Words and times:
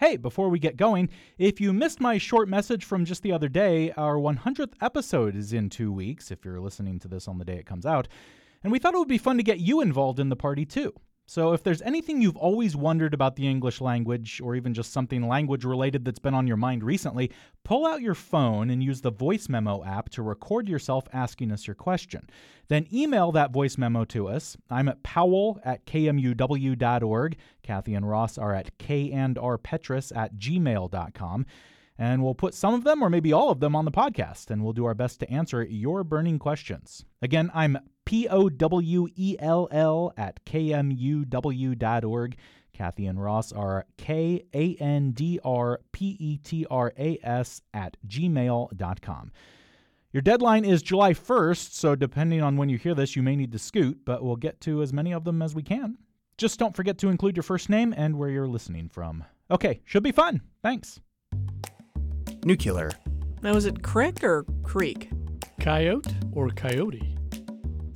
Hey, 0.00 0.16
before 0.16 0.48
we 0.48 0.58
get 0.58 0.78
going, 0.78 1.10
if 1.36 1.60
you 1.60 1.74
missed 1.74 2.00
my 2.00 2.16
short 2.16 2.48
message 2.48 2.86
from 2.86 3.04
just 3.04 3.22
the 3.22 3.32
other 3.32 3.50
day, 3.50 3.92
our 3.98 4.14
100th 4.14 4.72
episode 4.80 5.36
is 5.36 5.52
in 5.52 5.68
two 5.68 5.92
weeks, 5.92 6.30
if 6.30 6.42
you're 6.42 6.58
listening 6.58 6.98
to 7.00 7.06
this 7.06 7.28
on 7.28 7.36
the 7.36 7.44
day 7.44 7.56
it 7.56 7.66
comes 7.66 7.84
out. 7.84 8.08
And 8.64 8.72
we 8.72 8.78
thought 8.78 8.94
it 8.94 8.98
would 8.98 9.08
be 9.08 9.18
fun 9.18 9.36
to 9.36 9.42
get 9.42 9.60
you 9.60 9.82
involved 9.82 10.18
in 10.18 10.30
the 10.30 10.36
party 10.36 10.64
too. 10.64 10.94
So, 11.30 11.52
if 11.52 11.62
there's 11.62 11.80
anything 11.82 12.20
you've 12.20 12.36
always 12.36 12.74
wondered 12.74 13.14
about 13.14 13.36
the 13.36 13.46
English 13.46 13.80
language, 13.80 14.40
or 14.42 14.56
even 14.56 14.74
just 14.74 14.92
something 14.92 15.28
language 15.28 15.64
related 15.64 16.04
that's 16.04 16.18
been 16.18 16.34
on 16.34 16.48
your 16.48 16.56
mind 16.56 16.82
recently, 16.82 17.30
pull 17.62 17.86
out 17.86 18.00
your 18.00 18.16
phone 18.16 18.68
and 18.68 18.82
use 18.82 19.00
the 19.00 19.12
voice 19.12 19.48
memo 19.48 19.84
app 19.84 20.08
to 20.08 20.22
record 20.22 20.68
yourself 20.68 21.06
asking 21.12 21.52
us 21.52 21.68
your 21.68 21.76
question. 21.76 22.28
Then 22.66 22.88
email 22.92 23.30
that 23.30 23.52
voice 23.52 23.78
memo 23.78 24.04
to 24.06 24.26
us. 24.26 24.56
I'm 24.70 24.88
at 24.88 25.04
powell 25.04 25.60
at 25.64 25.86
kmuw.org. 25.86 27.36
Kathy 27.62 27.94
and 27.94 28.10
Ross 28.10 28.36
are 28.36 28.52
at 28.52 28.76
kandrpetras 28.78 30.16
at 30.16 30.34
gmail.com. 30.34 31.46
And 31.96 32.24
we'll 32.24 32.34
put 32.34 32.54
some 32.54 32.74
of 32.74 32.82
them, 32.82 33.04
or 33.04 33.08
maybe 33.08 33.32
all 33.32 33.50
of 33.50 33.60
them, 33.60 33.76
on 33.76 33.84
the 33.84 33.92
podcast, 33.92 34.50
and 34.50 34.64
we'll 34.64 34.72
do 34.72 34.86
our 34.86 34.94
best 34.94 35.20
to 35.20 35.30
answer 35.30 35.62
your 35.62 36.02
burning 36.02 36.40
questions. 36.40 37.04
Again, 37.22 37.52
I'm 37.54 37.78
P 38.10 38.26
O 38.26 38.48
W 38.48 39.06
E 39.14 39.36
L 39.38 39.68
L 39.70 40.12
at 40.16 40.44
kmuw.org. 40.44 42.36
Kathy 42.72 43.06
and 43.06 43.22
Ross 43.22 43.52
are 43.52 43.86
K 43.98 44.44
A 44.52 44.74
N 44.80 45.12
D 45.12 45.38
R 45.44 45.78
P 45.92 46.16
E 46.18 46.38
T 46.38 46.66
R 46.68 46.92
A 46.98 47.20
S 47.22 47.62
at 47.72 47.96
gmail.com. 48.08 49.30
Your 50.12 50.22
deadline 50.22 50.64
is 50.64 50.82
July 50.82 51.12
1st, 51.12 51.72
so 51.72 51.94
depending 51.94 52.42
on 52.42 52.56
when 52.56 52.68
you 52.68 52.78
hear 52.78 52.96
this, 52.96 53.14
you 53.14 53.22
may 53.22 53.36
need 53.36 53.52
to 53.52 53.60
scoot, 53.60 54.00
but 54.04 54.24
we'll 54.24 54.34
get 54.34 54.60
to 54.62 54.82
as 54.82 54.92
many 54.92 55.12
of 55.12 55.22
them 55.22 55.40
as 55.40 55.54
we 55.54 55.62
can. 55.62 55.96
Just 56.36 56.58
don't 56.58 56.74
forget 56.74 56.98
to 56.98 57.10
include 57.10 57.36
your 57.36 57.44
first 57.44 57.70
name 57.70 57.94
and 57.96 58.18
where 58.18 58.28
you're 58.28 58.48
listening 58.48 58.88
from. 58.88 59.22
Okay, 59.52 59.82
should 59.84 60.02
be 60.02 60.10
fun. 60.10 60.40
Thanks. 60.64 60.98
Nuclear. 62.44 62.90
Now, 63.40 63.54
is 63.54 63.66
it 63.66 63.84
crick 63.84 64.24
or 64.24 64.44
creek? 64.64 65.10
Coyote 65.60 66.12
or 66.32 66.48
coyote? 66.48 67.19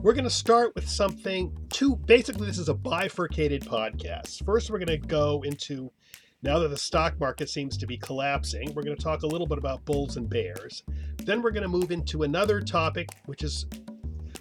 We're 0.00 0.12
going 0.12 0.22
to 0.22 0.30
start 0.30 0.76
with 0.76 0.88
something 0.88 1.56
two 1.70 1.96
basically 1.96 2.46
this 2.46 2.58
is 2.58 2.68
a 2.68 2.74
bifurcated 2.74 3.64
podcast. 3.64 4.44
First 4.44 4.70
we're 4.70 4.78
going 4.78 5.00
to 5.00 5.06
go 5.08 5.42
into 5.44 5.90
now 6.40 6.60
that 6.60 6.68
the 6.68 6.76
stock 6.76 7.18
market 7.18 7.50
seems 7.50 7.76
to 7.78 7.86
be 7.86 7.96
collapsing, 7.96 8.72
we're 8.74 8.84
going 8.84 8.96
to 8.96 9.02
talk 9.02 9.24
a 9.24 9.26
little 9.26 9.46
bit 9.46 9.58
about 9.58 9.84
bulls 9.84 10.16
and 10.16 10.30
bears. 10.30 10.84
Then 11.24 11.42
we're 11.42 11.50
going 11.50 11.64
to 11.64 11.68
move 11.68 11.90
into 11.90 12.22
another 12.22 12.60
topic 12.60 13.08
which 13.26 13.42
is 13.42 13.66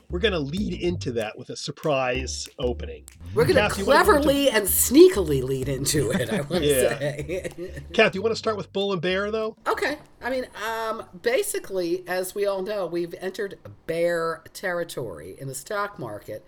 we're 0.09 0.19
going 0.19 0.33
to 0.33 0.39
lead 0.39 0.73
into 0.73 1.11
that 1.13 1.37
with 1.37 1.49
a 1.49 1.55
surprise 1.55 2.47
opening. 2.59 3.03
We're 3.33 3.45
going 3.45 3.55
to 3.55 3.69
cleverly 3.69 4.45
to... 4.45 4.55
and 4.55 4.65
sneakily 4.65 5.43
lead 5.43 5.67
into 5.67 6.11
it, 6.11 6.31
I 6.31 6.37
want 6.41 6.63
to 6.63 6.65
yeah. 6.65 6.97
say. 6.97 7.51
Kath, 7.93 8.13
do 8.13 8.17
you 8.17 8.21
want 8.23 8.31
to 8.31 8.37
start 8.37 8.55
with 8.55 8.71
bull 8.71 8.93
and 8.93 9.01
bear, 9.01 9.31
though? 9.31 9.57
Okay. 9.67 9.97
I 10.21 10.29
mean, 10.29 10.47
um, 10.65 11.03
basically, 11.21 12.03
as 12.07 12.33
we 12.33 12.45
all 12.45 12.61
know, 12.61 12.85
we've 12.85 13.13
entered 13.19 13.59
bear 13.85 14.43
territory 14.53 15.35
in 15.39 15.47
the 15.47 15.55
stock 15.55 15.99
market. 15.99 16.45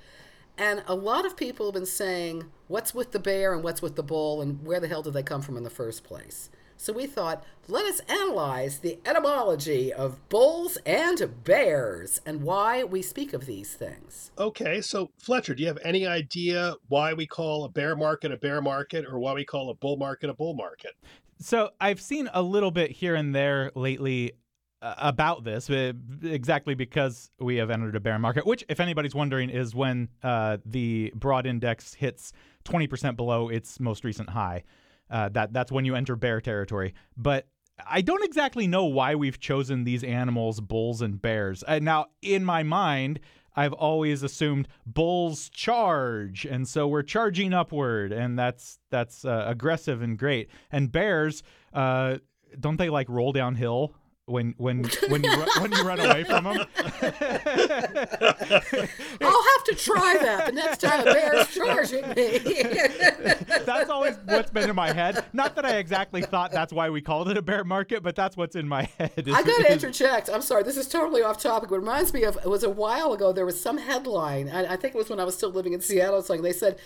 And 0.58 0.84
a 0.88 0.96
lot 0.96 1.26
of 1.26 1.38
people 1.38 1.68
have 1.68 1.74
been 1.74 1.86
saying, 1.86 2.46
what's 2.68 2.94
with 2.94 3.12
the 3.12 3.20
bear 3.20 3.54
and 3.54 3.64
what's 3.64 3.82
with 3.82 3.96
the 3.96 4.04
bull, 4.04 4.42
and 4.42 4.66
where 4.66 4.80
the 4.80 4.88
hell 4.88 5.02
did 5.02 5.14
they 5.14 5.24
come 5.24 5.42
from 5.42 5.58
in 5.58 5.64
the 5.64 5.70
first 5.70 6.04
place? 6.04 6.50
So 6.82 6.94
we 6.94 7.08
thought, 7.08 7.44
let 7.68 7.86
us 7.86 8.00
analyze 8.08 8.80
the 8.80 9.00
etymology 9.06 9.92
of 9.92 10.30
bulls 10.30 10.78
and 10.86 11.44
bears 11.44 12.22
and 12.26 12.42
why 12.42 12.86
we 12.86 13.02
speak 13.02 13.34
of 13.34 13.46
these 13.46 13.74
things. 13.74 14.32
Okay, 14.38 14.80
so 14.80 15.12
Fletcher, 15.18 15.54
do 15.54 15.62
you 15.62 15.68
have 15.68 15.78
any 15.84 16.08
idea 16.08 16.76
why 16.88 17.14
we 17.14 17.28
call 17.28 17.66
a 17.66 17.70
bear 17.70 17.98
market 17.98 18.32
a 18.32 18.38
bear 18.38 18.62
market 18.62 19.04
or 19.06 19.20
why 19.20 19.34
we 19.34 19.44
call 19.44 19.70
a 19.70 19.76
bull 19.76 19.98
market 19.98 20.30
a 20.30 20.34
bull 20.34 20.54
market? 20.54 20.92
So 21.38 21.72
I've 21.82 22.00
seen 22.00 22.30
a 22.34 22.42
little 22.42 22.72
bit 22.72 22.92
here 22.92 23.16
and 23.16 23.36
there 23.36 23.74
lately 23.76 24.32
uh, 24.82 24.94
about 25.00 25.44
this 25.44 25.70
uh, 25.70 25.92
exactly 26.24 26.76
because 26.76 27.30
we 27.42 27.58
have 27.58 27.70
entered 27.70 27.98
a 27.98 28.00
bear 28.00 28.18
market, 28.18 28.46
which, 28.46 28.64
if 28.70 28.80
anybody's 28.80 29.14
wondering, 29.14 29.50
is 29.50 29.76
when 29.76 30.08
uh, 30.24 30.60
the 30.66 31.12
broad 31.14 31.46
index 31.46 31.94
hits 31.94 32.32
20% 32.64 33.18
below 33.18 33.50
its 33.50 33.82
most 33.82 34.06
recent 34.06 34.30
high. 34.30 34.64
Uh, 35.10 35.30
that 35.30 35.54
that's 35.54 35.72
when 35.72 35.86
you 35.86 35.96
enter 35.96 36.16
bear 36.16 36.42
territory. 36.42 36.94
But 37.18 37.48
I 37.88 38.02
don't 38.02 38.24
exactly 38.24 38.68
know 38.68 38.86
why 38.86 39.16
we've 39.16 39.40
chosen 39.40 39.84
these 39.84 40.04
animals, 40.04 40.60
bulls 40.60 41.02
and 41.02 41.22
bears. 41.22 41.64
Uh, 41.68 41.80
now, 41.80 42.08
in 42.22 42.44
my 42.44 42.64
mind, 42.64 43.20
I've 43.56 43.74
always 43.74 44.24
assumed 44.24 44.68
bulls 44.86 45.50
charge, 45.50 46.46
and 46.46 46.68
so 46.68 46.88
we're 46.88 47.04
charging 47.04 47.54
upward, 47.54 48.12
and 48.12 48.38
that's 48.38 48.80
that's 48.90 49.26
uh, 49.26 49.46
aggressive 49.48 50.02
and 50.02 50.18
great. 50.18 50.50
And 50.72 50.92
bears, 50.92 51.44
uh, 51.74 52.18
don't 52.60 52.78
they 52.78 52.90
like 52.90 53.10
roll 53.10 53.32
downhill 53.32 53.96
when 54.30 54.54
when 54.58 54.84
when 55.10 55.24
you 55.24 55.32
when 55.60 55.72
you 55.72 55.84
run 55.84 56.00
away 56.00 56.24
from 56.24 56.44
them. 56.44 56.58
I'll 59.22 59.44
have 59.44 59.64
to 59.66 59.76
try 59.76 60.18
that 60.22 60.44
the 60.48 60.52
next 60.54 60.82
time 60.82 61.02
a 61.02 61.14
bear's 61.14 61.54
charging 61.54 62.08
me. 62.10 62.40
that's 63.66 63.90
always 63.90 64.16
what's 64.26 64.52
been 64.52 64.70
in 64.70 64.76
my 64.76 64.94
head. 64.94 65.26
Not 65.34 65.56
that 65.56 65.66
I 65.66 65.78
exactly 65.78 66.22
thought 66.22 66.52
that's 66.52 66.72
why 66.72 66.90
we 66.90 67.02
called 67.02 67.30
it 67.30 67.38
a 67.38 67.42
bear 67.42 67.64
market, 67.64 68.04
but 68.04 68.16
that's 68.16 68.38
what's 68.38 68.56
in 68.56 68.68
my 68.68 68.84
head. 68.98 69.12
Is, 69.18 69.34
I 69.34 69.44
got 69.44 69.66
to 69.66 69.72
interject. 69.72 70.30
I'm 70.30 70.42
sorry, 70.42 70.64
this 70.64 70.78
is 70.78 70.88
totally 70.88 71.22
off 71.24 71.42
topic. 71.42 71.72
It 71.72 71.76
reminds 71.76 72.14
me 72.14 72.24
of 72.24 72.38
it 72.38 72.50
was 72.50 72.64
a 72.64 72.70
while 72.70 73.14
ago. 73.14 73.32
There 73.32 73.46
was 73.46 73.60
some 73.60 73.78
headline, 73.78 74.50
I 74.50 74.76
think 74.76 74.96
it 74.96 74.98
was 74.98 75.10
when 75.10 75.20
I 75.20 75.24
was 75.24 75.36
still 75.36 75.52
living 75.52 75.74
in 75.74 75.82
Seattle. 75.82 76.22
Something 76.22 76.44
they 76.44 76.54
said, 76.54 76.78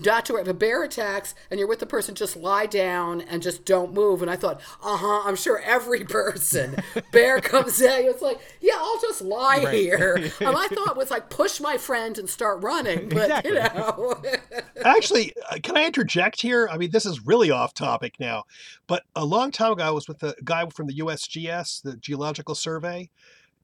"Doctor, 0.00 0.38
if 0.38 0.46
a 0.48 0.54
bear 0.54 0.82
attacks 0.82 1.34
and 1.50 1.58
you're 1.58 1.68
with 1.68 1.80
the 1.80 1.86
person, 1.86 2.14
just 2.14 2.36
lie 2.36 2.66
down 2.66 3.20
and 3.20 3.42
just 3.42 3.64
don't 3.64 3.92
move." 3.92 4.22
And 4.22 4.30
I 4.30 4.36
thought, 4.36 4.60
uh 4.82 4.96
huh. 4.96 5.22
I'm 5.24 5.36
sure 5.36 5.60
every 5.64 6.04
person 6.04 6.76
bear 7.12 7.40
comes 7.40 7.80
at 7.80 8.04
you. 8.04 8.10
It's 8.10 8.22
like, 8.22 8.40
yeah, 8.60 8.74
I'll 8.76 9.00
just 9.00 9.22
lie 9.22 9.62
right. 9.64 9.74
here. 9.74 10.30
And 10.40 10.54
my 10.54 10.66
thought 10.68 10.96
was 10.96 11.10
like, 11.10 11.30
push 11.30 11.60
my 11.60 11.76
friend 11.76 12.18
and 12.18 12.28
start 12.28 12.62
running. 12.62 13.08
But, 13.08 13.44
exactly. 13.44 13.50
you 13.50 13.56
know. 13.56 14.22
Actually, 14.84 15.32
uh, 15.50 15.58
can 15.62 15.76
I 15.76 15.86
interject 15.86 16.40
here? 16.40 16.68
I 16.70 16.76
mean, 16.76 16.90
this 16.90 17.06
is 17.06 17.24
really 17.24 17.50
off 17.50 17.74
topic 17.74 18.16
now. 18.18 18.44
But 18.86 19.04
a 19.14 19.24
long 19.24 19.50
time 19.50 19.72
ago, 19.72 19.84
I 19.84 19.90
was 19.90 20.08
with 20.08 20.22
a 20.22 20.34
guy 20.44 20.66
from 20.70 20.86
the 20.86 20.98
USGS, 20.98 21.82
the 21.82 21.96
Geological 21.96 22.54
Survey. 22.54 23.08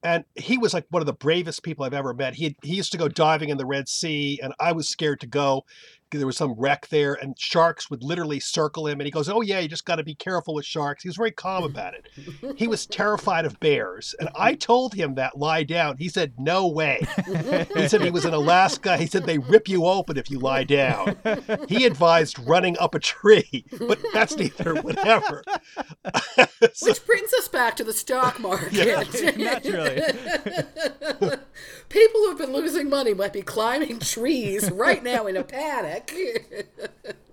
And 0.02 0.24
he 0.36 0.58
was 0.58 0.72
like 0.72 0.86
one 0.90 1.02
of 1.02 1.06
the 1.06 1.12
bravest 1.12 1.64
people 1.64 1.84
I've 1.84 1.94
ever 1.94 2.14
met. 2.14 2.34
He, 2.34 2.56
he 2.62 2.76
used 2.76 2.92
to 2.92 2.98
go 2.98 3.08
diving 3.08 3.48
in 3.48 3.58
the 3.58 3.66
Red 3.66 3.88
Sea, 3.88 4.38
and 4.42 4.54
I 4.60 4.70
was 4.72 4.88
scared 4.88 5.20
to 5.20 5.26
go 5.26 5.64
there 6.10 6.26
was 6.26 6.36
some 6.36 6.52
wreck 6.54 6.88
there 6.88 7.14
and 7.14 7.38
sharks 7.38 7.90
would 7.90 8.02
literally 8.02 8.40
circle 8.40 8.86
him 8.86 9.00
and 9.00 9.06
he 9.06 9.10
goes 9.10 9.28
oh 9.28 9.40
yeah 9.40 9.58
you 9.58 9.68
just 9.68 9.84
got 9.84 9.96
to 9.96 10.04
be 10.04 10.14
careful 10.14 10.54
with 10.54 10.64
sharks. 10.64 11.02
He 11.02 11.08
was 11.08 11.16
very 11.16 11.32
calm 11.32 11.64
about 11.64 11.94
it. 11.94 12.08
He 12.56 12.66
was 12.66 12.86
terrified 12.86 13.44
of 13.44 13.58
bears 13.60 14.14
and 14.20 14.28
i 14.36 14.54
told 14.54 14.94
him 14.94 15.14
that 15.14 15.38
lie 15.38 15.62
down. 15.62 15.96
He 15.98 16.08
said 16.08 16.34
no 16.38 16.66
way. 16.66 17.06
He 17.74 17.88
said 17.88 18.02
he 18.02 18.10
was 18.10 18.24
in 18.24 18.34
alaska. 18.34 18.96
He 18.96 19.06
said 19.06 19.24
they 19.24 19.38
rip 19.38 19.68
you 19.68 19.86
open 19.86 20.16
if 20.16 20.30
you 20.30 20.38
lie 20.38 20.64
down. 20.64 21.16
He 21.68 21.84
advised 21.84 22.38
running 22.38 22.76
up 22.78 22.94
a 22.94 23.00
tree 23.00 23.64
but 23.78 23.98
that's 24.12 24.36
neither 24.36 24.74
whatever 24.76 25.42
so, 26.72 26.88
which 26.88 27.06
brings 27.06 27.32
us 27.34 27.48
back 27.48 27.76
to 27.76 27.84
the 27.84 27.92
stock 27.92 28.38
market. 28.40 28.72
Yeah, 28.72 29.04
naturally 29.36 30.02
people 31.88 32.20
who've 32.20 32.38
been 32.38 32.52
losing 32.52 32.88
money 32.88 33.14
might 33.14 33.32
be 33.32 33.42
climbing 33.42 33.98
trees 33.98 34.70
right 34.70 35.02
now 35.02 35.26
in 35.26 35.36
a 35.36 35.44
panic 35.44 36.14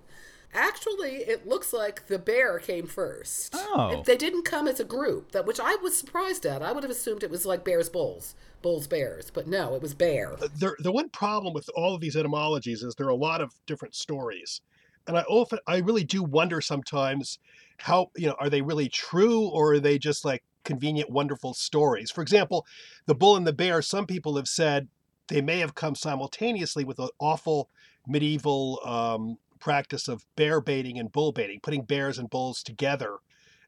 Actually, 0.56 1.16
it 1.16 1.46
looks 1.46 1.74
like 1.74 2.06
the 2.06 2.18
bear 2.18 2.58
came 2.58 2.86
first. 2.86 3.54
Oh. 3.54 4.02
They 4.06 4.16
didn't 4.16 4.44
come 4.44 4.66
as 4.66 4.80
a 4.80 4.84
group, 4.84 5.32
that 5.32 5.44
which 5.44 5.60
I 5.60 5.76
was 5.76 5.94
surprised 5.94 6.46
at. 6.46 6.62
I 6.62 6.72
would 6.72 6.82
have 6.82 6.90
assumed 6.90 7.22
it 7.22 7.30
was 7.30 7.44
like 7.44 7.62
bears, 7.62 7.90
bulls, 7.90 8.34
bulls, 8.62 8.86
bears, 8.86 9.30
but 9.30 9.46
no, 9.46 9.74
it 9.74 9.82
was 9.82 9.92
bear. 9.92 10.32
Uh, 10.32 10.48
the, 10.58 10.74
the 10.78 10.90
one 10.90 11.10
problem 11.10 11.52
with 11.52 11.68
all 11.76 11.94
of 11.94 12.00
these 12.00 12.16
etymologies 12.16 12.82
is 12.82 12.94
there 12.94 13.06
are 13.06 13.10
a 13.10 13.14
lot 13.14 13.42
of 13.42 13.52
different 13.66 13.94
stories. 13.94 14.62
And 15.06 15.18
I 15.18 15.22
often, 15.24 15.58
I 15.66 15.78
really 15.78 16.04
do 16.04 16.22
wonder 16.22 16.62
sometimes 16.62 17.38
how, 17.76 18.10
you 18.16 18.28
know, 18.28 18.36
are 18.40 18.48
they 18.48 18.62
really 18.62 18.88
true 18.88 19.48
or 19.48 19.74
are 19.74 19.80
they 19.80 19.98
just 19.98 20.24
like 20.24 20.42
convenient, 20.66 21.08
wonderful 21.08 21.54
stories? 21.54 22.10
For 22.10 22.20
example, 22.20 22.66
the 23.06 23.14
bull 23.14 23.36
and 23.36 23.46
the 23.46 23.54
bear, 23.54 23.80
some 23.80 24.06
people 24.06 24.36
have 24.36 24.48
said 24.48 24.88
they 25.28 25.40
may 25.40 25.60
have 25.60 25.74
come 25.74 25.94
simultaneously 25.94 26.84
with 26.84 26.98
an 26.98 27.08
awful 27.18 27.70
medieval 28.06 28.80
um, 28.84 29.38
practice 29.58 30.08
of 30.08 30.26
bear 30.36 30.60
baiting 30.60 30.98
and 30.98 31.10
bull 31.10 31.32
baiting, 31.32 31.60
putting 31.62 31.82
bears 31.82 32.18
and 32.18 32.30
bulls 32.30 32.62
together 32.62 33.16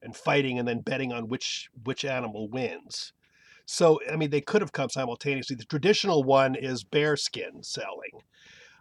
and 0.03 0.17
fighting 0.17 0.59
and 0.59 0.69
then 0.69 0.81
betting 0.81 1.13
on 1.13 1.29
which 1.29 1.69
which 1.85 2.05
animal 2.05 2.49
wins. 2.49 3.13
So 3.67 4.01
I 4.11 4.17
mean 4.17 4.31
they 4.31 4.41
could 4.41 4.63
have 4.63 4.73
come 4.73 4.89
simultaneously. 4.91 5.57
The 5.57 5.65
traditional 5.65 6.23
one 6.23 6.55
is 6.55 6.85
bear 6.85 7.17
skin 7.17 7.63
selling. 7.63 8.23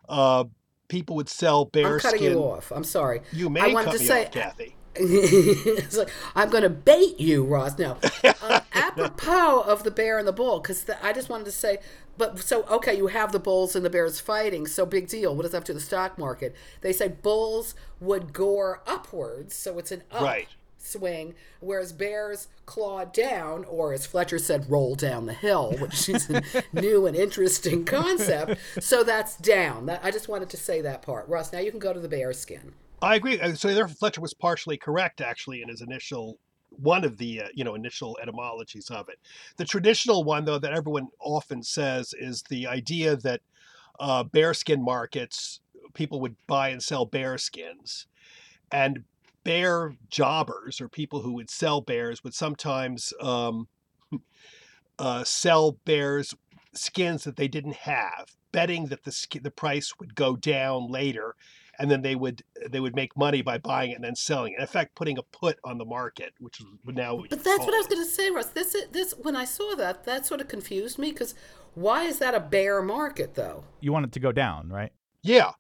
Uh, 0.08 0.46
people 0.88 1.16
would 1.16 1.30
sell 1.30 1.66
bear 1.66 1.96
I'm 1.96 2.00
cutting 2.00 2.20
skin. 2.20 2.32
you 2.34 2.40
off. 2.40 2.72
I'm 2.72 2.84
sorry. 2.84 3.22
You 3.34 3.50
may 3.50 3.62
I 3.62 3.68
wanted 3.74 3.86
cut 3.86 3.94
to 3.96 4.00
me 4.00 4.06
say, 4.06 4.26
off, 4.26 4.32
Kathy. 4.32 4.77
like, 5.98 6.10
I'm 6.36 6.50
going 6.50 6.64
to 6.64 6.70
bait 6.70 7.20
you, 7.20 7.44
Ross. 7.44 7.78
No. 7.78 7.98
Um, 8.42 8.62
apropos 8.74 9.62
of 9.62 9.84
the 9.84 9.92
bear 9.92 10.18
and 10.20 10.28
the 10.28 10.32
bull, 10.34 10.60
because 10.60 10.86
I 11.02 11.14
just 11.14 11.30
wanted 11.30 11.46
to 11.46 11.52
say, 11.52 11.80
but 12.18 12.40
so, 12.40 12.64
okay, 12.64 12.96
you 12.98 13.08
have 13.08 13.32
the 13.32 13.40
bulls 13.40 13.76
and 13.76 13.86
the 13.86 13.90
bears 13.90 14.20
fighting, 14.20 14.66
so 14.68 14.86
big 14.86 15.08
deal. 15.08 15.36
What 15.36 15.44
does 15.44 15.52
that 15.52 15.58
have 15.58 15.64
to 15.66 15.74
the 15.74 15.80
stock 15.80 16.18
market? 16.18 16.56
They 16.82 16.92
say 16.94 17.08
bulls 17.10 17.76
would 18.00 18.34
gore 18.34 18.82
upwards, 18.88 19.56
so 19.56 19.78
it's 19.78 19.92
an 19.92 20.04
up 20.12 20.22
Right. 20.24 20.48
swing, 20.80 21.36
whereas 21.60 21.92
bears 21.94 22.48
claw 22.66 23.06
down, 23.06 23.66
or 23.66 23.94
as 23.94 24.06
Fletcher 24.08 24.40
said, 24.40 24.70
roll 24.70 24.96
down 24.96 25.26
the 25.28 25.34
hill, 25.34 25.76
which 25.80 26.10
is 26.10 26.30
a 26.30 26.42
new 26.74 27.06
and 27.06 27.16
interesting 27.16 27.86
concept. 27.86 28.60
So 28.80 29.04
that's 29.04 29.36
down. 29.38 29.86
That, 29.86 30.02
I 30.04 30.10
just 30.10 30.28
wanted 30.28 30.50
to 30.50 30.58
say 30.58 30.82
that 30.82 31.02
part. 31.04 31.28
Ross, 31.28 31.54
now 31.54 31.60
you 31.60 31.70
can 31.72 31.80
go 31.80 31.94
to 31.94 32.00
the 32.00 32.10
bear 32.10 32.34
skin. 32.34 32.74
I 33.02 33.16
agree. 33.16 33.38
So 33.56 33.74
therefore, 33.74 33.96
Fletcher 33.96 34.22
was 34.22 34.34
partially 34.34 34.78
correct, 34.78 35.22
actually, 35.22 35.62
in 35.62 35.70
his 35.70 35.82
initial 35.82 36.40
one 36.70 37.04
of 37.06 37.18
the 37.18 37.42
uh, 37.42 37.48
you 37.54 37.64
know 37.64 37.76
initial 37.76 38.18
etymologies 38.22 38.90
of 38.90 39.08
it. 39.10 39.20
The 39.58 39.66
traditional 39.66 40.24
one, 40.24 40.46
though, 40.46 40.60
that 40.60 40.74
everyone 40.74 41.10
often 41.20 41.64
says 41.64 42.14
is 42.20 42.44
the 42.50 42.68
idea 42.68 43.16
that 43.16 43.42
uh, 44.00 44.24
bearskin 44.24 44.84
markets 44.84 45.62
people 45.94 46.20
would 46.22 46.36
buy 46.48 46.70
and 46.70 46.82
sell 46.82 47.06
bear 47.06 47.38
skins, 47.38 48.08
and 48.72 49.04
bear 49.44 49.96
jobbers 50.10 50.82
or 50.82 50.90
people 50.90 51.22
who 51.22 51.34
would 51.34 51.50
sell 51.50 51.82
bears 51.82 52.24
would 52.24 52.34
sometimes 52.34 53.14
um, 53.22 53.68
uh, 55.00 55.24
sell 55.24 55.74
bears 55.86 56.34
skins 56.74 57.24
that 57.24 57.36
they 57.36 57.48
didn't 57.48 57.76
have, 57.76 58.36
betting 58.52 58.88
that 58.88 59.04
the 59.04 59.40
the 59.42 59.52
price 59.52 59.94
would 60.00 60.16
go 60.16 60.36
down 60.36 60.90
later 60.90 61.36
and 61.80 61.90
then 61.90 62.02
they 62.02 62.16
would 62.16 62.44
they 62.70 62.80
would 62.80 62.96
make 62.96 63.16
money 63.16 63.42
by 63.42 63.58
buying 63.58 63.92
it 63.92 63.96
and 63.96 64.04
then 64.04 64.16
selling 64.16 64.54
it. 64.54 64.58
In 64.58 64.64
effect, 64.64 64.96
putting 64.96 65.18
a 65.18 65.24
put 65.24 65.58
on 65.64 65.78
the 65.78 65.86
market, 65.86 66.34
which 66.40 66.60
is 66.60 66.66
now. 66.86 67.24
But 67.30 67.44
that's 67.44 67.60
what 67.60 67.74
I 67.74 67.78
was 67.78 67.88
going 67.88 68.04
to 68.04 68.10
say, 68.10 68.30
Russ. 68.30 68.48
This 68.48 68.76
this 68.92 69.14
when 69.22 69.36
I 69.36 69.46
saw 69.46 69.76
that, 69.76 70.06
that 70.06 70.26
sort 70.26 70.42
of 70.42 70.48
confused 70.48 70.98
me 70.98 71.12
because 71.12 71.36
why 71.76 72.04
is 72.04 72.20
that 72.20 72.34
a 72.34 72.40
bear 72.40 72.82
market 72.82 73.36
though? 73.36 73.64
You 73.80 73.92
want 73.92 74.06
it 74.06 74.12
to 74.14 74.20
go 74.20 74.32
down, 74.32 74.70
right? 74.70 74.92
Yeah, 75.24 75.52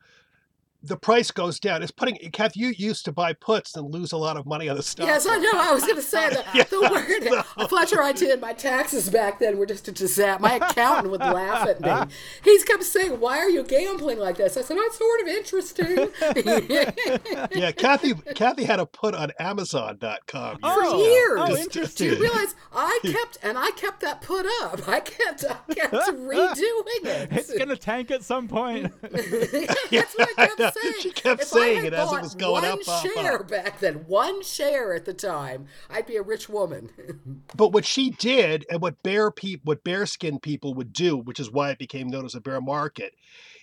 the 0.83 0.95
price 0.95 1.31
goes 1.31 1.59
down. 1.59 1.81
It's 1.81 1.91
putting. 1.91 2.15
Kath, 2.31 2.55
you 2.55 2.69
used 2.77 3.05
to 3.05 3.11
buy 3.11 3.33
puts 3.33 3.75
and 3.75 3.91
lose 3.91 4.11
a 4.11 4.17
lot 4.17 4.37
of 4.37 4.45
money 4.45 4.69
on 4.69 4.77
the 4.77 4.83
stock. 4.83 5.07
Yes, 5.07 5.25
I 5.27 5.37
know. 5.37 5.51
I 5.53 5.73
was 5.73 5.83
going 5.83 5.95
to 5.95 6.01
say 6.01 6.29
that. 6.29 6.45
Yeah, 6.53 6.63
the 6.63 6.81
word 6.81 7.67
Fletcher, 7.69 8.01
I 8.01 8.11
did 8.13 8.39
my 8.41 8.53
taxes 8.53 9.09
back 9.09 9.39
then 9.39 9.57
were 9.57 9.65
just 9.65 9.87
a 9.87 9.91
disaster. 9.91 10.41
My 10.41 10.55
accountant 10.55 11.11
would 11.11 11.19
laugh 11.19 11.67
at 11.67 11.81
me. 11.81 12.13
He 12.43 12.57
kept 12.63 12.83
saying, 12.83 13.19
"Why 13.19 13.37
are 13.39 13.49
you 13.49 13.63
gambling 13.63 14.17
like 14.19 14.37
this?" 14.37 14.55
I 14.57 14.61
said, 14.61 14.77
"That's 14.77 14.97
sort 14.97 15.21
of 15.21 15.27
interesting." 15.27 16.09
Yeah, 17.57 17.71
Kathy. 17.71 18.13
Kathy 18.35 18.63
had 18.63 18.79
a 18.79 18.85
put 18.85 19.13
on 19.15 19.31
Amazon.com. 19.39 20.59
For 20.59 20.67
years 20.67 20.87
ago. 20.87 21.03
years. 21.03 21.39
Oh, 21.39 21.47
Do 21.47 21.57
interesting. 21.57 22.09
you 22.11 22.19
realize 22.19 22.55
I 22.73 22.99
kept 23.03 23.37
and 23.43 23.57
I 23.57 23.71
kept 23.71 24.01
that 24.01 24.21
put 24.21 24.45
up. 24.61 24.87
I 24.87 24.99
kept 24.99 25.43
I 25.45 25.73
kept 25.73 25.93
redoing 25.93 27.05
it. 27.05 27.31
It's 27.31 27.57
gonna 27.57 27.75
tank 27.75 28.11
at 28.11 28.23
some 28.23 28.47
point. 28.47 28.91
That's 29.01 30.15
what 30.15 30.29
I 30.37 30.47
kept 30.47 30.66
saying. 30.73 30.95
She 31.01 31.11
kept 31.11 31.41
if 31.41 31.47
saying 31.47 31.85
it 31.85 31.93
as 31.93 32.11
it 32.11 32.21
was 32.21 32.35
going 32.35 32.63
one 32.63 32.65
up, 32.65 32.79
up, 32.87 33.05
share 33.05 33.41
up. 33.41 33.49
back 33.49 33.79
then, 33.79 34.05
one 34.07 34.43
share 34.43 34.93
at 34.93 35.05
the 35.05 35.13
time, 35.13 35.67
I'd 35.89 36.05
be 36.05 36.15
a 36.15 36.21
rich 36.21 36.49
woman. 36.49 36.89
But 37.55 37.71
what 37.71 37.85
she 37.85 38.11
did, 38.11 38.65
and 38.69 38.81
what 38.81 39.01
bear 39.03 39.31
peop 39.31 39.61
what 39.63 39.83
bearskin 39.83 40.39
people 40.39 40.73
would 40.75 40.93
do, 40.93 41.17
which 41.17 41.39
is 41.39 41.51
why 41.51 41.71
it 41.71 41.79
became 41.79 42.07
known 42.07 42.25
as 42.25 42.35
a 42.35 42.41
bear 42.41 42.61
market, 42.61 43.13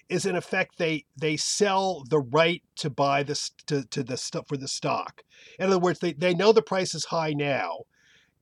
is 0.09 0.27
in 0.27 0.37
effect 0.37 0.79
they 0.79 1.05
they 1.17 1.37
sell 1.37 2.05
the 2.09 2.19
right 2.19 2.63
to 2.77 2.91
buy 2.91 3.23
this 3.23 3.51
to, 3.67 3.85
to 3.89 4.03
the 4.03 4.17
stuff 4.17 4.49
for 4.49 4.57
the 4.57 4.69
stock. 4.69 5.23
In 5.59 5.67
other 5.67 5.79
words, 5.79 5.99
they, 6.01 6.13
they 6.13 6.35
know 6.35 6.53
the 6.53 6.63
price 6.63 6.95
is 6.95 7.05
high 7.05 7.33
now, 7.33 7.81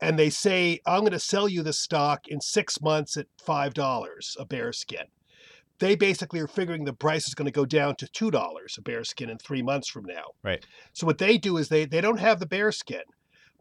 and 0.01 0.19
they 0.19 0.31
say, 0.31 0.81
I'm 0.87 1.01
going 1.01 1.13
to 1.13 1.21
sell 1.21 1.49
you 1.49 1.63
the 1.63 1.73
stock 1.73 2.29
in 2.29 2.41
six 2.41 2.81
months 2.81 3.17
at 3.17 3.27
five 3.39 3.75
dollars 3.75 4.37
a 4.39 4.45
bearskin. 4.45 5.07
They 5.83 5.97
basically 5.97 6.39
are 6.39 6.47
figuring 6.47 6.85
the 6.85 6.93
price 6.93 7.27
is 7.27 7.35
going 7.35 7.47
to 7.47 7.51
go 7.53 7.65
down 7.67 7.97
to 7.97 8.07
two 8.07 8.31
dollars 8.31 8.77
a 8.79 8.83
bearskin 8.83 9.29
in 9.29 9.39
three 9.39 9.63
months 9.63 9.89
from 9.89 10.05
now. 10.05 10.27
Right. 10.45 10.65
So 10.93 11.07
what 11.09 11.19
they 11.19 11.37
do 11.39 11.57
is 11.57 11.69
they 11.69 11.85
they 11.87 12.01
don't 12.01 12.21
have 12.21 12.39
the 12.39 12.47
bearskin. 12.47 13.03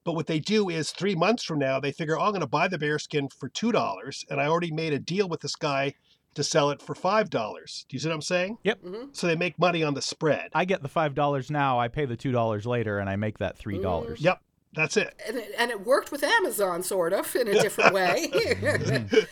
But 0.04 0.14
what 0.14 0.28
they 0.28 0.40
do 0.40 0.70
is 0.70 0.92
three 0.92 1.16
months 1.16 1.44
from 1.44 1.58
now, 1.60 1.80
they 1.80 1.92
figure, 1.92 2.18
oh, 2.20 2.24
I'm 2.24 2.32
going 2.32 2.42
to 2.42 2.48
buy 2.48 2.68
the 2.68 2.78
bearskin 2.78 3.28
for 3.30 3.50
two 3.50 3.72
dollars, 3.72 4.24
and 4.30 4.40
I 4.40 4.46
already 4.48 4.72
made 4.72 4.94
a 4.94 5.00
deal 5.00 5.28
with 5.28 5.42
this 5.42 5.56
guy 5.56 5.94
to 6.36 6.44
sell 6.44 6.70
it 6.70 6.80
for 6.82 6.94
five 6.94 7.30
dollars. 7.32 7.86
Do 7.90 7.96
you 7.96 8.00
see 8.00 8.08
what 8.08 8.14
I'm 8.16 8.22
saying? 8.22 8.58
Yep. 8.64 8.84
Mhm. 8.84 9.16
So 9.16 9.26
they 9.26 9.36
make 9.36 9.58
money 9.58 9.84
on 9.84 9.96
the 9.96 10.02
spread. 10.04 10.50
I 10.54 10.66
get 10.66 10.84
the 10.84 10.90
five 10.90 11.16
dollars 11.16 11.50
now. 11.50 11.80
I 11.80 11.88
pay 11.88 12.06
the 12.06 12.16
two 12.16 12.32
dollars 12.32 12.68
later, 12.68 13.00
and 13.00 13.10
I 13.10 13.16
make 13.16 13.40
that 13.40 13.58
three 13.58 13.80
dollars. 13.80 14.22
Yep, 14.22 14.40
that's 14.76 14.96
it. 14.96 15.20
and 15.28 15.38
it, 15.38 15.52
and 15.58 15.72
it 15.72 15.86
worked 15.86 16.12
with 16.12 16.24
Amazon, 16.24 16.84
sort 16.84 17.14
of, 17.14 17.36
in 17.36 17.48
a 17.48 17.54
different 17.62 17.94
way. 17.96 18.32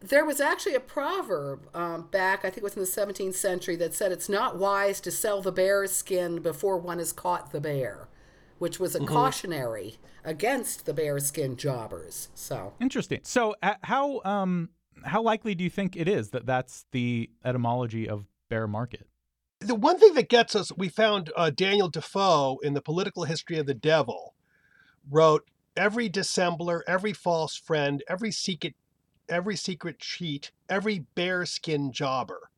there 0.00 0.24
was 0.24 0.40
actually 0.40 0.74
a 0.74 0.80
proverb 0.80 1.68
um, 1.74 2.08
back, 2.10 2.40
I 2.40 2.50
think 2.50 2.58
it 2.58 2.62
was 2.62 2.74
in 2.74 2.82
the 2.82 3.12
17th 3.12 3.34
century, 3.34 3.76
that 3.76 3.94
said 3.94 4.12
it's 4.12 4.28
not 4.28 4.56
wise 4.56 5.00
to 5.02 5.10
sell 5.10 5.42
the 5.42 5.52
bear's 5.52 5.92
skin 5.92 6.40
before 6.40 6.78
one 6.78 6.98
has 6.98 7.12
caught 7.12 7.52
the 7.52 7.60
bear, 7.60 8.08
which 8.58 8.78
was 8.78 8.94
a 8.94 9.04
cautionary 9.04 9.98
against 10.24 10.86
the 10.86 10.94
bear 10.94 11.18
skin 11.18 11.56
jobbers. 11.56 12.28
So. 12.34 12.74
Interesting. 12.80 13.20
So, 13.22 13.54
uh, 13.62 13.74
how 13.82 14.20
um 14.24 14.70
how 15.04 15.22
likely 15.22 15.54
do 15.54 15.64
you 15.64 15.70
think 15.70 15.96
it 15.96 16.08
is 16.08 16.30
that 16.30 16.46
that's 16.46 16.84
the 16.92 17.30
etymology 17.44 18.08
of 18.08 18.26
bear 18.48 18.66
market? 18.66 19.06
The 19.60 19.74
one 19.74 19.98
thing 19.98 20.14
that 20.14 20.28
gets 20.28 20.54
us, 20.54 20.70
we 20.76 20.88
found 20.88 21.32
uh, 21.36 21.50
Daniel 21.50 21.88
Defoe 21.88 22.58
in 22.62 22.74
the 22.74 22.80
Political 22.80 23.24
History 23.24 23.58
of 23.58 23.66
the 23.66 23.74
Devil 23.74 24.34
wrote 25.10 25.48
every 25.76 26.08
dissembler, 26.08 26.82
every 26.86 27.12
false 27.12 27.56
friend, 27.56 28.02
every 28.08 28.30
secret, 28.30 28.74
every 29.28 29.56
secret 29.56 29.98
cheat, 29.98 30.50
every 30.68 31.06
bearskin 31.14 31.92
jobber 31.92 32.50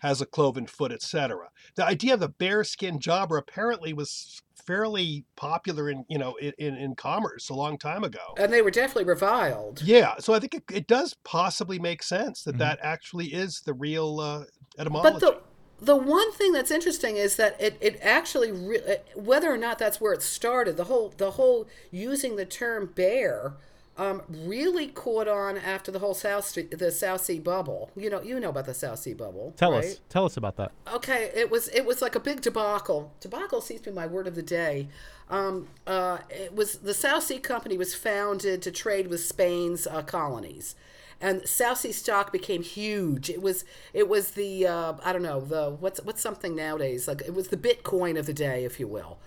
has 0.00 0.20
a 0.20 0.26
cloven 0.26 0.66
foot, 0.66 0.92
etc. 0.92 1.48
The 1.74 1.84
idea 1.84 2.14
of 2.14 2.20
the 2.20 2.28
bearskin 2.28 2.98
jobber 3.00 3.38
apparently 3.38 3.92
was 3.92 4.42
fairly 4.54 5.24
popular 5.36 5.88
in 5.90 6.04
you 6.08 6.18
know 6.18 6.34
in, 6.36 6.52
in, 6.58 6.74
in 6.76 6.94
commerce 6.94 7.48
a 7.48 7.54
long 7.54 7.78
time 7.78 8.04
ago. 8.04 8.34
And 8.38 8.52
they 8.52 8.62
were 8.62 8.70
definitely 8.70 9.04
reviled. 9.04 9.82
Yeah, 9.82 10.14
so 10.18 10.34
I 10.34 10.38
think 10.38 10.54
it, 10.54 10.64
it 10.72 10.86
does 10.86 11.14
possibly 11.24 11.78
make 11.78 12.02
sense 12.02 12.42
that 12.44 12.56
Mhm. 12.56 12.58
that 12.58 12.78
actually 12.82 13.26
is 13.26 13.62
the 13.62 13.74
real 13.74 14.20
uh, 14.20 14.44
etymology. 14.78 15.18
But 15.20 15.20
the 15.20 15.40
the 15.78 15.96
one 15.96 16.32
thing 16.32 16.52
that's 16.52 16.70
interesting 16.70 17.16
is 17.16 17.36
that 17.36 17.60
it, 17.60 17.76
it 17.80 17.98
actually 18.00 18.50
re- 18.50 18.80
uh, 18.80 18.94
whether 19.14 19.52
or 19.52 19.58
not 19.58 19.78
that's 19.78 20.00
where 20.00 20.12
it 20.12 20.22
started 20.22 20.76
the 20.76 20.84
whole 20.84 21.12
the 21.16 21.32
whole 21.32 21.66
using 21.90 22.36
the 22.36 22.46
term 22.46 22.92
bear 22.94 23.54
um, 23.98 24.22
really 24.28 24.88
caught 24.88 25.26
on 25.26 25.56
after 25.56 25.90
the 25.90 25.98
whole 25.98 26.14
South 26.14 26.46
Street 26.46 26.76
the 26.78 26.90
South 26.90 27.22
Sea 27.22 27.38
bubble. 27.38 27.90
You 27.96 28.10
know 28.10 28.20
you 28.20 28.38
know 28.38 28.50
about 28.50 28.66
the 28.66 28.74
South 28.74 28.98
Sea 28.98 29.14
bubble. 29.14 29.54
Tell 29.56 29.72
right? 29.72 29.84
us. 29.84 30.00
Tell 30.08 30.24
us 30.24 30.36
about 30.36 30.56
that. 30.56 30.72
Okay, 30.92 31.30
it 31.34 31.50
was 31.50 31.68
it 31.68 31.86
was 31.86 32.02
like 32.02 32.14
a 32.14 32.20
big 32.20 32.42
debacle. 32.42 33.12
Debacle 33.20 33.60
seems 33.60 33.80
to 33.82 33.90
be 33.90 33.96
my 33.96 34.06
word 34.06 34.26
of 34.26 34.34
the 34.34 34.42
day. 34.42 34.88
Um, 35.30 35.68
uh, 35.86 36.18
it 36.28 36.54
was 36.54 36.78
the 36.78 36.94
South 36.94 37.24
Sea 37.24 37.38
Company 37.38 37.78
was 37.78 37.94
founded 37.94 38.62
to 38.62 38.70
trade 38.70 39.08
with 39.08 39.20
Spain's 39.24 39.86
uh, 39.86 40.02
colonies, 40.02 40.74
and 41.20 41.46
South 41.48 41.78
Sea 41.78 41.92
stock 41.92 42.32
became 42.32 42.62
huge. 42.62 43.30
It 43.30 43.40
was 43.40 43.64
it 43.94 44.08
was 44.08 44.32
the 44.32 44.66
uh, 44.66 44.94
I 45.04 45.12
don't 45.12 45.22
know 45.22 45.40
the 45.40 45.70
what's 45.70 46.02
what's 46.04 46.20
something 46.20 46.54
nowadays 46.54 47.08
like 47.08 47.22
it 47.22 47.34
was 47.34 47.48
the 47.48 47.56
Bitcoin 47.56 48.18
of 48.18 48.26
the 48.26 48.34
day, 48.34 48.64
if 48.64 48.78
you 48.78 48.86
will. 48.86 49.18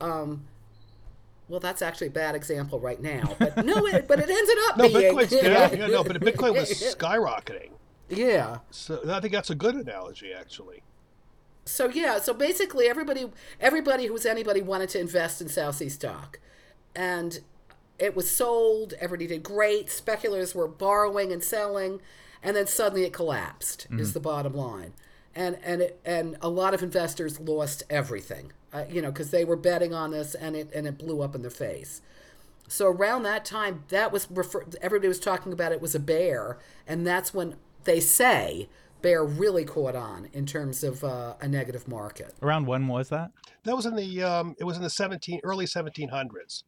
Um, 0.00 0.44
well, 1.52 1.60
that's 1.60 1.82
actually 1.82 2.06
a 2.06 2.12
bad 2.12 2.34
example 2.34 2.80
right 2.80 2.98
now, 2.98 3.36
but 3.38 3.62
no, 3.62 3.86
it, 3.86 4.08
but 4.08 4.18
it 4.18 4.30
ended 4.30 4.56
up 4.70 4.78
no, 4.78 4.88
being 4.88 5.14
Bitcoin's 5.14 5.32
yeah, 5.32 5.70
yeah, 5.70 5.86
no, 5.86 6.02
but 6.02 6.18
Bitcoin 6.22 6.54
was 6.54 6.70
skyrocketing. 6.70 7.72
yeah. 8.08 8.60
So 8.70 9.02
I 9.06 9.20
think 9.20 9.34
that's 9.34 9.50
a 9.50 9.54
good 9.54 9.74
analogy, 9.74 10.32
actually. 10.32 10.82
So 11.66 11.90
yeah, 11.90 12.20
so 12.20 12.32
basically 12.32 12.86
everybody 12.86 13.30
everybody 13.60 14.06
who 14.06 14.14
was 14.14 14.24
anybody 14.24 14.62
wanted 14.62 14.88
to 14.90 15.00
invest 15.00 15.42
in 15.42 15.50
South 15.50 15.74
Sea 15.74 15.90
stock. 15.90 16.40
And 16.96 17.40
it 17.98 18.16
was 18.16 18.34
sold, 18.34 18.94
everybody 18.98 19.26
did 19.26 19.42
great, 19.42 19.90
speculators 19.90 20.54
were 20.54 20.66
borrowing 20.66 21.32
and 21.32 21.44
selling, 21.44 22.00
and 22.42 22.56
then 22.56 22.66
suddenly 22.66 23.04
it 23.04 23.12
collapsed 23.12 23.88
is 23.90 24.08
mm-hmm. 24.08 24.12
the 24.14 24.20
bottom 24.20 24.54
line. 24.54 24.94
And 25.34 25.58
and 25.62 25.82
it, 25.82 26.00
and 26.02 26.38
a 26.40 26.48
lot 26.48 26.72
of 26.72 26.82
investors 26.82 27.38
lost 27.38 27.82
everything. 27.90 28.52
Uh, 28.72 28.84
you 28.88 29.02
know, 29.02 29.12
cuz 29.12 29.30
they 29.30 29.44
were 29.44 29.56
betting 29.56 29.92
on 29.92 30.10
this 30.10 30.34
and 30.34 30.56
it 30.56 30.70
and 30.74 30.86
it 30.86 30.98
blew 30.98 31.22
up 31.22 31.34
in 31.34 31.42
their 31.42 31.50
face. 31.50 32.00
So 32.68 32.86
around 32.86 33.24
that 33.24 33.44
time, 33.44 33.84
that 33.88 34.12
was 34.12 34.30
refer- 34.30 34.64
everybody 34.80 35.08
was 35.08 35.20
talking 35.20 35.52
about 35.52 35.72
it 35.72 35.80
was 35.82 35.94
a 35.94 36.00
bear, 36.00 36.58
and 36.86 37.06
that's 37.06 37.34
when 37.34 37.56
they 37.84 38.00
say 38.00 38.68
bear 39.02 39.24
really 39.24 39.64
caught 39.64 39.96
on 39.96 40.28
in 40.32 40.46
terms 40.46 40.82
of 40.82 41.04
uh, 41.04 41.34
a 41.40 41.48
negative 41.48 41.86
market. 41.86 42.34
Around 42.40 42.66
when 42.66 42.86
was 42.86 43.08
that? 43.10 43.32
That 43.64 43.76
was 43.76 43.84
in 43.84 43.96
the 43.96 44.22
um, 44.22 44.54
it 44.58 44.64
was 44.64 44.76
in 44.76 44.82
the 44.82 44.90
seventeen 44.90 45.40
early 45.44 45.66
seventeen 45.66 46.08
hundreds. 46.08 46.64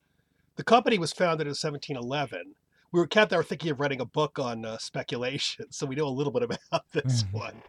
The 0.57 0.65
company 0.65 0.99
was 0.99 1.13
founded 1.13 1.47
in 1.47 1.51
1711. 1.51 2.55
We 2.93 3.01
were 3.01 3.09
Kath 3.09 3.25
and 3.25 3.33
I 3.33 3.37
were 3.39 3.43
thinking 3.43 3.73
of 3.73 3.81
writing 3.81 4.01
a 4.01 4.05
book 4.05 4.39
on 4.39 4.65
uh, 4.65 4.79
speculation, 4.79 5.67
so 5.71 5.87
we 5.87 5.97
know 5.97 6.07
a 6.07 6.09
little 6.09 6.33
bit 6.33 6.43
about 6.43 6.85
this 6.93 7.25
one. 7.33 7.63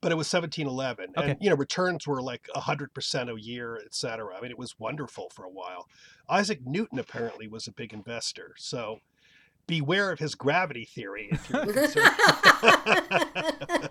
But 0.00 0.12
it 0.12 0.16
was 0.16 0.32
1711, 0.32 1.14
Okay. 1.16 1.30
and 1.30 1.38
you 1.40 1.50
know 1.50 1.56
returns 1.56 2.06
were 2.06 2.22
like 2.22 2.48
100% 2.54 3.34
a 3.36 3.40
year, 3.40 3.80
et 3.84 3.94
cetera. 3.94 4.36
I 4.36 4.40
mean, 4.40 4.50
it 4.50 4.58
was 4.58 4.78
wonderful 4.78 5.30
for 5.34 5.44
a 5.44 5.50
while. 5.50 5.88
Isaac 6.28 6.60
Newton 6.64 6.98
apparently 6.98 7.48
was 7.48 7.66
a 7.66 7.72
big 7.72 7.92
investor, 7.92 8.54
so 8.56 9.00
beware 9.66 10.10
of 10.12 10.18
his 10.18 10.34
gravity 10.34 10.84
theory 10.84 11.28
if 11.30 11.50
you're 11.50 11.66
concerned. 11.72 12.10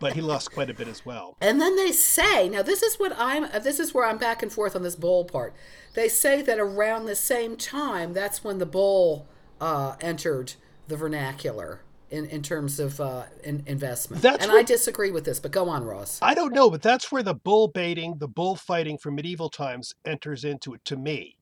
but 0.00 0.14
he 0.14 0.20
lost 0.20 0.52
quite 0.52 0.70
a 0.70 0.74
bit 0.74 0.88
as 0.88 1.04
well. 1.06 1.36
And 1.40 1.60
then 1.60 1.76
they 1.76 1.92
say, 1.92 2.48
now 2.48 2.62
this 2.62 2.82
is 2.82 2.98
what 2.98 3.12
I'm, 3.16 3.44
uh, 3.44 3.58
this 3.58 3.80
is 3.80 3.94
where 3.94 4.06
I'm 4.06 4.18
back 4.18 4.42
and 4.42 4.52
forth 4.52 4.74
on 4.74 4.82
this 4.82 4.96
bull 4.96 5.24
part. 5.24 5.54
They 5.94 6.08
say 6.08 6.42
that 6.42 6.58
around 6.58 7.06
the 7.06 7.16
same 7.16 7.56
time, 7.56 8.12
that's 8.12 8.42
when 8.42 8.58
the 8.58 8.66
bull 8.66 9.28
uh, 9.60 9.96
entered 10.00 10.54
the 10.88 10.96
vernacular 10.96 11.80
in, 12.14 12.26
in 12.26 12.42
terms 12.42 12.78
of 12.78 13.00
uh, 13.00 13.24
in, 13.42 13.64
investment. 13.66 14.22
That's 14.22 14.42
and 14.42 14.52
I 14.52 14.62
disagree 14.62 15.10
with 15.10 15.24
this, 15.24 15.40
but 15.40 15.50
go 15.50 15.68
on, 15.68 15.84
Ross. 15.84 16.20
I 16.22 16.34
don't 16.34 16.54
know, 16.54 16.70
but 16.70 16.80
that's 16.80 17.10
where 17.10 17.24
the 17.24 17.34
bull 17.34 17.68
baiting, 17.68 18.18
the 18.18 18.28
bullfighting 18.28 18.98
from 18.98 19.16
medieval 19.16 19.50
times 19.50 19.94
enters 20.04 20.44
into 20.44 20.74
it 20.74 20.84
to 20.84 20.96
me. 20.96 21.36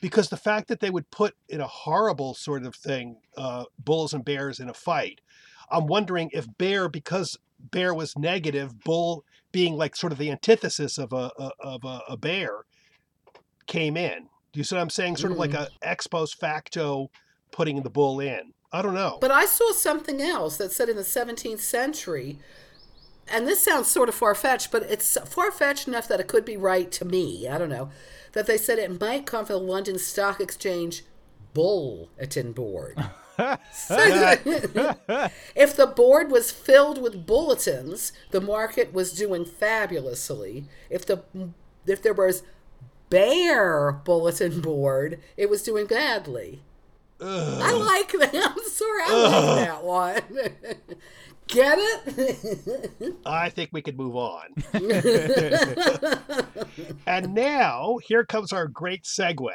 Because 0.00 0.28
the 0.28 0.36
fact 0.36 0.68
that 0.68 0.80
they 0.80 0.90
would 0.90 1.10
put 1.10 1.34
in 1.48 1.60
a 1.60 1.66
horrible 1.66 2.34
sort 2.34 2.64
of 2.64 2.74
thing, 2.74 3.18
uh, 3.36 3.64
bulls 3.78 4.12
and 4.12 4.24
bears 4.24 4.58
in 4.58 4.68
a 4.68 4.74
fight, 4.74 5.20
I'm 5.70 5.86
wondering 5.86 6.30
if 6.32 6.46
bear, 6.58 6.88
because 6.88 7.38
bear 7.70 7.94
was 7.94 8.18
negative, 8.18 8.82
bull 8.84 9.24
being 9.52 9.74
like 9.76 9.96
sort 9.96 10.12
of 10.12 10.18
the 10.18 10.30
antithesis 10.30 10.98
of 10.98 11.12
a, 11.12 11.30
a 11.38 11.50
of 11.60 11.84
a, 11.84 12.00
a 12.08 12.16
bear, 12.16 12.64
came 13.66 13.96
in. 13.96 14.28
Do 14.52 14.58
you 14.58 14.64
see 14.64 14.74
what 14.74 14.82
I'm 14.82 14.90
saying? 14.90 15.16
Sort 15.16 15.32
of 15.32 15.38
like 15.38 15.54
a 15.54 15.68
ex 15.82 16.06
post 16.06 16.38
facto 16.40 17.10
putting 17.52 17.82
the 17.82 17.90
bull 17.90 18.20
in. 18.20 18.52
I 18.72 18.82
don't 18.82 18.94
know. 18.94 19.18
But 19.20 19.30
I 19.30 19.46
saw 19.46 19.72
something 19.72 20.20
else 20.20 20.56
that 20.56 20.72
said 20.72 20.88
in 20.88 20.96
the 20.96 21.02
17th 21.02 21.60
century, 21.60 22.38
and 23.28 23.46
this 23.46 23.64
sounds 23.64 23.88
sort 23.88 24.08
of 24.08 24.14
far 24.14 24.34
fetched, 24.34 24.70
but 24.70 24.82
it's 24.84 25.16
far 25.26 25.50
fetched 25.50 25.88
enough 25.88 26.08
that 26.08 26.20
it 26.20 26.26
could 26.28 26.44
be 26.44 26.56
right 26.56 26.90
to 26.92 27.04
me. 27.04 27.48
I 27.48 27.58
don't 27.58 27.68
know. 27.68 27.90
That 28.32 28.46
they 28.46 28.58
said 28.58 28.78
it 28.78 29.00
might 29.00 29.26
come 29.26 29.46
from 29.46 29.54
the 29.54 29.72
London 29.72 29.98
Stock 29.98 30.40
Exchange 30.40 31.04
bulletin 31.54 32.52
board. 32.52 32.98
So- 33.72 33.96
if 35.54 35.76
the 35.76 35.92
board 35.94 36.30
was 36.30 36.50
filled 36.50 37.00
with 37.00 37.26
bulletins, 37.26 38.12
the 38.30 38.40
market 38.40 38.92
was 38.92 39.12
doing 39.12 39.44
fabulously. 39.44 40.64
If 40.90 41.06
the 41.06 41.22
if 41.86 42.02
there 42.02 42.14
was 42.14 42.42
bear 43.10 43.92
bulletin 43.92 44.60
board, 44.60 45.20
it 45.36 45.48
was 45.48 45.62
doing 45.62 45.86
badly. 45.86 46.62
I 47.20 47.72
like 47.72 48.12
that. 48.12 48.34
I'm 48.56 48.68
sorry, 48.70 49.02
I 49.06 49.12
like 49.12 49.66
that 49.66 49.84
one. 49.84 50.20
Get 51.48 51.78
it? 51.78 53.14
I 53.26 53.50
think 53.50 53.70
we 53.72 53.80
could 53.80 53.96
move 53.96 54.16
on. 54.16 54.48
and 57.06 57.34
now, 57.34 57.98
here 58.02 58.24
comes 58.24 58.52
our 58.52 58.66
great 58.66 59.04
segue. 59.04 59.52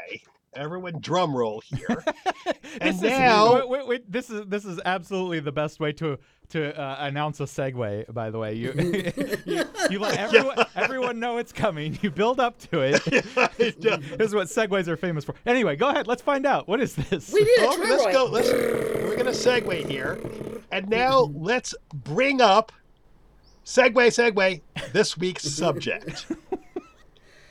Everyone, 0.53 0.99
drum 0.99 1.35
roll 1.35 1.61
here. 1.61 2.03
and 2.81 2.93
This 2.93 2.95
is- 2.97 3.01
now, 3.03 3.55
wait, 3.55 3.69
wait, 3.69 3.87
wait, 3.87 4.11
this 4.11 4.29
is 4.29 4.45
this 4.47 4.65
is 4.65 4.79
absolutely 4.83 5.39
the 5.39 5.51
best 5.51 5.79
way 5.79 5.93
to 5.93 6.17
to 6.49 6.77
uh, 6.77 6.97
announce 6.99 7.39
a 7.39 7.43
segue. 7.43 8.13
By 8.13 8.29
the 8.29 8.37
way, 8.37 8.53
you 8.55 8.73
you, 9.45 9.63
you 9.89 9.99
let 9.99 10.17
everyone 10.19 10.57
everyone 10.75 11.19
know 11.19 11.37
it's 11.37 11.53
coming. 11.53 11.97
You 12.01 12.11
build 12.11 12.39
up 12.41 12.59
to 12.69 12.81
it. 12.81 13.01
this 13.57 14.27
is 14.27 14.35
what 14.35 14.47
segues 14.47 14.87
are 14.87 14.97
famous 14.97 15.23
for. 15.23 15.35
Anyway, 15.45 15.77
go 15.77 15.89
ahead. 15.89 16.07
Let's 16.07 16.21
find 16.21 16.45
out. 16.45 16.67
What 16.67 16.81
is 16.81 16.95
this? 16.95 17.31
we 17.31 17.43
need 17.43 17.59
a 17.59 17.67
oh, 17.67 17.75
drum 17.77 17.89
let's 17.89 18.03
roll. 18.03 18.27
go. 18.27 18.31
Let's, 18.31 18.51
we're 18.51 19.15
going 19.15 19.25
to 19.25 19.31
segue 19.31 19.87
here. 19.89 20.19
And 20.71 20.89
now, 20.89 21.31
let's 21.33 21.73
bring 21.93 22.41
up 22.41 22.71
segue, 23.65 23.93
segue, 23.93 24.61
this 24.91 25.17
week's 25.17 25.43
subject. 25.43 26.25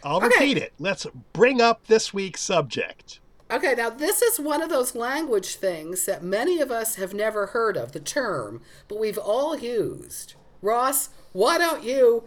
I'll 0.02 0.20
repeat 0.20 0.56
it. 0.56 0.72
Let's 0.78 1.06
bring 1.32 1.60
up 1.60 1.86
this 1.86 2.14
week's 2.14 2.40
subject. 2.40 3.20
Okay, 3.50 3.74
now 3.76 3.90
this 3.90 4.22
is 4.22 4.38
one 4.38 4.62
of 4.62 4.68
those 4.68 4.94
language 4.94 5.56
things 5.56 6.04
that 6.06 6.22
many 6.22 6.60
of 6.60 6.70
us 6.70 6.94
have 6.94 7.12
never 7.12 7.46
heard 7.46 7.76
of, 7.76 7.92
the 7.92 8.00
term, 8.00 8.62
but 8.86 9.00
we've 9.00 9.18
all 9.18 9.58
used. 9.58 10.34
Ross, 10.62 11.08
why 11.32 11.58
don't 11.58 11.82
you 11.82 12.24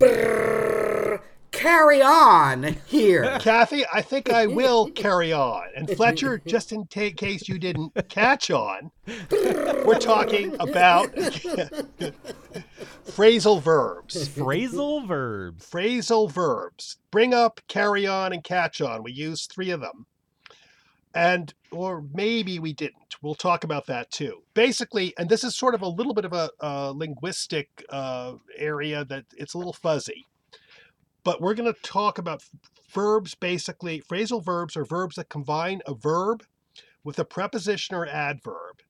brrr, 0.00 1.20
carry 1.54 2.02
on 2.02 2.76
here? 2.86 3.38
Kathy, 3.40 3.84
I 3.92 4.02
think 4.02 4.30
I 4.30 4.46
will 4.46 4.90
carry 4.94 5.32
on. 5.32 5.62
And 5.76 5.88
Fletcher, 5.88 6.42
just 6.46 6.72
in 6.72 6.86
ta 6.86 7.10
case 7.16 7.48
you 7.48 7.58
didn't 7.58 7.92
catch 8.08 8.50
on, 8.50 8.90
we're 9.84 9.98
talking 9.98 10.54
about 10.60 11.14
phrasal 13.06 13.62
verbs. 13.62 14.28
Phrasal 14.28 15.06
verbs. 15.06 15.70
Phrasal 15.70 16.30
verbs. 16.30 16.98
Bring 17.10 17.32
up, 17.32 17.60
carry 17.68 18.06
on, 18.06 18.32
and 18.32 18.42
catch 18.42 18.80
on. 18.80 19.02
We 19.02 19.12
use 19.12 19.46
three 19.46 19.70
of 19.70 19.80
them. 19.80 20.06
And, 21.14 21.54
or 21.70 22.04
maybe 22.12 22.58
we 22.58 22.72
didn't. 22.72 22.96
We'll 23.22 23.36
talk 23.36 23.62
about 23.62 23.86
that 23.86 24.10
too. 24.10 24.42
Basically, 24.52 25.14
and 25.16 25.28
this 25.28 25.44
is 25.44 25.54
sort 25.54 25.76
of 25.76 25.82
a 25.82 25.88
little 25.88 26.12
bit 26.12 26.24
of 26.24 26.32
a, 26.32 26.50
uh 26.60 26.90
linguistic 26.90 27.68
uh, 27.88 28.34
area 28.58 29.04
that 29.04 29.24
it's 29.36 29.54
a 29.54 29.58
little 29.58 29.72
fuzzy. 29.72 30.26
But 31.24 31.40
we're 31.40 31.54
going 31.54 31.72
to 31.72 31.80
talk 31.80 32.18
about 32.18 32.44
verbs 32.92 33.34
basically. 33.34 34.00
Phrasal 34.00 34.44
verbs 34.44 34.76
are 34.76 34.84
verbs 34.84 35.16
that 35.16 35.28
combine 35.28 35.80
a 35.86 35.94
verb 35.94 36.44
with 37.02 37.18
a 37.18 37.24
preposition 37.24 37.96
or 37.96 38.06
adverb. 38.06 38.82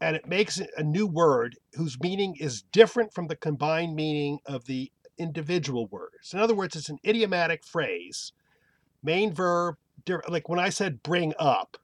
And 0.00 0.14
it 0.14 0.26
makes 0.26 0.60
a 0.76 0.82
new 0.82 1.06
word 1.06 1.56
whose 1.74 1.98
meaning 2.00 2.36
is 2.36 2.62
different 2.62 3.12
from 3.12 3.26
the 3.26 3.36
combined 3.36 3.96
meaning 3.96 4.38
of 4.46 4.64
the 4.66 4.92
individual 5.18 5.86
words. 5.88 6.32
In 6.32 6.38
other 6.38 6.54
words, 6.54 6.76
it's 6.76 6.88
an 6.88 7.00
idiomatic 7.04 7.64
phrase. 7.64 8.32
Main 9.02 9.32
verb, 9.32 9.76
like 10.28 10.48
when 10.48 10.60
I 10.60 10.68
said 10.68 11.02
bring 11.02 11.34
up, 11.38 11.76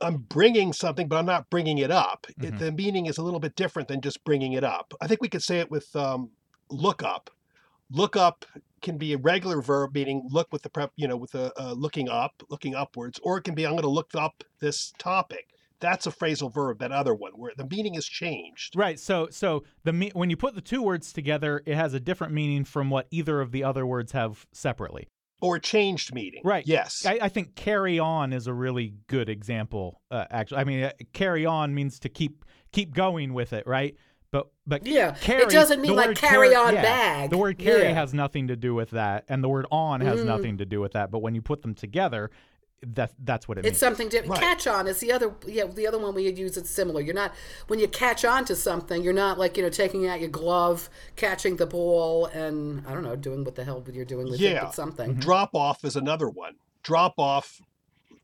I'm 0.00 0.18
bringing 0.18 0.72
something, 0.72 1.08
but 1.08 1.16
I'm 1.16 1.26
not 1.26 1.48
bringing 1.48 1.78
it 1.78 1.90
up. 1.90 2.26
It, 2.42 2.54
Mhm. 2.54 2.58
the 2.58 2.72
meaning 2.72 3.06
is 3.06 3.18
a 3.18 3.22
little 3.22 3.40
bit 3.40 3.56
different 3.56 3.88
than 3.88 4.00
just 4.00 4.24
bringing 4.24 4.52
it 4.52 4.64
up. 4.64 4.92
I 5.00 5.06
think 5.06 5.22
we 5.22 5.28
could 5.28 5.42
say 5.42 5.60
it 5.60 5.70
with 5.70 5.94
um, 5.96 6.32
look 6.68 7.02
up. 7.02 7.30
Look 7.90 8.16
up 8.16 8.44
can 8.86 8.96
be 8.96 9.12
a 9.12 9.18
regular 9.18 9.60
verb, 9.60 9.94
meaning 9.94 10.26
look 10.30 10.48
with 10.52 10.62
the 10.62 10.70
prep, 10.70 10.92
you 10.96 11.06
know, 11.06 11.16
with 11.16 11.34
a 11.34 11.52
uh, 11.60 11.72
looking 11.72 12.08
up, 12.08 12.42
looking 12.48 12.74
upwards, 12.74 13.20
or 13.22 13.36
it 13.36 13.42
can 13.42 13.54
be 13.54 13.66
I'm 13.66 13.72
going 13.72 13.82
to 13.82 13.88
look 13.88 14.14
up 14.14 14.44
this 14.60 14.92
topic. 14.98 15.48
That's 15.78 16.06
a 16.06 16.10
phrasal 16.10 16.54
verb. 16.54 16.78
That 16.78 16.92
other 16.92 17.14
one, 17.14 17.32
where 17.32 17.52
the 17.54 17.66
meaning 17.66 17.96
is 17.96 18.06
changed. 18.06 18.74
Right. 18.76 18.98
So 18.98 19.28
so 19.30 19.64
the 19.84 19.92
me- 19.92 20.12
when 20.14 20.30
you 20.30 20.36
put 20.36 20.54
the 20.54 20.62
two 20.62 20.82
words 20.82 21.12
together, 21.12 21.62
it 21.66 21.74
has 21.74 21.92
a 21.92 22.00
different 22.00 22.32
meaning 22.32 22.64
from 22.64 22.88
what 22.88 23.08
either 23.10 23.40
of 23.40 23.50
the 23.50 23.64
other 23.64 23.84
words 23.84 24.12
have 24.12 24.46
separately. 24.52 25.08
or 25.42 25.58
changed 25.58 26.14
meaning. 26.14 26.40
Right. 26.44 26.64
Yes. 26.66 27.04
I, 27.04 27.18
I 27.22 27.28
think 27.28 27.56
carry 27.56 27.98
on 27.98 28.32
is 28.32 28.46
a 28.46 28.54
really 28.54 28.94
good 29.06 29.28
example. 29.28 30.00
Uh, 30.10 30.24
actually, 30.30 30.60
I 30.60 30.64
mean, 30.64 30.84
uh, 30.84 30.92
carry 31.12 31.44
on 31.44 31.74
means 31.74 31.98
to 32.00 32.08
keep 32.08 32.44
keep 32.72 32.94
going 32.94 33.34
with 33.34 33.52
it, 33.52 33.66
right? 33.66 33.96
But 34.36 34.48
but 34.66 34.86
Yeah, 34.86 35.16
it 35.26 35.48
doesn't 35.48 35.80
mean 35.80 35.94
like 35.94 36.08
word 36.08 36.16
carry 36.18 36.54
on 36.54 36.74
yeah, 36.74 36.82
bag. 36.82 37.30
The 37.30 37.38
word 37.38 37.58
carry 37.58 37.84
Yeah. 37.84 37.94
has 37.94 38.12
nothing 38.12 38.48
to 38.48 38.56
do 38.56 38.74
with 38.74 38.90
that, 38.90 39.24
and 39.28 39.42
the 39.42 39.48
word 39.48 39.66
on 39.70 40.00
has 40.02 40.20
Mm. 40.20 40.26
nothing 40.26 40.58
to 40.58 40.66
do 40.66 40.80
with 40.80 40.92
that. 40.92 41.10
But 41.10 41.20
when 41.20 41.34
you 41.34 41.40
put 41.40 41.62
them 41.62 41.74
together, 41.74 42.30
that 42.86 43.12
that's 43.18 43.48
what 43.48 43.56
it 43.56 43.60
It's 43.64 43.72
means. 43.74 43.78
something 43.78 44.08
different. 44.10 44.32
Right. 44.32 44.40
Catch 44.40 44.66
on 44.66 44.86
is 44.86 44.98
the 44.98 45.10
other. 45.10 45.34
Yeah, 45.46 45.64
the 45.64 45.86
other 45.86 45.98
one 45.98 46.14
we 46.14 46.26
had 46.26 46.36
used. 46.36 46.58
It's 46.58 46.68
similar. 46.68 47.00
You're 47.00 47.14
not 47.14 47.32
when 47.68 47.78
you 47.78 47.88
catch 47.88 48.24
on 48.26 48.44
to 48.44 48.54
something. 48.54 49.02
You're 49.02 49.14
not 49.14 49.38
like 49.38 49.56
you 49.56 49.62
know 49.62 49.70
taking 49.70 50.06
out 50.06 50.20
your 50.20 50.28
glove, 50.28 50.90
catching 51.16 51.56
the 51.56 51.66
ball, 51.66 52.26
and 52.26 52.86
I 52.86 52.92
don't 52.92 53.04
know 53.04 53.16
doing 53.16 53.42
what 53.44 53.54
the 53.54 53.64
hell 53.64 53.82
you're 53.90 54.04
doing 54.04 54.26
with 54.26 54.34
it, 54.34 54.40
Yeah. 54.40 54.64
but 54.64 54.74
something. 54.74 55.14
Drop 55.14 55.54
off 55.54 55.82
is 55.84 55.96
another 55.96 56.28
one. 56.28 56.56
Drop 56.82 57.14
off. 57.16 57.62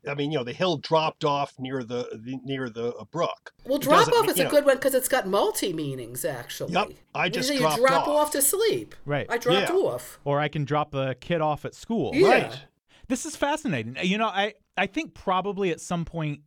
I 0.07 0.13
mean, 0.15 0.31
you 0.31 0.37
know, 0.37 0.43
the 0.43 0.53
hill 0.53 0.77
dropped 0.77 1.23
off 1.23 1.53
near 1.59 1.83
the, 1.83 2.09
the 2.13 2.37
near 2.43 2.69
the 2.69 2.93
uh, 2.93 3.05
brook. 3.05 3.53
Well, 3.65 3.77
It 3.77 3.83
drop 3.83 4.07
off 4.09 4.27
is 4.27 4.37
a 4.39 4.43
know, 4.45 4.49
good 4.49 4.65
one 4.65 4.75
because 4.75 4.93
it's 4.93 5.07
got 5.07 5.27
multi 5.27 5.71
meanings. 5.73 6.25
Actually, 6.25 6.73
Yep, 6.73 6.89
I 7.15 7.29
just 7.29 7.47
say 7.47 7.57
dropped 7.57 7.77
you 7.77 7.87
drop 7.87 8.07
off. 8.07 8.31
to 8.31 8.41
sleep. 8.41 8.95
Right. 9.05 9.25
I 9.29 9.37
dropped 9.37 9.69
Yeah. 9.69 9.75
off. 9.75 10.19
or 10.25 10.39
I 10.39 10.47
can 10.49 10.65
drop 10.65 10.91
the 10.91 11.15
kid 11.19 11.41
off 11.41 11.63
at 11.65 11.73
school. 11.75 12.11
Yeah. 12.13 12.27
Right. 12.27 12.61
This 13.07 13.25
is 13.25 13.35
fascinating. 13.35 13.97
You 14.01 14.17
know, 14.17 14.27
I 14.27 14.55
I 14.77 14.87
think 14.87 15.13
probably 15.13 15.71
at 15.71 15.79
some 15.79 16.03
point 16.05 16.41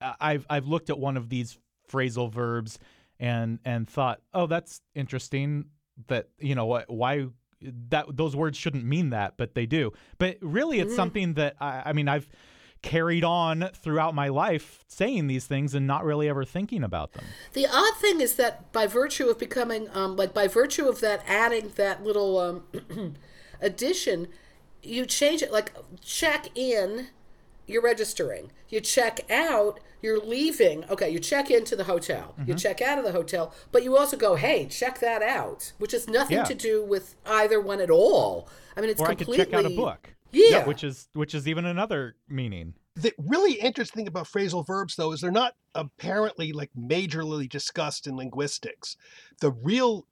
uh, 0.00 0.14
I've 0.20 0.46
I've 0.48 0.66
looked 0.66 0.90
at 0.90 0.98
one 0.98 1.16
of 1.16 1.28
these 1.28 1.58
phrasal 1.90 2.30
verbs 2.32 2.78
and 3.18 3.58
and 3.64 3.88
thought, 3.88 4.20
oh, 4.32 4.46
that's 4.46 4.80
interesting. 4.94 5.66
That 6.06 6.28
you 6.38 6.54
know 6.54 6.66
what 6.66 6.88
why 6.90 7.26
that 7.60 8.06
those 8.16 8.34
words 8.34 8.56
shouldn't 8.56 8.84
mean 8.84 9.10
that, 9.10 9.34
but 9.36 9.54
they 9.54 9.66
do. 9.66 9.92
But 10.18 10.38
really, 10.40 10.80
it's 10.80 10.96
something 10.96 11.34
that 11.34 11.56
I, 11.60 11.82
I 11.86 11.92
mean 11.92 12.08
I've 12.08 12.28
carried 12.82 13.24
on 13.24 13.68
throughout 13.74 14.14
my 14.14 14.28
life 14.28 14.84
saying 14.88 15.26
these 15.26 15.46
things 15.46 15.74
and 15.74 15.86
not 15.86 16.04
really 16.04 16.28
ever 16.28 16.44
thinking 16.44 16.82
about 16.82 17.12
them. 17.12 17.24
The 17.52 17.66
odd 17.66 17.96
thing 17.98 18.20
is 18.20 18.36
that 18.36 18.72
by 18.72 18.86
virtue 18.86 19.28
of 19.28 19.38
becoming, 19.38 19.88
um, 19.92 20.16
like 20.16 20.32
by 20.32 20.48
virtue 20.48 20.88
of 20.88 21.00
that 21.00 21.22
adding 21.26 21.72
that 21.76 22.02
little 22.02 22.38
um, 22.38 22.64
addition, 23.60 24.28
you 24.82 25.06
change 25.06 25.42
it. 25.42 25.52
Like 25.52 25.72
check 26.00 26.48
in, 26.54 27.08
you're 27.66 27.82
registering. 27.82 28.50
You 28.68 28.80
check 28.80 29.30
out, 29.30 29.80
you're 30.00 30.18
leaving. 30.20 30.84
Okay, 30.88 31.10
you 31.10 31.18
check 31.18 31.50
into 31.50 31.76
the 31.76 31.84
hotel. 31.84 32.34
Mm-hmm. 32.38 32.48
You 32.50 32.54
check 32.56 32.80
out 32.80 32.98
of 32.98 33.04
the 33.04 33.12
hotel, 33.12 33.52
but 33.72 33.82
you 33.82 33.96
also 33.96 34.16
go, 34.16 34.36
hey, 34.36 34.66
check 34.66 35.00
that 35.00 35.22
out, 35.22 35.72
which 35.78 35.92
has 35.92 36.08
nothing 36.08 36.38
Yeah. 36.38 36.44
to 36.44 36.54
do 36.54 36.82
with 36.84 37.16
either 37.26 37.60
one 37.60 37.80
at 37.80 37.90
all. 37.90 38.48
I 38.76 38.80
mean, 38.80 38.90
it's 38.90 39.00
or 39.00 39.06
I 39.06 39.10
could 39.10 39.26
completely. 39.26 39.44
check 39.44 39.54
out 39.54 39.66
a 39.70 39.74
book. 39.76 40.14
Yeah. 40.32 40.66
which 40.66 40.84
is 40.84 41.08
which 41.12 41.34
is 41.34 41.48
even 41.48 41.64
another 41.64 42.16
meaning. 42.28 42.74
The 42.94 43.12
really 43.18 43.54
interesting 43.54 44.00
thing 44.00 44.08
about 44.08 44.26
phrasal 44.26 44.66
verbs, 44.66 44.96
though, 44.96 45.12
is 45.12 45.20
they're 45.20 45.30
not 45.30 45.54
apparently 45.74 46.52
like 46.52 46.70
majorly 46.76 47.48
discussed 47.48 48.06
in 48.06 48.16
linguistics. 48.16 48.96
The 49.40 49.52
real 49.52 50.06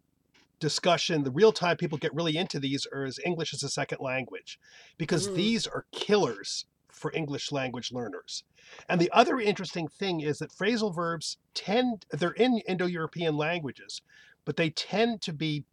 discussion, 0.60 1.22
the 1.24 1.30
real 1.30 1.52
time 1.52 1.76
people 1.76 1.98
get 1.98 2.14
really 2.14 2.36
into 2.36 2.58
these 2.58 2.86
are 2.92 3.04
as 3.04 3.18
English 3.24 3.52
as 3.54 3.62
a 3.62 3.68
second 3.68 3.98
language, 4.00 4.58
because 4.96 5.28
Mm. 5.28 5.34
these 5.36 5.66
are 5.66 5.86
killers 5.92 6.66
for 6.88 7.12
English 7.14 7.52
language 7.52 7.92
learners. 7.92 8.42
And 8.88 9.00
the 9.00 9.10
other 9.12 9.38
interesting 9.38 9.86
thing 9.88 10.20
is 10.20 10.38
that 10.38 10.50
phrasal 10.50 10.92
verbs 10.94 11.36
tend, 11.54 12.06
they're 12.10 12.32
in 12.32 12.58
Indo 12.66 12.86
European 12.86 13.36
languages, 13.36 14.02
but 14.44 14.56
they 14.56 14.70
tend 14.70 15.20
to 15.22 15.32
be 15.32 15.64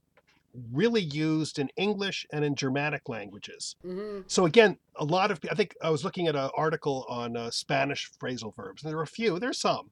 really 0.72 1.02
used 1.02 1.60
in 1.60 1.70
English 1.78 2.26
and 2.32 2.44
in 2.46 2.56
Germanic 2.56 3.08
languages. 3.10 3.76
hmm 3.82 4.22
So 4.28 4.46
again, 4.46 4.78
a 4.96 5.06
lot 5.06 5.32
of 5.32 5.40
I 5.52 5.56
think 5.56 5.76
I 5.82 5.90
was 5.90 6.04
looking 6.04 6.28
at 6.28 6.36
an 6.36 6.50
article 6.56 7.06
on 7.10 7.36
uh, 7.38 7.52
Spanish 7.52 8.10
phrasal 8.22 8.56
verbs, 8.56 8.84
and 8.84 8.90
there 8.92 9.00
are 9.00 9.04
a 9.04 9.08
few. 9.08 9.40
There's 9.40 9.60
some, 9.60 9.92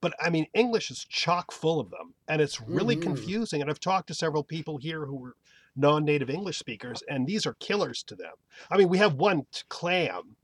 but 0.00 0.14
I 0.20 0.30
mean 0.30 0.46
English 0.54 0.90
is 0.90 1.04
chock 1.08 1.52
full 1.52 1.80
of 1.80 1.90
them, 1.90 2.14
and 2.28 2.40
it's 2.42 2.60
really 2.60 2.96
Mhm. 2.96 3.02
confusing. 3.02 3.60
And 3.60 3.70
I've 3.70 3.80
talked 3.80 4.08
to 4.08 4.14
several 4.14 4.44
people 4.44 4.78
here 4.78 5.06
who 5.06 5.16
were 5.16 5.36
non-native 5.74 6.30
English 6.30 6.58
speakers, 6.58 7.02
and 7.08 7.26
these 7.26 7.46
are 7.46 7.54
killers 7.60 8.02
to 8.04 8.16
them. 8.16 8.34
I 8.70 8.76
mean, 8.78 8.88
we 8.88 8.98
have 8.98 9.14
one 9.14 9.46
to 9.52 9.64
clam. 9.68 10.36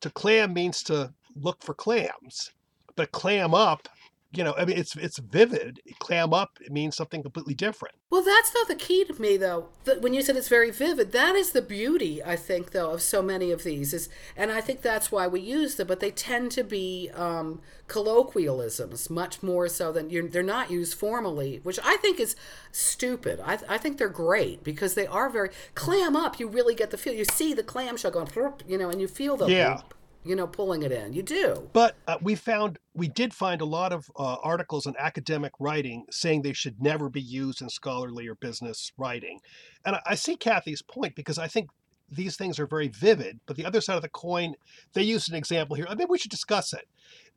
To 0.00 0.10
clam 0.10 0.52
means 0.54 0.82
to 0.84 1.14
look 1.34 1.62
for 1.62 1.74
clams, 1.74 2.50
but 2.96 3.12
clam 3.12 3.54
up. 3.54 3.88
You 4.32 4.44
know, 4.44 4.54
I 4.56 4.64
mean, 4.64 4.78
it's 4.78 4.94
it's 4.94 5.18
vivid. 5.18 5.80
Clam 5.98 6.32
up 6.32 6.58
it 6.60 6.70
means 6.70 6.94
something 6.96 7.20
completely 7.22 7.54
different. 7.54 7.96
Well, 8.10 8.22
that's 8.22 8.54
not 8.54 8.68
the 8.68 8.76
key 8.76 9.04
to 9.04 9.20
me, 9.20 9.36
though. 9.36 9.68
When 10.00 10.14
you 10.14 10.22
said 10.22 10.36
it's 10.36 10.48
very 10.48 10.70
vivid, 10.70 11.10
that 11.12 11.34
is 11.34 11.50
the 11.50 11.62
beauty, 11.62 12.22
I 12.22 12.36
think, 12.36 12.70
though, 12.70 12.90
of 12.92 13.02
so 13.02 13.22
many 13.22 13.50
of 13.50 13.64
these. 13.64 13.92
Is 13.92 14.08
and 14.36 14.52
I 14.52 14.60
think 14.60 14.82
that's 14.82 15.10
why 15.10 15.26
we 15.26 15.40
use 15.40 15.74
them. 15.74 15.88
But 15.88 15.98
they 15.98 16.12
tend 16.12 16.52
to 16.52 16.62
be 16.62 17.10
um, 17.14 17.60
colloquialisms, 17.88 19.10
much 19.10 19.42
more 19.42 19.68
so 19.68 19.90
than 19.90 20.10
you're, 20.10 20.28
they're 20.28 20.42
not 20.42 20.70
used 20.70 20.94
formally, 20.96 21.60
which 21.64 21.80
I 21.82 21.96
think 21.96 22.20
is 22.20 22.36
stupid. 22.70 23.40
I, 23.44 23.58
I 23.68 23.78
think 23.78 23.98
they're 23.98 24.08
great 24.08 24.62
because 24.62 24.94
they 24.94 25.06
are 25.08 25.28
very 25.28 25.50
clam 25.74 26.14
up. 26.14 26.38
You 26.38 26.48
really 26.48 26.74
get 26.74 26.90
the 26.90 26.98
feel. 26.98 27.14
You 27.14 27.24
see 27.24 27.52
the 27.52 27.62
clamshell 27.64 28.12
going, 28.12 28.28
you 28.68 28.78
know, 28.78 28.90
and 28.90 29.00
you 29.00 29.08
feel 29.08 29.36
the 29.36 29.48
Yeah. 29.48 29.74
loop, 29.74 29.94
you 30.24 30.36
know, 30.36 30.46
pulling 30.46 30.82
it 30.82 30.92
in. 30.92 31.12
You 31.12 31.22
do. 31.22 31.68
But 31.72 31.96
uh, 32.06 32.18
we 32.20 32.34
found 32.34 32.78
we 32.94 33.08
did 33.08 33.32
find 33.32 33.60
a 33.60 33.66
lot 33.66 33.92
of 33.92 34.10
uh, 34.16 34.36
articles 34.42 34.86
in 34.86 34.94
academic 34.98 35.52
writing 35.58 36.04
saying 36.10 36.42
they 36.42 36.52
should 36.52 36.80
never 36.80 37.08
be 37.08 37.22
used 37.22 37.62
in 37.62 37.68
scholarly 37.68 38.28
or 38.28 38.34
business 38.34 38.92
writing, 38.96 39.40
and 39.84 39.96
I, 39.96 40.02
I 40.06 40.14
see 40.14 40.36
Kathy's 40.36 40.82
point 40.82 41.14
because 41.14 41.38
I 41.38 41.48
think 41.48 41.70
these 42.10 42.36
things 42.36 42.58
are 42.58 42.66
very 42.66 42.88
vivid. 42.88 43.40
But 43.46 43.56
the 43.56 43.64
other 43.64 43.80
side 43.80 43.96
of 43.96 44.02
the 44.02 44.08
coin, 44.08 44.54
they 44.94 45.02
used 45.02 45.30
an 45.30 45.36
example 45.36 45.76
here. 45.76 45.86
I 45.88 45.94
mean, 45.94 46.08
we 46.10 46.18
should 46.18 46.30
discuss 46.30 46.72
it. 46.72 46.88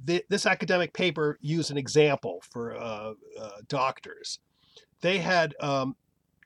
The, 0.03 0.23
this 0.29 0.45
academic 0.45 0.93
paper 0.93 1.37
used 1.41 1.71
an 1.71 1.77
example 1.77 2.41
for 2.51 2.75
uh, 2.75 3.13
uh, 3.39 3.49
doctors. 3.67 4.39
They 5.01 5.19
had 5.19 5.55
um, 5.59 5.95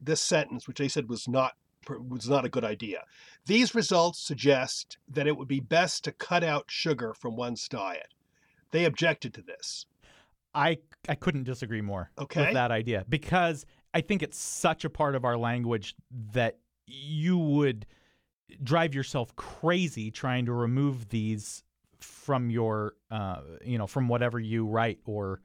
this 0.01 0.21
sentence, 0.21 0.67
which 0.67 0.77
they 0.77 0.87
said 0.87 1.09
was 1.09 1.27
not 1.27 1.53
was 1.89 2.27
not 2.27 2.43
a 2.43 2.49
good 2.49 2.65
idea. 2.65 3.03
These 3.47 3.73
results 3.73 4.19
suggest 4.19 4.97
that 5.07 5.25
it 5.25 5.35
would 5.37 5.47
be 5.47 5.59
best 5.61 6.03
to 6.03 6.11
cut 6.11 6.43
out 6.43 6.65
sugar 6.67 7.13
from 7.13 7.35
one's 7.35 7.67
diet. 7.67 8.13
They 8.71 8.85
objected 8.85 9.33
to 9.35 9.41
this. 9.41 9.85
I 10.53 10.77
I 11.07 11.15
couldn't 11.15 11.43
disagree 11.43 11.81
more 11.81 12.11
Okay. 12.17 12.41
with 12.41 12.53
that 12.53 12.71
idea 12.71 13.05
because 13.07 13.65
I 13.93 14.01
think 14.01 14.21
it's 14.21 14.37
such 14.37 14.85
a 14.85 14.89
part 14.89 15.15
of 15.15 15.23
our 15.23 15.37
language 15.37 15.95
that 16.33 16.57
you 16.85 17.37
would 17.37 17.85
drive 18.63 18.93
yourself 18.95 19.35
crazy 19.35 20.11
trying 20.11 20.45
to 20.45 20.53
remove 20.53 21.09
these 21.09 21.63
from 21.99 22.49
your 22.49 22.93
uh, 23.11 23.41
you 23.63 23.77
know 23.77 23.87
from 23.87 24.07
whatever 24.07 24.39
you 24.39 24.65
write 24.65 24.99
or 25.05 25.41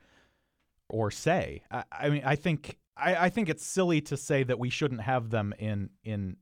or 0.88 1.10
say. 1.10 1.62
I, 1.70 1.84
I 1.92 2.08
mean 2.10 2.22
I 2.24 2.36
think 2.36 2.78
I, 2.96 3.26
I 3.26 3.28
think 3.28 3.48
it's 3.48 3.64
silly 3.64 4.00
to 4.02 4.16
say 4.16 4.42
that 4.44 4.58
we 4.58 4.70
shouldn't 4.70 5.02
have 5.02 5.30
them 5.30 5.54
in 5.58 5.90
in 6.04 6.36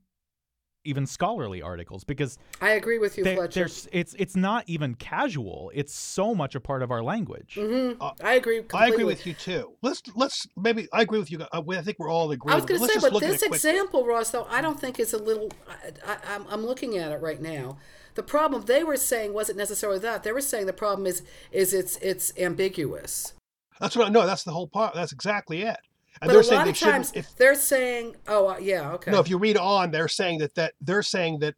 even 0.83 1.05
scholarly 1.05 1.61
articles 1.61 2.03
because 2.03 2.37
I 2.61 2.71
agree 2.71 2.97
with 2.99 3.17
you, 3.17 3.23
they- 3.23 3.35
Fletcher. 3.35 3.59
there's 3.61 3.87
it's 3.91 4.13
it's 4.17 4.35
not 4.35 4.63
even 4.67 4.95
casual. 4.95 5.71
It's 5.73 5.93
so 5.93 6.33
much 6.33 6.55
a 6.55 6.59
part 6.59 6.81
of 6.81 6.91
our 6.91 7.03
language. 7.03 7.55
hmm 7.59 7.91
Uh, 7.99 8.11
I 8.23 8.33
agree. 8.33 8.57
Completely. 8.59 8.79
I 8.79 8.87
agree 8.89 9.03
with 9.03 9.25
you 9.25 9.33
too. 9.33 9.73
Let's 9.81 10.01
let's 10.15 10.45
maybe 10.57 10.87
I 10.93 11.01
agree 11.01 11.19
with 11.19 11.31
you. 11.31 11.39
uh, 11.51 11.61
I 11.69 11.81
think 11.81 11.99
we're 11.99 12.09
all 12.09 12.31
in 12.31 12.39
I 12.47 12.55
was 12.55 12.65
going 12.65 12.79
to 12.81 12.87
say, 12.87 12.99
but 13.09 13.19
this 13.19 13.41
it 13.43 13.49
quickly. 13.49 13.69
example, 13.69 14.05
Ross, 14.05 14.31
though, 14.31 14.45
I 14.49 14.61
don't 14.61 14.79
think 14.79 14.99
is 14.99 15.13
a 15.13 15.17
little. 15.17 15.49
I, 15.67 16.13
I, 16.13 16.35
I'm, 16.35 16.45
I'm 16.49 16.65
looking 16.65 16.97
at 16.97 17.11
it 17.11 17.21
right 17.21 17.41
now. 17.41 17.77
The 18.15 18.23
problem 18.23 18.63
they 18.65 18.83
were 18.83 18.97
saying 18.97 19.33
wasn't 19.33 19.57
necessarily 19.57 19.99
that. 19.99 20.23
They 20.23 20.31
were 20.31 20.41
saying 20.41 20.65
the 20.65 20.73
problem 20.73 21.07
is 21.07 21.21
is 21.51 21.73
it's 21.73 21.97
it's 21.97 22.33
ambiguous. 22.37 23.33
That's 23.79 23.95
what 23.95 24.07
I 24.07 24.09
know. 24.09 24.25
That's 24.25 24.43
the 24.43 24.51
whole 24.51 24.67
part. 24.67 24.93
That's 24.93 25.11
exactly 25.13 25.61
it. 25.63 25.77
And 26.21 26.27
but 26.27 26.33
they're 26.33 26.41
a 26.41 26.43
saying 26.43 26.59
lot 26.59 26.67
of 26.67 26.77
times. 26.79 27.11
If 27.15 27.35
they're 27.35 27.55
saying, 27.55 28.15
"Oh, 28.27 28.47
uh, 28.49 28.57
yeah, 28.57 28.91
okay." 28.93 29.11
no, 29.11 29.19
if 29.19 29.29
you 29.29 29.37
read 29.37 29.57
on, 29.57 29.91
they're 29.91 30.07
saying 30.07 30.39
that 30.39 30.55
that 30.55 30.73
they're 30.81 31.03
saying 31.03 31.39
that 31.39 31.55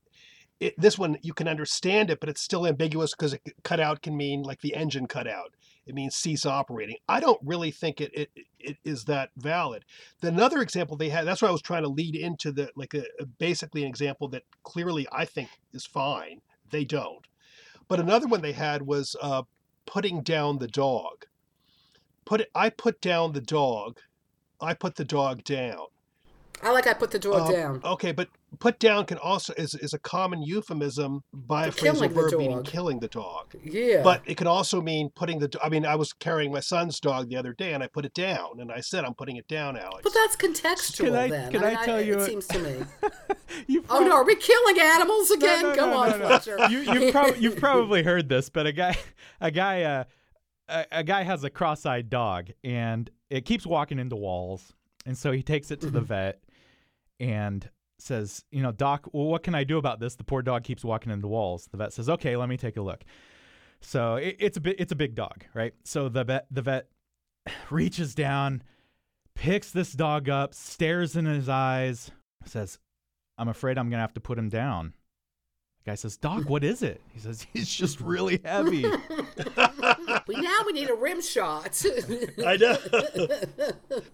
it, 0.60 0.80
this 0.80 0.98
one 0.98 1.18
you 1.22 1.34
can 1.34 1.48
understand 1.48 2.10
it, 2.10 2.20
but 2.20 2.30
it's 2.30 2.42
still 2.42 2.66
ambiguous 2.68 3.14
because 3.14 3.36
cut 3.64 3.80
out 3.80 4.02
can 4.02 4.16
mean 4.16 4.44
like 4.44 4.62
the 4.62 4.76
engine 4.76 5.08
cut 5.08 5.28
out. 5.28 5.54
It 5.86 5.96
means 5.96 6.16
cease 6.16 6.46
operating. 6.46 6.96
I 7.10 7.20
don't 7.20 7.40
really 7.44 7.72
think 7.72 8.00
it 8.00 8.12
it, 8.14 8.30
it 8.60 8.78
is 8.84 9.04
that 9.06 9.32
valid. 9.36 9.84
The 10.22 10.30
another 10.30 10.62
example 10.62 10.96
they 10.96 11.10
had. 11.10 11.26
That's 11.26 11.42
why 11.42 11.50
I 11.50 11.52
was 11.52 11.62
trying 11.62 11.84
to 11.84 11.90
lead 11.90 12.16
into 12.16 12.52
the 12.52 12.70
like 12.76 12.94
a, 12.94 13.04
a- 13.20 13.26
basically 13.26 13.82
an 13.82 13.90
example 13.90 14.30
that 14.30 14.44
clearly 14.64 15.08
I 15.12 15.26
think 15.26 15.50
is 15.74 15.86
fine. 15.86 16.42
They 16.70 16.86
don't. 16.86 17.28
But 17.88 18.00
another 18.00 18.28
one 18.28 18.42
they 18.42 18.54
had 18.54 18.84
was 18.84 19.16
uh, 19.22 19.44
putting 19.86 20.22
down 20.22 20.60
the 20.60 20.68
dog. 20.68 21.26
Put 22.26 22.42
it. 22.42 22.50
I 22.56 22.70
put 22.70 23.02
down 23.02 23.34
the 23.34 23.42
dog. 23.42 24.00
I 24.64 24.74
put 24.74 24.96
the 24.96 25.06
dog 25.06 25.44
down. 25.44 25.86
I 26.62 26.72
like 26.72 26.88
I 26.88 26.94
put 26.94 27.12
the 27.12 27.20
dog 27.20 27.50
Uh, 27.50 27.52
down. 27.52 27.82
Okay, 27.84 28.14
but 28.14 28.30
put 28.60 28.80
down 28.80 29.06
can 29.06 29.18
also 29.18 29.52
is, 29.58 29.74
is 29.76 29.94
a 29.94 30.00
common 30.00 30.42
euphemism 30.42 31.22
by 31.34 31.66
a 31.68 31.72
For 31.74 31.80
killing 31.80 32.10
phrasal 32.12 32.16
the 32.16 32.22
verb 32.32 32.40
meaning 32.40 32.64
killing 32.64 33.00
the 33.02 33.10
dog. 33.10 33.54
Yeah, 33.64 34.02
But 34.02 34.22
it 34.26 34.38
can 34.38 34.48
also 34.48 34.80
mean 34.80 35.10
putting 35.14 35.40
the. 35.40 35.50
I 35.62 35.68
mean, 35.68 35.86
I 35.86 35.96
was 35.96 36.14
carrying 36.14 36.54
my 36.54 36.62
son's 36.62 37.02
dog 37.02 37.28
the 37.28 37.36
other 37.36 37.52
day, 37.52 37.74
and 37.74 37.84
I 37.84 37.88
put 37.88 38.06
it 38.06 38.14
down, 38.14 38.62
and 38.62 38.72
I 38.72 38.80
said, 38.80 39.04
"I'm 39.04 39.14
putting 39.14 39.36
it 39.36 39.48
down, 39.50 39.76
Alex." 39.76 40.00
but 40.04 40.14
that's 40.14 40.38
contextual 40.38 41.06
Can 41.08 41.16
I- 41.16 41.28
then. 41.28 41.52
can 41.52 41.62
mean, 41.64 41.76
I 41.76 41.86
tell 41.86 42.00
you 42.02 42.14
It 42.14 42.22
a- 42.22 42.26
seems 42.26 42.48
to 42.48 42.60
me. 42.60 42.86
You've 43.68 43.86
Oh 43.90 44.00
no, 44.00 44.14
are 44.14 44.24
we 44.26 44.36
killing 44.36 44.80
animals 44.80 45.32
No, 45.32 45.36
again? 45.36 45.62
no, 45.64 45.76
Come 45.76 45.90
no, 45.90 45.98
on, 45.98 46.10
no, 46.12 46.18
no. 46.18 46.28
Fletcher. 46.28 46.58
You, 46.70 46.80
you've, 46.80 47.12
prob- 47.12 47.36
you've 47.38 47.58
probably 47.68 48.04
heard 48.04 48.30
this, 48.30 48.48
but 48.50 48.68
a 48.68 48.72
guy, 48.72 48.96
a 49.42 49.52
guy, 49.52 49.82
uh, 49.84 50.04
a, 50.74 50.86
a 50.92 51.04
guy 51.04 51.24
has 51.24 51.44
a 51.44 51.50
cross-eyed 51.50 52.10
dog, 52.10 52.50
and 52.64 53.10
it 53.30 53.46
keeps 53.46 53.66
walking 53.66 54.00
into 54.00 54.16
walls, 54.16 54.74
and 55.06 55.18
so 55.18 55.32
he 55.32 55.44
takes 55.44 55.72
it 55.72 55.80
to 55.82 55.90
the 55.90 56.00
mm-hmm. 56.00 56.08
vet, 56.08 56.44
and 57.20 57.70
says, 58.00 58.44
you 58.52 58.62
know, 58.62 58.72
doc, 58.72 59.08
well, 59.14 59.28
what 59.28 59.44
can 59.44 59.56
I 59.56 59.64
do 59.64 59.78
about 59.78 60.00
this? 60.00 60.16
The 60.16 60.24
poor 60.24 60.42
dog 60.42 60.64
keeps 60.64 60.84
walking 60.84 61.12
into 61.12 61.28
walls. 61.28 61.68
The 61.72 61.78
vet 61.78 61.94
says, 61.94 62.10
okay, 62.10 62.36
let 62.36 62.50
me 62.50 62.58
take 62.58 62.78
a 62.78 62.82
look. 62.82 63.04
So 63.82 64.16
it, 64.16 64.36
it's 64.40 64.58
a 64.58 64.62
bit, 64.62 64.76
it's 64.80 64.92
a 64.92 64.96
big 64.96 65.16
dog, 65.16 65.46
right? 65.54 65.74
So 65.84 66.10
the 66.10 66.24
vet, 66.24 66.48
the 66.52 66.62
vet 66.62 66.88
reaches 67.70 68.16
down, 68.16 68.64
picks 69.36 69.72
this 69.72 69.94
dog 69.94 70.30
up, 70.30 70.54
stares 70.54 71.16
in 71.16 71.26
his 71.26 71.50
eyes, 71.50 72.12
says, 72.46 72.80
I'm 73.38 73.48
afraid 73.48 73.78
I'm 73.78 73.90
gonna 73.90 74.02
have 74.02 74.14
to 74.14 74.22
put 74.22 74.38
him 74.38 74.50
down. 74.50 74.94
The 75.84 75.92
guy 75.92 75.96
says, 75.96 76.16
Doc, 76.16 76.50
what 76.50 76.64
is 76.64 76.82
it? 76.82 77.02
He 77.14 77.20
says, 77.20 77.46
He's 77.54 77.70
just 77.70 78.00
really 78.00 78.40
heavy. 78.44 78.84
we 80.28 80.36
now 80.36 80.60
we 80.66 80.72
need 80.72 80.90
a 80.90 80.94
rim 80.94 81.22
shot. 81.22 81.84
I 82.46 82.56
know. 82.56 82.78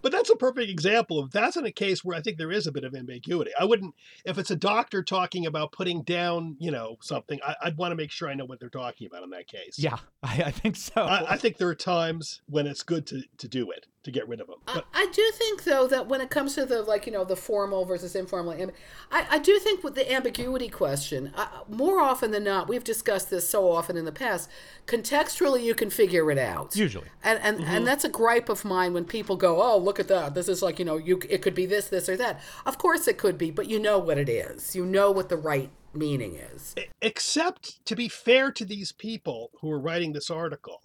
but 0.02 0.10
that's 0.10 0.30
a 0.30 0.36
perfect 0.36 0.68
example 0.68 1.20
of 1.20 1.30
that's 1.30 1.56
in 1.56 1.64
a 1.64 1.70
case 1.70 2.04
where 2.04 2.16
I 2.16 2.22
think 2.22 2.38
there 2.38 2.50
is 2.50 2.66
a 2.66 2.72
bit 2.72 2.82
of 2.82 2.94
ambiguity. 2.94 3.52
I 3.58 3.64
wouldn't, 3.64 3.94
if 4.24 4.36
it's 4.36 4.50
a 4.50 4.56
doctor 4.56 5.02
talking 5.04 5.46
about 5.46 5.70
putting 5.70 6.02
down, 6.02 6.56
you 6.58 6.72
know, 6.72 6.96
something, 7.00 7.38
I, 7.46 7.54
I'd 7.62 7.76
want 7.76 7.92
to 7.92 7.96
make 7.96 8.10
sure 8.10 8.28
I 8.28 8.34
know 8.34 8.46
what 8.46 8.58
they're 8.58 8.68
talking 8.68 9.06
about 9.06 9.22
in 9.22 9.30
that 9.30 9.46
case. 9.46 9.78
yeah, 9.78 9.98
I, 10.22 10.42
I 10.46 10.50
think 10.50 10.74
so. 10.74 11.02
I, 11.02 11.34
I 11.34 11.36
think 11.36 11.58
there 11.58 11.68
are 11.68 11.74
times 11.74 12.42
when 12.46 12.66
it's 12.66 12.82
good 12.82 13.06
to, 13.08 13.22
to 13.38 13.48
do 13.48 13.70
it, 13.70 13.86
to 14.02 14.10
get 14.10 14.26
rid 14.28 14.40
of 14.40 14.46
them. 14.46 14.56
I, 14.66 14.74
But 14.74 14.86
I 14.94 15.06
do 15.12 15.30
think 15.34 15.64
though 15.64 15.86
that 15.86 16.06
when 16.06 16.20
it 16.20 16.30
comes 16.30 16.54
to 16.54 16.64
the 16.64 16.82
like 16.82 17.06
you 17.06 17.12
know 17.12 17.24
the 17.24 17.36
formal 17.36 17.84
versus 17.84 18.14
informal, 18.14 18.54
amb- 18.54 18.72
I, 19.10 19.26
I 19.30 19.38
do 19.38 19.58
think 19.58 19.84
with 19.84 19.94
the 19.94 20.10
ambiguity 20.10 20.68
question, 20.68 21.32
uh, 21.34 21.48
more 21.68 22.00
often 22.00 22.30
than 22.30 22.44
not, 22.44 22.68
we've 22.68 22.84
discussed 22.84 23.30
this 23.30 23.48
so 23.48 23.70
often 23.70 23.96
in 23.96 24.04
the 24.04 24.12
past. 24.12 24.48
Contextually, 24.86 25.62
you 25.62 25.74
can 25.74 25.90
figure 25.90 26.30
it 26.30 26.38
out. 26.38 26.74
Usually. 26.74 27.08
and 27.22 27.38
and, 27.42 27.60
and 27.64 27.86
that's 27.86 28.04
a 28.04 28.08
gripe 28.08 28.48
of 28.48 28.64
mine 28.64 28.94
when 28.94 29.04
people 29.04 29.36
go, 29.36 29.62
"Oh, 29.62 29.76
look 29.76 30.00
at 30.00 30.08
that! 30.08 30.34
This 30.34 30.48
is 30.48 30.62
like 30.62 30.78
you 30.78 30.84
know, 30.84 30.96
you 30.96 31.20
it 31.28 31.42
could 31.42 31.54
be 31.54 31.66
this, 31.66 31.88
this, 31.88 32.08
or 32.08 32.16
that." 32.16 32.40
Of 32.64 32.78
course, 32.78 33.06
it 33.06 33.18
could 33.18 33.36
be, 33.36 33.50
but 33.50 33.68
you 33.68 33.78
know 33.78 33.98
what 33.98 34.18
it 34.18 34.28
is. 34.28 34.74
You 34.74 34.86
know 34.86 35.10
what 35.10 35.28
the 35.28 35.36
right 35.36 35.70
meaning 35.92 36.36
is. 36.36 36.74
Except 37.02 37.84
to 37.86 37.96
be 37.96 38.08
fair 38.08 38.50
to 38.52 38.64
these 38.64 38.92
people 38.92 39.50
who 39.60 39.70
are 39.70 39.78
writing 39.80 40.12
this 40.12 40.30
article, 40.30 40.82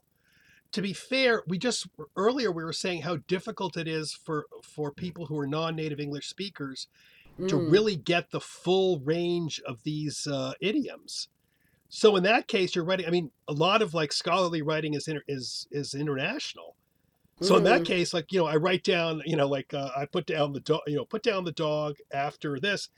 to 0.75 0.81
be 0.81 0.93
fair, 0.93 1.43
we 1.47 1.57
just 1.57 1.87
earlier 2.17 2.51
we 2.51 2.63
were 2.63 2.73
saying 2.73 3.03
how 3.03 3.17
difficult 3.29 3.77
it 3.77 3.87
is 3.87 4.13
for 4.13 4.45
for 4.63 4.91
people 4.93 5.27
who 5.27 5.39
are 5.39 5.47
non-native 5.47 6.01
English 6.01 6.27
speakers 6.27 6.87
to 7.47 7.57
Mm. 7.57 7.69
really 7.69 7.95
get 7.97 8.31
the 8.31 8.41
full 8.41 8.99
range 9.01 9.61
of 9.67 9.83
these 9.83 10.27
uh, 10.27 10.53
idioms. 10.61 11.29
So 11.89 12.15
in 12.15 12.23
that 12.23 12.47
case, 12.47 12.75
you're 12.75 12.85
writing. 12.85 13.07
I 13.07 13.11
mean, 13.11 13.31
a 13.47 13.53
lot 13.53 13.81
of 13.81 13.93
like 13.93 14.13
scholarly 14.13 14.61
writing 14.61 14.95
is 14.95 15.07
inter, 15.07 15.23
is 15.27 15.67
is 15.71 15.93
international. 15.95 16.77
So 17.41 17.57
in 17.57 17.63
that 17.63 17.83
Mm. 17.83 17.85
case, 17.85 18.13
like 18.13 18.31
you 18.31 18.39
know, 18.39 18.47
I 18.47 18.57
write 18.57 18.83
down, 18.83 19.21
you 19.25 19.35
know, 19.37 19.47
like 19.47 19.73
uh, 19.73 19.91
I 19.97 20.05
put 20.07 20.25
down 20.27 20.53
the 20.53 20.61
dog, 20.61 20.81
you 20.87 20.97
know, 20.97 21.05
put 21.05 21.23
down 21.23 21.45
the 21.45 21.51
dog 21.53 21.97
after 22.13 22.59
this, 22.59 22.89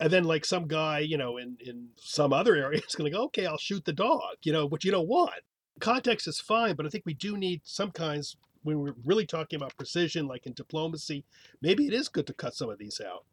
and 0.00 0.12
then 0.12 0.24
like 0.24 0.44
some 0.44 0.68
guy, 0.68 1.00
you 1.00 1.18
know, 1.18 1.38
in 1.38 1.58
in 1.60 1.90
some 1.98 2.32
other 2.32 2.56
area 2.56 2.80
is 2.88 2.94
going 2.96 3.10
to 3.10 3.16
go, 3.16 3.24
okay, 3.26 3.46
I'll 3.46 3.58
shoot 3.58 3.84
the 3.86 3.92
dog, 3.94 4.36
you 4.44 4.52
know, 4.52 4.66
which 4.66 4.84
you 4.84 4.90
don't 4.92 5.08
want. 5.08 5.42
Context 5.80 6.26
is 6.28 6.40
fine, 6.40 6.74
but 6.74 6.86
I 6.86 6.88
think 6.88 7.04
we 7.06 7.14
do 7.14 7.36
need 7.36 7.60
some 7.64 7.90
kinds 7.90 8.36
when 8.62 8.80
we're 8.80 8.94
really 9.04 9.26
talking 9.26 9.56
about 9.56 9.76
precision, 9.76 10.26
like 10.26 10.46
in 10.46 10.52
diplomacy. 10.52 11.24
Maybe 11.62 11.86
it 11.86 11.94
is 11.94 12.08
good 12.08 12.26
to 12.26 12.34
cut 12.34 12.54
some 12.54 12.70
of 12.70 12.78
these 12.78 13.00
out. 13.00 13.24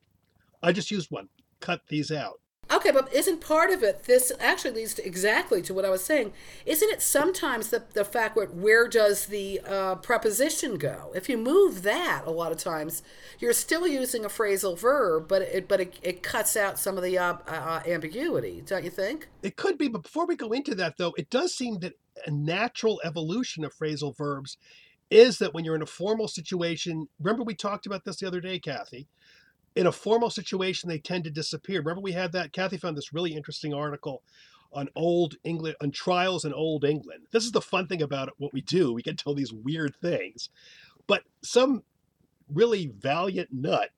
I 0.62 0.72
just 0.72 0.92
used 0.92 1.12
one. 1.12 1.30
Cut 1.60 1.82
these 1.88 2.12
out. 2.12 2.40
Okay, 2.72 2.90
but 2.90 3.14
isn't 3.14 3.42
part 3.42 3.70
of 3.70 3.84
it 3.84 4.06
this 4.06 4.32
actually 4.40 4.72
leads 4.72 4.96
to 4.96 5.06
exactly 5.06 5.62
to 5.62 5.74
what 5.74 5.86
I 5.86 5.90
was 5.90 6.04
saying? 6.04 6.34
Isn't 6.66 6.90
it 6.90 7.02
sometimes 7.02 7.70
the 7.70 7.84
the 7.94 8.04
fact 8.04 8.36
where 8.36 8.48
where 8.48 8.88
does 8.88 9.28
the 9.28 9.62
uh, 9.68 9.96
preposition 9.96 10.78
go? 10.78 11.12
If 11.16 11.30
you 11.30 11.38
move 11.38 11.84
that, 11.84 12.24
a 12.26 12.32
lot 12.32 12.52
of 12.52 12.58
times 12.58 13.04
you're 13.40 13.54
still 13.54 13.88
using 13.88 14.26
a 14.26 14.30
phrasal 14.30 14.78
verb, 14.78 15.28
but 15.28 15.44
it 15.44 15.68
but 15.68 15.80
it, 15.80 16.00
it 16.02 16.24
cuts 16.24 16.58
out 16.58 16.80
some 16.80 16.98
of 16.98 17.04
the 17.04 17.18
uh, 17.20 17.36
uh, 17.48 17.82
ambiguity, 17.86 18.64
don't 18.66 18.84
you 18.84 18.90
think? 18.90 19.28
It 19.44 19.58
could 19.58 19.78
be, 19.78 19.88
but 19.88 20.02
before 20.02 20.26
we 20.26 20.36
go 20.36 20.52
into 20.52 20.74
that, 20.76 20.98
though, 20.98 21.14
it 21.20 21.30
does 21.30 21.54
seem 21.54 21.80
that 21.80 21.94
a 22.26 22.32
natural 22.32 23.02
evolution 23.04 23.64
of 23.64 23.76
phrasal 23.76 24.16
verbs 24.16 24.58
is 25.12 25.38
that 25.38 25.54
when 25.54 25.64
you're 25.64 25.76
in 25.76 25.82
a 25.82 25.88
formal 25.88 26.28
situation, 26.28 27.08
remember 27.20 27.44
we 27.44 27.56
talked 27.56 27.86
about 27.86 28.04
this 28.04 28.18
the 28.18 28.28
other 28.28 28.42
day, 28.42 28.60
Kathy. 28.60 29.08
In 29.76 29.88
a 29.88 29.92
formal 29.92 30.30
situation, 30.30 30.90
they 30.90 31.00
tend 31.00 31.26
to 31.26 31.30
disappear. 31.30 31.80
Remember 31.80 32.02
we 32.02 32.14
had 32.14 32.32
that. 32.32 32.54
Kathy 32.54 32.78
found 32.78 32.98
this 32.98 33.14
really 33.14 33.36
interesting 33.36 33.74
article 33.74 34.24
on 34.74 34.90
old 34.96 35.36
England, 35.44 35.76
on 35.82 35.92
trials 35.92 36.46
in 36.46 36.54
old 36.54 36.84
England. 36.84 37.28
This 37.32 37.46
is 37.46 37.52
the 37.52 37.62
fun 37.62 37.88
thing 37.88 38.02
about 38.02 38.30
what 38.38 38.54
we 38.54 38.62
do. 38.62 38.94
We 38.94 39.02
get 39.02 39.18
to 39.20 39.26
all 39.26 39.36
these 39.36 39.54
weird 39.54 39.96
things, 40.02 40.50
but 41.08 41.24
some 41.44 41.84
really 42.54 42.88
valiant 42.88 43.50
nut 43.52 43.90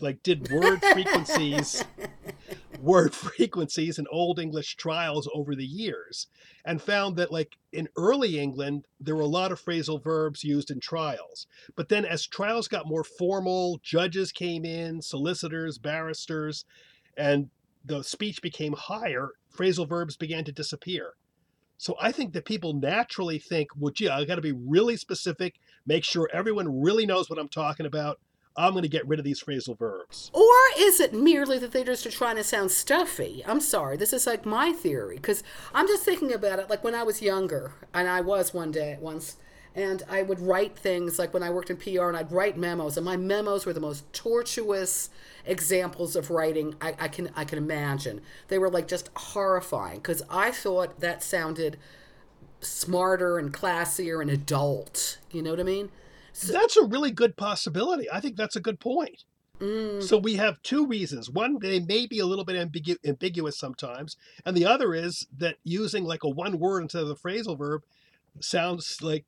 like 0.00 0.22
did 0.22 0.50
word 0.50 0.82
frequencies 0.92 1.84
word 2.80 3.14
frequencies 3.14 3.98
in 3.98 4.06
old 4.10 4.38
english 4.38 4.76
trials 4.76 5.28
over 5.34 5.54
the 5.54 5.66
years 5.66 6.28
and 6.64 6.82
found 6.82 7.16
that 7.16 7.32
like 7.32 7.56
in 7.72 7.88
early 7.96 8.38
england 8.38 8.86
there 9.00 9.16
were 9.16 9.22
a 9.22 9.26
lot 9.26 9.52
of 9.52 9.60
phrasal 9.60 10.02
verbs 10.02 10.44
used 10.44 10.70
in 10.70 10.80
trials. 10.80 11.46
But 11.76 11.88
then 11.88 12.04
as 12.04 12.26
trials 12.26 12.68
got 12.68 12.86
more 12.86 13.04
formal 13.04 13.80
judges 13.82 14.32
came 14.32 14.64
in 14.64 15.02
solicitors 15.02 15.78
barristers 15.78 16.64
and 17.16 17.48
the 17.84 18.02
speech 18.02 18.42
became 18.42 18.74
higher 18.74 19.30
phrasal 19.56 19.88
verbs 19.88 20.16
began 20.16 20.44
to 20.44 20.52
disappear. 20.52 21.14
So 21.78 21.94
i 22.00 22.12
think 22.12 22.32
that 22.32 22.44
people 22.44 22.74
naturally 22.74 23.38
think 23.38 23.68
well 23.76 23.92
gee 23.92 24.08
i 24.08 24.24
got 24.24 24.34
to 24.34 24.42
be 24.42 24.52
really 24.52 24.96
specific 24.96 25.54
make 25.86 26.04
sure 26.04 26.28
everyone 26.32 26.82
really 26.82 27.06
knows 27.06 27.30
what 27.30 27.38
i'm 27.38 27.48
talking 27.48 27.86
about 27.86 28.18
i'm 28.58 28.72
going 28.72 28.82
to 28.82 28.88
get 28.88 29.06
rid 29.06 29.18
of 29.18 29.24
these 29.24 29.42
phrasal 29.42 29.78
verbs 29.78 30.30
Or 30.34 30.54
is 30.78 31.00
it 31.00 31.12
merely 31.14 31.58
that 31.58 31.72
they 31.72 31.84
just 31.84 32.10
trying 32.10 32.36
to 32.36 32.44
sound 32.44 32.70
stuffy? 32.70 33.42
I'm 33.46 33.60
sorry, 33.60 33.96
this 33.96 34.12
is 34.12 34.26
like 34.26 34.44
my 34.44 34.72
theory 34.72 35.16
because 35.16 35.42
I'm 35.74 35.86
just 35.86 36.04
thinking 36.04 36.32
about 36.32 36.58
it. 36.58 36.70
Like 36.70 36.84
when 36.84 36.94
I 36.94 37.02
was 37.02 37.22
younger, 37.22 37.72
and 37.94 38.08
I 38.08 38.20
was 38.20 38.52
one 38.54 38.70
day 38.70 38.96
once, 39.00 39.36
and 39.74 40.02
I 40.08 40.22
would 40.22 40.40
write 40.40 40.76
things 40.78 41.18
like 41.18 41.32
when 41.32 41.42
I 41.42 41.50
worked 41.50 41.70
in 41.70 41.76
PR, 41.76 42.08
and 42.08 42.16
I'd 42.16 42.32
write 42.32 42.56
memos, 42.56 42.96
and 42.96 43.04
my 43.04 43.16
memos 43.16 43.64
were 43.66 43.72
the 43.72 43.80
most 43.80 44.10
tortuous 44.12 45.10
examples 45.46 46.16
of 46.16 46.30
writing 46.30 46.74
I, 46.80 46.94
I 46.98 47.08
can 47.08 47.30
I 47.36 47.44
can 47.44 47.58
imagine. 47.58 48.20
They 48.48 48.58
were 48.58 48.70
like 48.70 48.88
just 48.88 49.10
horrifying 49.16 49.96
because 49.96 50.22
I 50.30 50.50
thought 50.50 51.00
that 51.00 51.22
sounded 51.22 51.78
smarter 52.60 53.38
and 53.38 53.52
classier 53.52 54.20
and 54.20 54.30
adult. 54.30 55.18
You 55.30 55.42
know 55.42 55.50
what 55.50 55.60
I 55.60 55.64
mean? 55.64 55.90
That's 56.42 56.76
a 56.76 56.84
really 56.84 57.10
good 57.10 57.36
possibility. 57.36 58.10
I 58.10 58.20
think 58.20 58.36
that's 58.36 58.56
a 58.56 58.60
good 58.60 58.80
point. 58.80 59.24
Mm. 59.60 60.02
So 60.02 60.18
we 60.18 60.34
have 60.36 60.62
two 60.62 60.86
reasons. 60.86 61.28
One, 61.28 61.58
they 61.58 61.80
may 61.80 62.06
be 62.06 62.20
a 62.20 62.26
little 62.26 62.44
bit 62.44 62.56
ambigu- 62.56 63.04
ambiguous 63.04 63.58
sometimes, 63.58 64.16
and 64.44 64.56
the 64.56 64.64
other 64.64 64.94
is 64.94 65.26
that 65.36 65.56
using 65.64 66.04
like 66.04 66.22
a 66.22 66.28
one 66.28 66.58
word 66.58 66.82
instead 66.82 67.02
of 67.02 67.08
the 67.08 67.16
phrasal 67.16 67.58
verb 67.58 67.82
sounds 68.40 69.02
like 69.02 69.24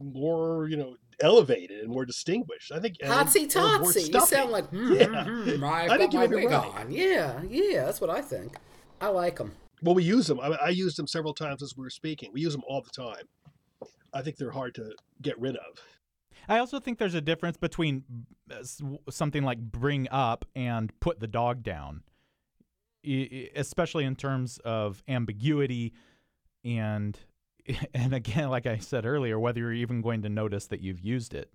more, 0.00 0.68
you 0.68 0.76
know, 0.76 0.96
elevated 1.20 1.80
and 1.80 1.88
more 1.88 2.04
distinguished. 2.04 2.70
I 2.70 2.78
think 2.78 2.96
and- 3.00 3.10
Hotsy 3.10 3.50
totsy. 3.50 4.12
You 4.12 4.20
sound 4.26 4.52
like, 4.52 4.68
hmm, 4.68 4.92
Yeah. 4.92 5.24
hmm, 5.24 5.64
I've 5.64 5.90
I 5.90 5.98
think 5.98 6.12
you 6.12 6.20
may 6.20 6.26
be 6.28 6.36
wig 6.36 6.50
right. 6.50 6.64
on. 6.80 6.92
Yeah, 6.92 7.42
yeah, 7.48 7.86
that's 7.86 8.00
what 8.00 8.10
I 8.10 8.20
think. 8.22 8.56
I 9.00 9.08
like 9.08 9.36
them. 9.36 9.52
Well, 9.82 9.94
we 9.94 10.04
use 10.04 10.26
them. 10.26 10.40
I, 10.40 10.46
I 10.48 10.68
used 10.68 10.96
them 10.96 11.06
several 11.06 11.34
times 11.34 11.62
as 11.62 11.76
we 11.76 11.82
were 11.82 11.90
speaking. 11.90 12.30
We 12.32 12.40
use 12.40 12.52
them 12.52 12.62
all 12.68 12.80
the 12.82 12.90
time. 12.90 13.24
I 14.14 14.22
think 14.22 14.36
they're 14.36 14.50
hard 14.52 14.74
to 14.76 14.92
get 15.20 15.38
rid 15.38 15.56
of. 15.56 15.78
I 16.48 16.58
also 16.58 16.80
think 16.80 16.98
there's 16.98 17.14
a 17.14 17.20
difference 17.20 17.56
between 17.56 18.04
uh, 18.50 18.62
something 19.10 19.42
like 19.42 19.58
bring 19.58 20.08
up 20.10 20.44
and 20.54 20.92
put 21.00 21.20
the 21.20 21.26
dog 21.26 21.62
down, 21.62 22.02
especially 23.54 24.04
in 24.04 24.16
terms 24.16 24.58
of 24.64 25.02
ambiguity 25.08 25.92
and 26.64 27.18
and 27.94 28.14
again, 28.14 28.48
like 28.48 28.66
I 28.66 28.78
said 28.78 29.06
earlier, 29.06 29.38
whether 29.38 29.60
you're 29.60 29.72
even 29.72 30.02
going 30.02 30.22
to 30.22 30.28
notice 30.28 30.66
that 30.66 30.80
you've 30.80 31.00
used 31.00 31.34
it. 31.34 31.54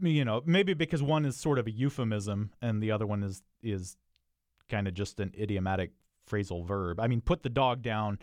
You 0.00 0.24
know, 0.24 0.42
maybe 0.44 0.74
because 0.74 1.02
one 1.02 1.24
is 1.24 1.36
sort 1.36 1.58
of 1.58 1.66
a 1.66 1.70
euphemism 1.70 2.50
and 2.62 2.82
the 2.82 2.90
other 2.90 3.06
one 3.06 3.22
is 3.22 3.42
is 3.62 3.96
kind 4.68 4.88
of 4.88 4.94
just 4.94 5.20
an 5.20 5.32
idiomatic 5.38 5.92
phrasal 6.28 6.66
verb. 6.66 7.00
I 7.00 7.06
mean, 7.06 7.20
put 7.20 7.42
the 7.42 7.48
dog 7.48 7.82
down 7.82 8.18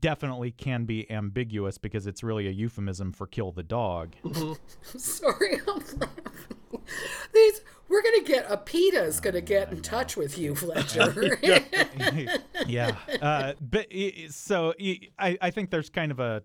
definitely 0.00 0.50
can 0.50 0.84
be 0.84 1.10
ambiguous 1.10 1.78
because 1.78 2.06
it's 2.06 2.22
really 2.22 2.46
a 2.46 2.50
euphemism 2.50 3.12
for 3.12 3.26
kill 3.26 3.52
the 3.52 3.62
dog. 3.62 4.14
Sorry, 4.82 5.60
I'm 5.66 5.78
laughing. 5.98 6.82
These 7.32 7.60
we're 7.88 8.02
gonna 8.02 8.22
get 8.24 8.46
a 8.50 8.56
PETA's 8.58 9.20
gonna 9.20 9.40
get 9.40 9.72
in 9.72 9.80
touch 9.80 10.16
with 10.16 10.36
you, 10.36 10.54
Fletcher. 10.54 11.38
yeah. 12.66 12.94
Uh, 13.22 13.54
but 13.60 13.86
so 14.28 14.74
i- 14.80 15.00
I, 15.18 15.38
I 15.40 15.50
think 15.50 15.70
there's 15.70 15.88
kind 15.88 16.12
of 16.12 16.20
a, 16.20 16.42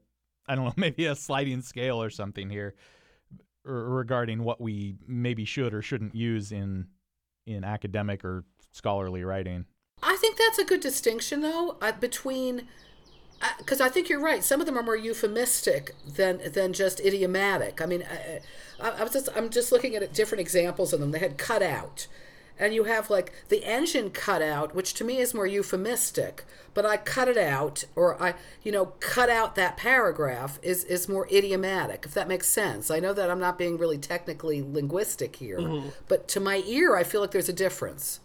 I 0.47 0.56
don't 0.56 0.65
know, 0.65 0.73
maybe 0.77 1.06
a 1.06 1.15
sliding 1.15 1.62
scale 1.62 2.01
or 2.01 2.10
something 2.10 2.49
here 2.49 2.75
regarding 3.65 4.43
what 4.43 4.60
we 4.62 4.95
maybe 5.08 5.45
should 5.45 5.73
or 5.73 5.82
shouldn't 5.82 6.15
use 6.15 6.51
in 6.51 6.88
in 7.45 7.63
academic 7.65 8.23
or 8.23 8.45
scholarly 8.71 9.23
writing. 9.23 9.65
I 10.01 10.17
think 10.19 10.38
that's 10.38 10.60
a 10.60 10.65
good 10.65 10.79
distinction, 10.82 11.41
though, 11.41 11.77
uh, 11.82 11.91
between 11.93 12.67
because 13.58 13.82
I 13.82 13.89
think 13.89 14.10
you're 14.10 14.19
right. 14.19 14.43
Some 14.43 14.60
of 14.60 14.65
them 14.65 14.77
are 14.77 14.84
more 14.84 14.95
euphemistic 14.95 15.95
than 16.06 16.39
than 16.53 16.73
just 16.73 16.99
idiomatic. 16.99 17.82
I 17.82 17.86
mean, 17.86 18.03
I, 18.03 18.39
I, 18.82 18.99
I 18.99 19.03
was 19.03 19.13
just 19.13 19.29
I'm 19.36 19.49
just 19.49 19.71
looking 19.71 19.95
at 19.95 20.13
different 20.13 20.41
examples 20.41 20.93
of 20.93 20.99
them. 20.99 21.12
They 21.12 21.19
had 21.19 21.38
cut 21.38 21.62
out, 21.62 22.08
and 22.58 22.73
you 22.73 22.86
have 22.86 23.10
like 23.10 23.34
the 23.49 23.63
engine 23.63 24.12
cut 24.12 24.41
out, 24.41 24.75
which 24.75 24.93
to 24.95 25.03
me 25.03 25.17
is 25.17 25.34
more 25.34 25.47
euphemistic. 25.47 26.43
But 26.73 26.86
I 26.86 26.97
cut 26.97 27.27
it 27.27 27.38
out, 27.38 27.86
or 27.95 28.21
I 28.21 28.36
you 28.63 28.71
know 28.71 28.93
cut 28.99 29.29
out 29.29 29.56
that 29.56 29.77
paragraph 29.77 30.60
is 30.62 30.84
is 30.86 31.10
more 31.10 31.27
idiomatic. 31.32 32.03
If 32.06 32.13
that 32.13 32.27
makes 32.27 32.47
sense. 32.47 32.89
I 32.89 32.99
know 32.99 33.13
that 33.13 33.29
I'm 33.29 33.39
not 33.39 33.58
being 33.58 33.77
really 33.77 33.97
technically 33.97 34.62
linguistic 34.62 35.36
here, 35.38 35.60
mm-hmm. 35.60 35.89
but 36.08 36.27
to 36.29 36.39
my 36.39 36.63
ear, 36.65 36.95
I 36.95 37.03
feel 37.03 37.21
like 37.21 37.32
there's 37.32 37.49
a 37.49 37.53
difference. 37.53 38.19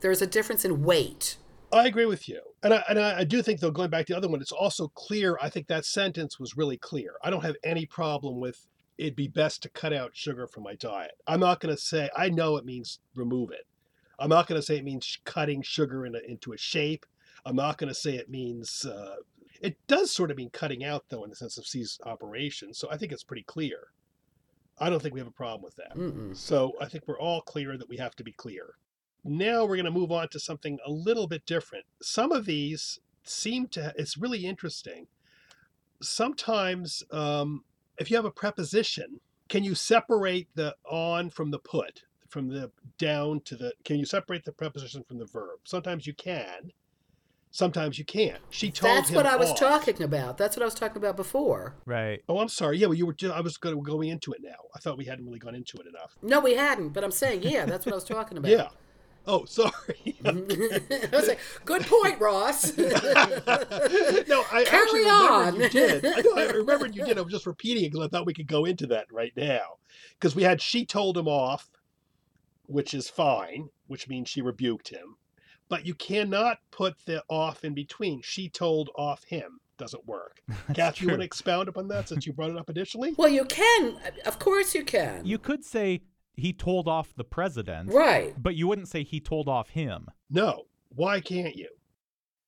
There's 0.00 0.22
a 0.22 0.26
difference 0.26 0.64
in 0.64 0.82
weight. 0.82 1.36
I 1.72 1.86
agree 1.86 2.06
with 2.06 2.28
you. 2.28 2.40
And 2.62 2.74
I, 2.74 2.84
and 2.90 2.98
I, 2.98 3.24
do 3.24 3.40
think, 3.42 3.60
though, 3.60 3.70
going 3.70 3.88
back 3.88 4.06
to 4.06 4.12
the 4.12 4.18
other 4.18 4.28
one, 4.28 4.42
it's 4.42 4.52
also 4.52 4.88
clear. 4.88 5.38
I 5.40 5.48
think 5.48 5.66
that 5.68 5.86
sentence 5.86 6.38
was 6.38 6.58
really 6.58 6.76
clear. 6.76 7.14
I 7.24 7.30
don't 7.30 7.44
have 7.44 7.56
any 7.64 7.86
problem 7.86 8.38
with 8.38 8.66
it'd 9.00 9.16
be 9.16 9.28
best 9.28 9.62
to 9.62 9.70
cut 9.70 9.94
out 9.94 10.14
sugar 10.14 10.46
from 10.46 10.62
my 10.62 10.74
diet. 10.74 11.12
I'm 11.26 11.40
not 11.40 11.60
going 11.60 11.74
to 11.74 11.80
say, 11.80 12.10
I 12.16 12.28
know 12.28 12.58
it 12.58 12.66
means 12.66 13.00
remove 13.14 13.50
it. 13.50 13.66
I'm 14.18 14.28
not 14.28 14.46
going 14.46 14.60
to 14.60 14.62
say 14.64 14.76
it 14.76 14.84
means 14.84 15.18
cutting 15.24 15.62
sugar 15.62 16.04
in 16.04 16.14
a, 16.14 16.18
into 16.28 16.52
a 16.52 16.58
shape. 16.58 17.06
I'm 17.46 17.56
not 17.56 17.78
going 17.78 17.88
to 17.88 17.94
say 17.94 18.16
it 18.16 18.28
means, 18.28 18.84
uh, 18.84 19.16
it 19.62 19.78
does 19.86 20.12
sort 20.12 20.30
of 20.30 20.36
mean 20.36 20.50
cutting 20.50 20.84
out, 20.84 21.04
though, 21.08 21.24
in 21.24 21.30
the 21.30 21.36
sense 21.36 21.56
of 21.56 21.66
cease 21.66 21.98
operation. 22.04 22.74
So 22.74 22.90
I 22.90 22.98
think 22.98 23.10
it's 23.12 23.24
pretty 23.24 23.44
clear. 23.44 23.88
I 24.78 24.90
don't 24.90 25.00
think 25.00 25.14
we 25.14 25.20
have 25.20 25.26
a 25.26 25.32
problem 25.32 25.62
with 25.62 25.76
that. 25.76 25.96
Mm-mm. 25.96 26.36
So 26.36 26.74
I 26.80 26.84
think 26.86 27.04
we're 27.06 27.20
all 27.20 27.40
clear 27.40 27.78
that 27.78 27.88
we 27.88 27.96
have 27.96 28.14
to 28.16 28.24
be 28.24 28.32
clear. 28.32 28.74
Now 29.24 29.64
we're 29.64 29.76
going 29.76 29.84
to 29.84 29.90
move 29.90 30.12
on 30.12 30.28
to 30.30 30.40
something 30.40 30.78
a 30.86 30.90
little 30.90 31.26
bit 31.26 31.44
different. 31.46 31.84
Some 32.00 32.32
of 32.32 32.46
these 32.46 33.00
seem 33.24 33.68
to, 33.68 33.92
it's 33.96 34.16
really 34.16 34.46
interesting. 34.46 35.06
Sometimes, 36.02 37.02
um, 37.10 37.64
if 37.98 38.10
you 38.10 38.16
have 38.16 38.24
a 38.24 38.30
preposition, 38.30 39.20
can 39.48 39.64
you 39.64 39.74
separate 39.74 40.48
the 40.54 40.74
on 40.88 41.28
from 41.28 41.50
the 41.50 41.58
put, 41.58 42.02
from 42.28 42.48
the 42.48 42.70
down 42.98 43.40
to 43.40 43.56
the, 43.56 43.72
can 43.84 43.98
you 43.98 44.06
separate 44.06 44.44
the 44.44 44.52
preposition 44.52 45.02
from 45.02 45.18
the 45.18 45.26
verb? 45.26 45.58
Sometimes 45.64 46.06
you 46.06 46.14
can. 46.14 46.72
Sometimes 47.52 47.98
you 47.98 48.04
can't. 48.04 48.38
She 48.50 48.70
told 48.70 48.96
That's 48.96 49.10
him 49.10 49.16
what 49.16 49.26
I 49.26 49.34
was 49.34 49.50
off. 49.50 49.58
talking 49.58 50.02
about. 50.02 50.38
That's 50.38 50.56
what 50.56 50.62
I 50.62 50.66
was 50.66 50.74
talking 50.74 50.98
about 50.98 51.16
before. 51.16 51.74
Right. 51.84 52.22
Oh, 52.28 52.38
I'm 52.38 52.48
sorry. 52.48 52.78
Yeah, 52.78 52.86
well, 52.86 52.94
you 52.94 53.06
were. 53.06 53.12
Just, 53.12 53.34
I 53.34 53.40
was 53.40 53.56
going 53.56 53.74
to 53.74 53.82
go 53.82 54.00
into 54.02 54.32
it 54.32 54.40
now. 54.40 54.54
I 54.74 54.78
thought 54.78 54.96
we 54.96 55.04
hadn't 55.04 55.26
really 55.26 55.40
gone 55.40 55.56
into 55.56 55.76
it 55.78 55.86
enough. 55.88 56.16
No, 56.22 56.38
we 56.38 56.54
hadn't, 56.54 56.90
but 56.90 57.02
I'm 57.02 57.10
saying, 57.10 57.42
yeah, 57.42 57.66
that's 57.66 57.84
what 57.84 57.92
I 57.92 57.96
was 57.96 58.04
talking 58.04 58.38
about. 58.38 58.52
Yeah. 58.52 58.68
Oh, 59.26 59.44
sorry. 59.44 60.16
I 60.24 61.08
was 61.12 61.28
like, 61.28 61.40
good 61.64 61.82
point, 61.82 62.20
Ross. 62.20 62.76
no, 62.78 62.86
I 62.90 64.64
Carry 64.66 64.82
actually 64.82 65.00
on. 65.02 65.54
remembered 65.54 65.74
you 65.74 65.80
did. 65.80 66.06
I, 66.06 66.20
know, 66.20 66.36
I 66.36 66.44
remembered 66.46 66.96
you 66.96 67.04
did. 67.04 67.18
I 67.18 67.20
was 67.20 67.32
just 67.32 67.46
repeating 67.46 67.84
it 67.84 67.92
because 67.92 68.06
I 68.06 68.08
thought 68.08 68.26
we 68.26 68.34
could 68.34 68.46
go 68.46 68.64
into 68.64 68.86
that 68.88 69.06
right 69.12 69.32
now. 69.36 69.76
Because 70.18 70.34
we 70.34 70.42
had 70.42 70.60
she 70.60 70.84
told 70.84 71.16
him 71.16 71.28
off, 71.28 71.70
which 72.66 72.94
is 72.94 73.08
fine, 73.08 73.68
which 73.86 74.08
means 74.08 74.28
she 74.28 74.42
rebuked 74.42 74.88
him. 74.88 75.16
But 75.68 75.86
you 75.86 75.94
cannot 75.94 76.58
put 76.70 76.96
the 77.06 77.22
off 77.28 77.64
in 77.64 77.74
between. 77.74 78.22
She 78.22 78.48
told 78.48 78.90
off 78.96 79.24
him. 79.24 79.60
Doesn't 79.78 80.06
work. 80.06 80.42
Kath, 80.74 81.00
you 81.00 81.08
want 81.08 81.20
to 81.20 81.24
expound 81.24 81.68
upon 81.68 81.88
that 81.88 82.08
since 82.08 82.26
you 82.26 82.34
brought 82.34 82.50
it 82.50 82.56
up 82.58 82.68
initially? 82.68 83.14
well, 83.16 83.30
you 83.30 83.46
can. 83.46 83.96
Of 84.26 84.38
course 84.38 84.74
you 84.74 84.84
can. 84.84 85.24
You 85.24 85.38
could 85.38 85.64
say 85.64 86.02
he 86.40 86.52
told 86.52 86.88
off 86.88 87.14
the 87.14 87.24
president, 87.24 87.92
right. 87.92 88.34
but 88.40 88.56
you 88.56 88.66
wouldn't 88.66 88.88
say 88.88 89.02
he 89.02 89.20
told 89.20 89.48
off 89.48 89.70
him. 89.70 90.08
No. 90.28 90.64
Why 90.88 91.20
can't 91.20 91.56
you? 91.56 91.68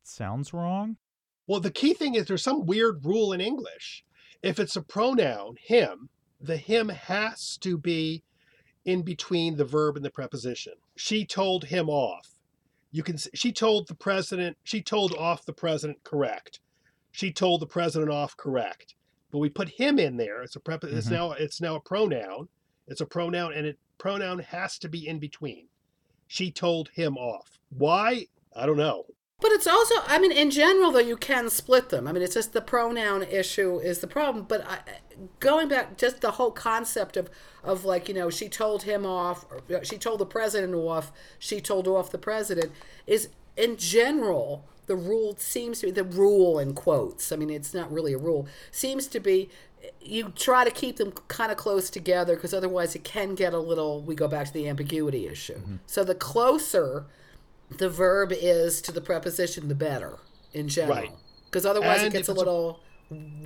Sounds 0.03 0.53
wrong. 0.53 0.97
Well, 1.47 1.61
the 1.61 1.71
key 1.71 1.95
thing 1.95 2.15
is 2.15 2.27
there's 2.27 2.43
some 2.43 2.67
weird 2.67 3.05
rule 3.05 3.33
in 3.33 3.41
English. 3.41 4.05
If 4.43 4.59
it's 4.59 4.77
a 4.77 4.83
pronoun, 4.83 5.57
him, 5.61 6.09
the 6.41 6.57
him 6.57 6.89
has 6.89 7.57
to 7.59 7.79
be 7.79 8.25
in 8.85 9.03
between 9.03 9.57
the 9.57 9.65
verb 9.65 9.97
and 9.97 10.05
the 10.05 10.11
preposition. 10.11 10.73
She 10.97 11.25
told 11.25 11.65
him 11.65 11.89
off. 11.89 12.29
You 12.91 13.03
can 13.03 13.17
she 13.35 13.53
told 13.53 13.89
the 13.89 13.95
president, 13.95 14.57
she 14.65 14.83
told 14.83 15.15
off 15.15 15.47
the 15.47 15.53
president 15.53 16.03
correct. 16.05 16.61
She 17.13 17.33
told 17.33 17.61
the 17.61 17.67
president 17.67 18.11
off 18.11 18.37
correct. 18.37 18.95
But 19.31 19.39
we 19.39 19.49
put 19.49 19.69
him 19.69 19.99
in 19.99 20.17
there. 20.17 20.43
It's 20.43 20.57
a 20.57 20.61
prep 20.61 20.85
it's 20.85 21.09
Mhm. 21.09 21.13
now 21.13 21.33
it's 21.33 21.61
now 21.61 21.77
a 21.77 21.81
pronoun. 21.81 22.49
It's 22.93 23.01
a 23.01 23.07
pronoun 23.07 23.53
and 23.55 23.67
it 23.67 23.79
pronoun 23.99 24.39
has 24.39 24.79
to 24.79 24.89
be 24.89 25.09
in 25.09 25.19
between. 25.19 25.67
She 26.29 26.51
told 26.51 26.91
him 26.91 27.17
off. 27.17 27.59
Why? 27.71 28.27
I 28.55 28.67
don't 28.67 28.77
know. 28.77 29.07
But 29.41 29.51
it's 29.51 29.67
also, 29.67 29.97
I 30.07 30.21
mean, 30.21 30.31
in 30.31 30.53
general, 30.53 30.93
though, 30.93 31.01
you 31.01 31.17
can 31.17 31.51
split 31.51 31.89
them. 31.89 32.07
I 32.07 32.13
mean, 32.13 32.23
it's 32.23 32.35
just 32.35 32.53
the 32.53 32.61
pronoun 32.61 33.25
issue 33.25 33.81
is 33.81 33.99
the 33.99 34.07
problem. 34.07 34.45
But 34.49 34.65
I, 34.65 34.79
going 35.41 35.67
back, 35.67 35.99
just 35.99 36.21
the 36.21 36.33
whole 36.33 36.53
concept 36.53 37.17
of, 37.17 37.29
of 37.65 37.85
like, 37.85 38.09
you 38.09 38.15
know, 38.15 38.31
she 38.31 38.49
told 38.49 38.85
him 38.85 39.05
off, 39.05 39.45
she 39.83 39.99
told 39.99 40.21
the 40.21 40.27
president 40.27 40.75
off, 40.75 41.11
she 41.41 41.61
told 41.61 41.89
off 41.89 42.13
the 42.13 42.19
president, 42.19 42.71
is 43.05 43.31
in 43.57 43.77
general, 43.77 44.65
the 44.87 44.97
rule 44.97 45.35
seems 45.39 45.81
to 45.81 45.87
be, 45.87 45.93
the 45.93 46.05
rule 46.05 46.59
in 46.59 46.75
quotes, 46.75 47.33
I 47.33 47.37
mean, 47.37 47.51
it's 47.51 47.75
not 47.75 47.93
really 47.93 48.13
a 48.13 48.19
rule, 48.19 48.47
seems 48.71 49.07
to 49.09 49.19
be 49.19 49.49
you 50.01 50.31
try 50.31 50.65
to 50.65 50.71
keep 50.71 50.97
them 50.97 51.13
kind 51.29 51.51
of 51.51 51.59
close 51.59 51.91
together 51.91 52.35
because 52.37 52.53
otherwise 52.55 52.95
it 52.95 53.05
can 53.05 53.35
get 53.35 53.53
a 53.55 53.59
little, 53.59 54.03
we 54.03 54.15
go 54.15 54.29
back 54.29 54.47
to 54.47 54.53
the 54.53 54.69
ambiguity 54.69 55.27
issue. 55.27 55.59
So 55.87 56.05
the 56.05 56.15
closer 56.15 57.07
the 57.79 57.89
verb 57.89 58.33
is 58.33 58.83
to 58.83 58.93
the 58.93 59.01
preposition, 59.01 59.69
the 59.69 59.75
better 59.75 60.19
in 60.53 60.69
general. 60.69 60.97
Right. 60.99 61.11
Because 61.47 61.65
otherwise 61.67 61.99
And 62.03 62.09
it 62.09 62.13
gets 62.19 62.29
a 62.29 62.33
it's 62.33 62.37
a- 62.37 62.45
little 62.45 62.81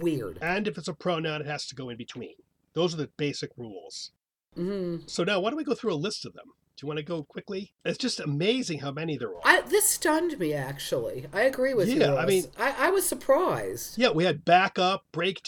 weird. 0.01 0.38
And 0.42 0.66
if 0.68 0.77
it's 0.79 0.88
a 0.88 0.94
pronoun, 0.94 1.40
it 1.42 1.46
has 1.46 1.66
to 1.68 1.75
go 1.75 1.90
in 1.90 1.96
between. 1.96 2.35
Those 2.75 2.92
are 2.94 2.99
the 2.99 3.11
basic 3.16 3.51
rules. 3.57 4.11
hmm 4.55 4.96
So 5.07 5.25
now, 5.25 5.40
why 5.40 5.51
don't 5.51 5.57
we 5.57 5.64
go 5.64 5.75
through 5.75 5.94
a 5.94 5.96
list 5.96 6.27
of 6.27 6.33
them? 6.35 6.46
Do 6.77 6.85
you 6.85 6.89
want 6.89 6.99
to 6.99 7.05
go 7.05 7.23
quickly? 7.23 7.73
It's 7.87 7.97
just 7.97 8.21
amazing 8.21 8.81
how 8.81 8.91
many 8.91 9.17
there 9.17 9.31
are. 9.31 9.41
I, 9.45 9.62
this 9.62 9.89
stunned 9.89 10.39
me 10.39 10.53
actually. 10.53 11.27
I 11.33 11.43
agree 11.43 11.73
with 11.73 11.89
you. 11.89 12.01
Yeah, 12.01 12.15
I 12.17 12.27
mean- 12.27 12.45
I, 12.59 12.89
I 12.89 12.91
was 12.91 13.07
surprised. 13.07 13.97
yeah, 13.97 14.11
we 14.11 14.25
had 14.25 14.45
back 14.45 14.79
up, 14.79 15.05
break 15.11 15.43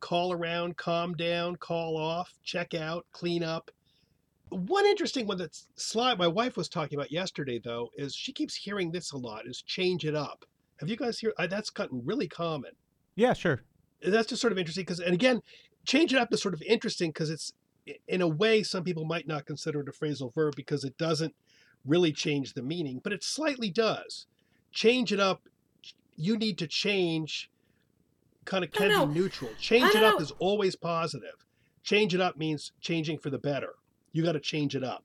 call 0.00 0.32
around, 0.32 0.76
calm 0.76 1.14
down, 1.14 1.56
call 1.56 1.96
off, 1.96 2.34
check 2.42 2.74
out, 2.74 3.06
clean 3.12 3.42
up. 3.42 3.70
One 4.50 4.84
interesting 4.84 5.26
one 5.26 5.38
that's 5.38 5.68
slide 5.74 6.18
my 6.18 6.28
wife 6.28 6.56
was 6.56 6.68
talking 6.68 6.98
about 6.98 7.10
yesterday 7.10 7.58
though 7.58 7.88
is 7.96 8.14
she 8.14 8.32
keeps 8.32 8.54
hearing 8.54 8.92
this 8.92 9.12
a 9.12 9.16
lot 9.16 9.46
is 9.46 9.62
change 9.62 10.04
it 10.04 10.14
up. 10.14 10.44
Have 10.80 10.90
you 10.90 10.96
guys 10.96 11.18
hear 11.18 11.32
uh, 11.38 11.46
that's 11.46 11.70
gotten 11.70 12.02
really 12.04 12.28
common. 12.28 12.72
Yeah, 13.16 13.32
sure. 13.32 13.62
that's 14.06 14.28
just 14.28 14.42
sort 14.42 14.52
of 14.52 14.58
interesting 14.58 14.82
because 14.82 15.00
and 15.00 15.14
again 15.14 15.40
change 15.86 16.12
it 16.12 16.18
up 16.18 16.32
is 16.32 16.42
sort 16.42 16.54
of 16.54 16.62
interesting 16.62 17.08
because 17.10 17.30
it's 17.30 17.54
in 18.08 18.20
a 18.22 18.28
way 18.28 18.62
some 18.62 18.82
people 18.84 19.04
might 19.04 19.26
not 19.26 19.46
consider 19.46 19.80
it 19.80 19.88
a 19.88 19.92
phrasal 19.92 20.32
verb 20.34 20.54
because 20.56 20.84
it 20.84 20.96
doesn't 20.98 21.34
really 21.84 22.12
change 22.12 22.54
the 22.54 22.62
meaning 22.62 23.00
but 23.02 23.12
it 23.12 23.22
slightly 23.22 23.70
does 23.70 24.26
change 24.72 25.12
it 25.12 25.20
up 25.20 25.42
you 26.16 26.36
need 26.36 26.56
to 26.58 26.66
change 26.66 27.50
kind 28.44 28.64
of 28.64 28.70
can 28.72 28.88
be 28.88 28.94
know. 28.94 29.04
neutral 29.06 29.50
change 29.58 29.94
it 29.94 30.02
up 30.02 30.14
know. 30.14 30.20
is 30.20 30.32
always 30.38 30.76
positive 30.76 31.44
change 31.82 32.14
it 32.14 32.20
up 32.20 32.36
means 32.36 32.72
changing 32.80 33.18
for 33.18 33.30
the 33.30 33.38
better 33.38 33.74
you 34.12 34.22
got 34.22 34.32
to 34.32 34.40
change 34.40 34.74
it 34.74 34.84
up 34.84 35.04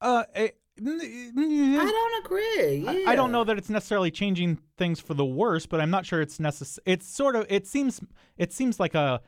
Uh, 0.00 0.24
eh, 0.34 0.48
n- 0.78 1.00
n- 1.36 1.78
I 1.78 1.84
don't 1.84 2.24
agree. 2.24 2.84
I, 2.88 3.12
I 3.12 3.14
don't 3.16 3.30
know 3.32 3.44
that 3.44 3.58
it's 3.58 3.68
necessarily 3.70 4.10
changing 4.10 4.58
things 4.76 4.98
for 5.00 5.14
the 5.14 5.24
worse, 5.24 5.66
but 5.66 5.80
I'm 5.80 5.90
not 5.90 6.06
sure 6.06 6.20
it's 6.20 6.40
necessary. 6.40 6.82
It's 6.86 7.06
sort 7.06 7.36
of 7.36 7.46
it 7.48 7.66
seems 7.66 8.00
it 8.36 8.52
seems 8.52 8.80
like 8.80 8.94
a 8.94 9.20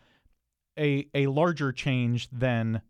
a 0.78 1.06
a 1.14 1.26
larger 1.26 1.72
change 1.72 2.28
than 2.30 2.82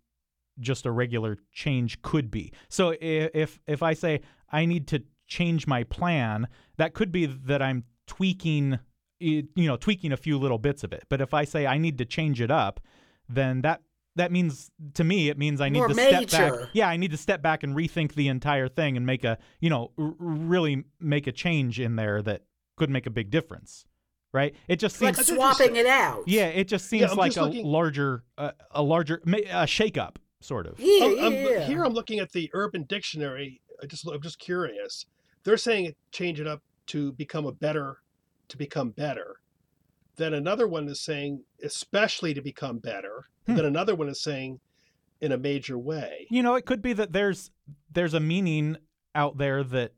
just 0.61 0.87
a 0.87 0.91
regular 0.91 1.39
change 1.53 2.01
could 2.03 2.31
be. 2.31 2.53
So 2.69 2.95
if 3.01 3.59
if 3.67 3.83
I 3.83 3.95
say 3.95 4.21
I 4.51 4.67
need 4.67 4.87
to 4.89 5.03
change 5.27 5.67
my 5.67 5.85
plan, 5.85 6.49
that 6.77 6.95
could 6.95 7.11
be 7.11 7.27
that 7.27 7.63
I'm 7.63 7.85
tweaking 8.07 8.79
you 9.19 9.47
know 9.57 9.77
tweaking 9.77 10.13
a 10.13 10.17
few 10.17 10.39
little 10.39 10.59
bits 10.59 10.85
of 10.85 10.93
it. 10.93 11.05
But 11.09 11.21
if 11.21 11.35
I 11.35 11.45
say 11.45 11.67
I 11.67 11.79
need 11.79 11.99
to 11.99 12.05
change 12.05 12.41
it 12.41 12.51
up, 12.51 12.81
then 13.29 13.63
that 13.63 13.83
that 14.17 14.31
means 14.31 14.71
to 14.95 15.05
me 15.05 15.29
it 15.29 15.39
means 15.39 15.61
I 15.61 15.69
need 15.69 15.81
More 15.81 15.89
to 15.89 15.95
step 15.95 16.31
back. 16.31 16.69
Yeah, 16.73 16.89
I 16.89 16.97
need 16.97 17.11
to 17.11 17.17
step 17.17 17.43
back 17.43 17.63
and 17.63 17.75
rethink 17.77 18.15
the 18.15 18.29
entire 18.29 18.69
thing 18.69 18.97
and 18.97 19.07
make 19.07 19.25
a 19.25 19.39
you 19.61 19.71
know 19.71 19.93
r- 19.99 20.15
really 20.19 20.85
make 21.01 21.27
a 21.27 21.33
change 21.33 21.81
in 21.81 21.97
there 21.97 22.23
that 22.23 22.43
could 22.77 22.91
make 22.91 23.07
a 23.07 23.11
big 23.11 23.31
difference, 23.31 23.87
right? 24.35 24.55
It 24.69 24.77
just 24.81 24.97
seems 24.97 25.17
like 25.17 25.27
swapping 25.27 25.77
it 25.77 25.87
out. 25.87 26.25
yeah, 26.27 26.47
it 26.49 26.69
just 26.69 26.87
seems 26.91 27.11
I'm 27.11 27.17
like 27.17 27.31
just 27.33 27.39
a 27.39 27.45
looking- 27.47 27.65
larger 27.65 28.25
uh, 28.37 28.51
a 28.73 28.83
larger 28.83 29.23
ma- 29.25 29.39
a 29.51 29.67
shake 29.67 29.97
up 29.97 30.19
sort 30.41 30.67
of. 30.67 30.79
Yeah, 30.79 30.87
Oh, 31.05 31.09
yeah, 31.15 31.27
um, 31.27 31.33
yeah. 31.33 31.67
Here 31.67 31.83
I'm 31.85 31.95
looking 31.95 32.19
at 32.19 32.33
the 32.33 32.51
Urban 32.53 32.83
Dictionary. 32.83 33.63
I 33.83 33.87
just 33.87 34.07
I'm 34.07 34.21
just 34.21 34.39
curious. 34.39 35.07
They're 35.45 35.57
saying 35.57 35.95
change 36.11 36.41
it 36.41 36.47
up 36.47 36.63
to 36.89 37.13
become 37.13 37.47
a 37.47 37.53
better, 37.53 37.99
to 38.49 38.57
become 38.59 38.91
better. 38.91 39.37
Then 40.17 40.35
another 40.35 40.69
one 40.69 40.87
is 40.89 41.01
saying 41.01 41.43
especially 41.63 42.35
to 42.35 42.43
become 42.43 42.79
better. 42.79 43.25
Hmm. 43.47 43.55
Then 43.55 43.65
another 43.65 43.95
one 43.95 44.09
is 44.09 44.21
saying 44.23 44.61
in 45.21 45.33
a 45.33 45.39
major 45.39 45.79
way. 45.79 46.27
You 46.31 46.43
know, 46.43 46.55
it 46.57 46.67
could 46.67 46.83
be 46.83 46.93
that 46.95 47.13
there's 47.13 47.51
there's 47.93 48.15
a 48.15 48.21
meaning 48.21 48.77
out 49.15 49.39
there 49.39 49.63
that 49.65 49.93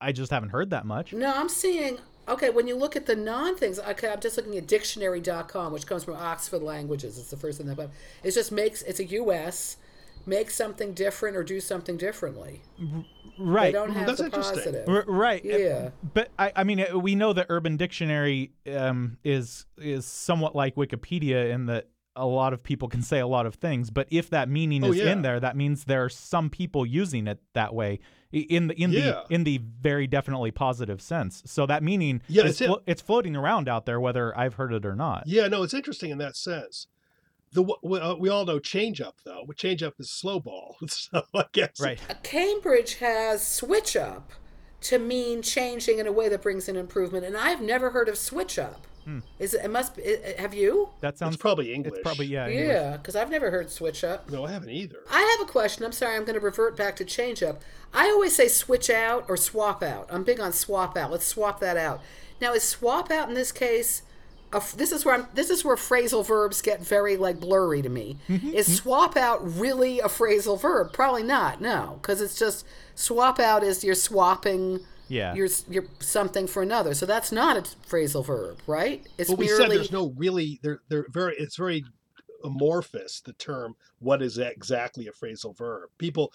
I 0.00 0.12
just 0.12 0.30
haven't 0.30 0.48
heard 0.50 0.70
that 0.70 0.86
much. 0.86 1.12
No, 1.12 1.32
I'm 1.34 1.48
seeing. 1.48 1.98
Okay, 2.30 2.50
when 2.50 2.66
you 2.66 2.76
look 2.76 2.96
at 2.96 3.06
the 3.06 3.16
non 3.16 3.56
things, 3.56 3.78
okay, 3.78 4.08
I'm 4.08 4.20
just 4.20 4.36
looking 4.36 4.56
at 4.56 4.66
dictionary.com, 4.66 5.72
which 5.72 5.86
comes 5.86 6.04
from 6.04 6.14
Oxford 6.14 6.62
Languages. 6.62 7.18
It's 7.18 7.30
the 7.30 7.36
first 7.36 7.58
thing 7.58 7.66
that, 7.66 7.76
but 7.76 7.90
it 8.22 8.30
just 8.32 8.52
makes 8.52 8.82
it's 8.82 9.00
a 9.00 9.04
U.S. 9.06 9.76
Make 10.26 10.50
something 10.50 10.92
different 10.92 11.34
or 11.36 11.42
do 11.42 11.60
something 11.60 11.96
differently. 11.96 12.60
Right. 12.78 12.92
They 13.38 13.42
Right. 13.42 13.72
don't 13.72 13.90
have 13.92 14.06
That's 14.06 14.18
the 14.18 14.26
interesting. 14.26 14.56
positive. 14.58 14.88
R- 14.88 15.04
right. 15.08 15.42
Uh, 15.44 15.56
Yeah. 15.56 15.90
But 16.12 16.28
I, 16.38 16.52
I 16.56 16.64
mean, 16.64 16.84
uh, 16.92 16.98
we 16.98 17.14
know 17.14 17.32
that 17.32 17.46
Urban 17.48 17.78
Dictionary 17.78 18.52
um, 18.70 19.16
is 19.24 19.64
is 19.78 20.04
somewhat 20.04 20.54
like 20.54 20.74
Wikipedia 20.76 21.50
in 21.50 21.66
that 21.66 21.88
a 22.14 22.26
lot 22.26 22.52
of 22.52 22.62
people 22.62 22.86
can 22.88 23.00
say 23.02 23.18
a 23.18 23.26
lot 23.26 23.46
of 23.46 23.54
things. 23.54 23.88
But 23.90 24.08
if 24.10 24.28
that 24.30 24.50
meaning 24.50 24.84
Oh, 24.84 24.90
is 24.92 24.98
yeah. 24.98 25.10
in 25.10 25.22
there, 25.22 25.40
that 25.40 25.56
means 25.56 25.84
there 25.84 26.04
are 26.04 26.10
some 26.10 26.50
people 26.50 26.84
using 26.84 27.26
it 27.26 27.38
that 27.54 27.74
way 27.74 27.92
i- 27.94 27.98
in 28.32 28.68
the 28.68 28.74
in 28.80 28.92
Yeah. 28.92 29.00
the 29.28 29.34
in 29.34 29.44
the 29.44 29.58
very 29.80 30.06
definitely 30.06 30.50
positive 30.50 31.00
sense. 31.02 31.42
So 31.46 31.66
that 31.66 31.82
meaning 31.82 32.22
Yeah, 32.28 32.46
it's 32.46 32.60
it. 32.60 32.66
flo- 32.66 32.82
it's 32.86 33.02
floating 33.02 33.34
around 33.36 33.68
out 33.68 33.86
there, 33.86 34.00
whether 34.00 34.36
I've 34.38 34.54
heard 34.54 34.72
it 34.72 34.86
or 34.86 34.94
not. 34.94 35.24
Yeah, 35.26 35.48
no, 35.48 35.62
it's 35.62 35.74
interesting 35.74 36.10
in 36.10 36.18
that 36.18 36.36
sense. 36.36 36.86
The 37.52 37.64
we, 37.82 37.98
uh, 37.98 38.14
we 38.14 38.28
all 38.28 38.44
know 38.44 38.60
change 38.60 39.00
up 39.00 39.16
though. 39.24 39.44
Change 39.56 39.82
up 39.82 39.94
is 39.98 40.10
slow 40.10 40.38
ball. 40.38 40.76
So 40.88 41.22
I 41.34 41.44
guess 41.52 41.80
Right. 41.80 41.98
Uh, 42.08 42.14
Cambridge 42.22 42.94
has 42.96 43.44
switch 43.44 43.96
up 43.96 44.30
to 44.82 44.98
mean 44.98 45.42
changing 45.42 45.98
in 45.98 46.06
a 46.06 46.12
way 46.12 46.28
that 46.28 46.40
brings 46.42 46.68
an 46.68 46.76
improvement, 46.76 47.24
and 47.24 47.36
I've 47.36 47.60
never 47.60 47.90
heard 47.90 48.08
of 48.08 48.16
switch 48.16 48.58
up. 48.58 48.86
Hmm. 49.04 49.18
Is 49.38 49.54
it? 49.54 49.64
It 49.64 49.70
must 49.70 49.96
be. 49.96 50.02
i- 50.04 50.40
Have 50.40 50.54
you? 50.54 50.90
That 51.00 51.18
sounds 51.18 51.34
it's 51.34 51.40
probably 51.42 51.72
English. 51.72 51.94
It's 51.94 52.02
probably 52.02 52.26
yeah. 52.26 52.48
English. 52.48 52.66
Yeah, 52.68 52.96
because 52.96 53.16
I've 53.16 53.30
never 53.30 53.50
heard 53.50 53.70
switch 53.70 54.04
up. 54.04 54.30
No, 54.30 54.44
I 54.44 54.50
haven't 54.50 54.70
either. 54.70 54.98
I 55.10 55.36
have 55.38 55.48
a 55.48 55.50
question. 55.50 55.84
I'm 55.84 55.92
sorry. 55.92 56.16
I'm 56.16 56.24
going 56.24 56.38
to 56.38 56.44
revert 56.44 56.76
back 56.76 56.96
to 56.96 57.04
change 57.04 57.42
up. 57.42 57.62
I 57.92 58.06
always 58.06 58.34
say 58.34 58.48
switch 58.48 58.90
out 58.90 59.24
or 59.28 59.36
swap 59.36 59.82
out. 59.82 60.06
I'm 60.10 60.24
big 60.24 60.40
on 60.40 60.52
swap 60.52 60.96
out. 60.96 61.10
Let's 61.10 61.26
swap 61.26 61.60
that 61.60 61.76
out. 61.76 62.00
Now, 62.40 62.54
is 62.54 62.62
swap 62.62 63.10
out 63.10 63.28
in 63.28 63.34
this 63.34 63.52
case? 63.52 64.02
A, 64.52 64.56
f- 64.56 64.72
this 64.72 64.90
is 64.90 65.04
where 65.04 65.14
I'm, 65.14 65.26
this 65.34 65.48
is 65.48 65.64
where 65.64 65.76
phrasal 65.76 66.26
verbs 66.26 66.60
get 66.60 66.80
very 66.80 67.16
like 67.16 67.38
blurry 67.38 67.82
to 67.82 67.88
me. 67.88 68.16
Mm-hmm, 68.28 68.48
is 68.48 68.66
mm-hmm. 68.66 68.74
swap 68.76 69.16
out 69.16 69.40
really 69.58 70.00
a 70.00 70.08
phrasal 70.08 70.60
verb? 70.60 70.92
Probably 70.92 71.22
not. 71.22 71.60
No, 71.60 71.98
because 72.00 72.20
it's 72.20 72.38
just 72.38 72.66
swap 72.94 73.38
out 73.38 73.62
is 73.62 73.84
you're 73.84 73.94
swapping 73.94 74.80
Yeah. 75.10 75.34
you're 75.34 75.48
you're 75.68 75.84
something 75.98 76.46
for 76.46 76.62
another. 76.62 76.94
So 76.94 77.04
that's 77.04 77.32
not 77.32 77.56
a 77.56 77.62
phrasal 77.62 78.24
verb, 78.24 78.58
right? 78.66 79.06
It's 79.18 79.28
But 79.28 79.38
we 79.38 79.46
merely 79.46 79.62
said 79.62 79.70
there's 79.70 79.92
no 79.92 80.14
really 80.16 80.60
they're 80.62 80.80
they're 80.88 81.06
very 81.10 81.34
it's 81.36 81.56
very 81.56 81.84
amorphous 82.44 83.20
the 83.20 83.32
term 83.34 83.76
what 83.98 84.22
is 84.22 84.38
exactly 84.38 85.06
a 85.06 85.12
phrasal 85.12 85.56
verb. 85.56 85.90
People 85.98 86.32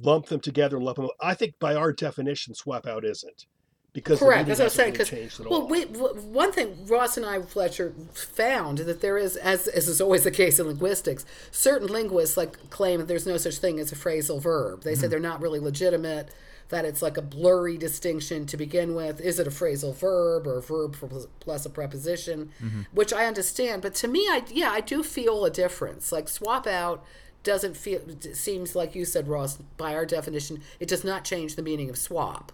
lump 0.00 0.26
them 0.26 0.40
together 0.40 0.76
and 0.76 0.84
lump 0.84 0.96
them. 0.96 1.08
I 1.20 1.34
think 1.34 1.58
by 1.58 1.74
our 1.74 1.92
definition, 1.92 2.54
swap 2.54 2.86
out 2.86 3.04
isn't 3.04 3.46
because 3.92 4.18
Correct. 4.20 4.46
meaning 4.46 4.48
That's 4.48 4.58
what 4.58 4.64
I 4.64 4.66
was 4.66 4.72
saying. 4.74 4.92
Because 4.92 5.12
really 5.12 5.22
changed 5.22 5.40
at 5.40 5.46
all. 5.46 5.60
well, 5.60 5.68
we, 5.68 5.84
one 5.84 6.52
thing 6.52 6.86
Ross 6.86 7.16
and 7.16 7.26
I, 7.26 7.40
Fletcher, 7.42 7.94
found 8.12 8.78
that 8.78 9.00
there 9.00 9.18
is, 9.18 9.36
as, 9.36 9.66
as 9.66 9.88
is 9.88 10.00
always 10.00 10.24
the 10.24 10.30
case 10.30 10.58
in 10.58 10.66
linguistics, 10.66 11.24
certain 11.50 11.88
linguists 11.88 12.36
like 12.36 12.70
claim 12.70 13.00
that 13.00 13.06
there's 13.08 13.26
no 13.26 13.36
such 13.36 13.56
thing 13.56 13.78
as 13.80 13.90
a 13.92 13.96
phrasal 13.96 14.40
verb. 14.40 14.82
They 14.82 14.94
say 14.94 15.02
Mm-hmm. 15.02 15.10
they're 15.10 15.20
not 15.20 15.40
really 15.40 15.58
legitimate. 15.60 16.30
That 16.70 16.84
it's 16.84 17.00
like 17.00 17.16
a 17.16 17.22
blurry 17.22 17.78
distinction 17.78 18.44
to 18.46 18.56
begin 18.56 18.94
with. 18.94 19.20
Is 19.20 19.38
it 19.38 19.46
a 19.46 19.50
phrasal 19.50 19.94
verb 19.94 20.46
or 20.46 20.58
a 20.58 20.62
verb 20.62 20.96
plus 21.40 21.64
a 21.64 21.70
preposition? 21.70 22.50
Mm-hmm. 22.62 22.82
Which 22.92 23.12
I 23.12 23.24
understand, 23.24 23.80
but 23.82 23.94
to 23.96 24.08
me, 24.08 24.20
I 24.20 24.42
yeah, 24.50 24.70
I 24.70 24.80
do 24.80 25.02
feel 25.02 25.44
a 25.44 25.50
difference. 25.50 26.12
Like 26.12 26.28
swap 26.28 26.66
out 26.66 27.04
doesn't 27.42 27.76
feel. 27.76 28.00
It 28.08 28.36
seems 28.36 28.76
like 28.76 28.94
you 28.94 29.04
said, 29.04 29.28
Ross. 29.28 29.58
By 29.76 29.94
our 29.94 30.04
definition, 30.04 30.62
it 30.78 30.88
does 30.88 31.04
not 31.04 31.24
change 31.24 31.56
the 31.56 31.62
meaning 31.62 31.88
of 31.88 31.96
swap. 31.96 32.52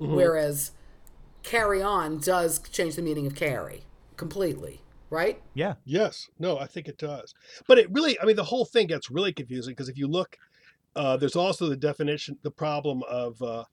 Mm-hmm. 0.00 0.14
Whereas 0.14 0.72
carry 1.42 1.82
on 1.82 2.18
does 2.18 2.58
change 2.58 2.96
the 2.96 3.02
meaning 3.02 3.26
of 3.26 3.34
carry 3.34 3.84
completely, 4.16 4.80
right? 5.10 5.40
Yeah. 5.54 5.74
Yes, 5.84 6.28
no, 6.38 6.58
I 6.58 6.66
think 6.66 6.88
it 6.88 6.98
does. 6.98 7.34
But 7.66 7.78
it 7.78 7.90
really, 7.92 8.18
I 8.20 8.24
mean, 8.24 8.36
the 8.36 8.44
whole 8.44 8.64
thing 8.64 8.88
gets 8.88 9.10
really 9.10 9.32
confusing 9.32 9.72
because 9.72 9.88
if 9.88 9.96
you 9.96 10.08
look, 10.08 10.36
uh, 10.96 11.16
there's 11.16 11.36
also 11.36 11.68
the 11.68 11.76
definition, 11.76 12.38
the 12.42 12.50
problem 12.50 13.02
of 13.08 13.40
uh, 13.42 13.64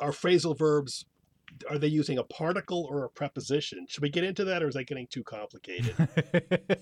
are 0.00 0.10
phrasal 0.10 0.58
verbs, 0.58 1.04
are 1.70 1.78
they 1.78 1.86
using 1.86 2.18
a 2.18 2.24
particle 2.24 2.86
or 2.90 3.04
a 3.04 3.08
preposition? 3.10 3.86
Should 3.88 4.02
we 4.02 4.10
get 4.10 4.24
into 4.24 4.44
that, 4.44 4.62
or 4.62 4.68
is 4.68 4.74
that 4.74 4.88
getting 4.88 5.06
too 5.06 5.22
complicated? 5.22 5.94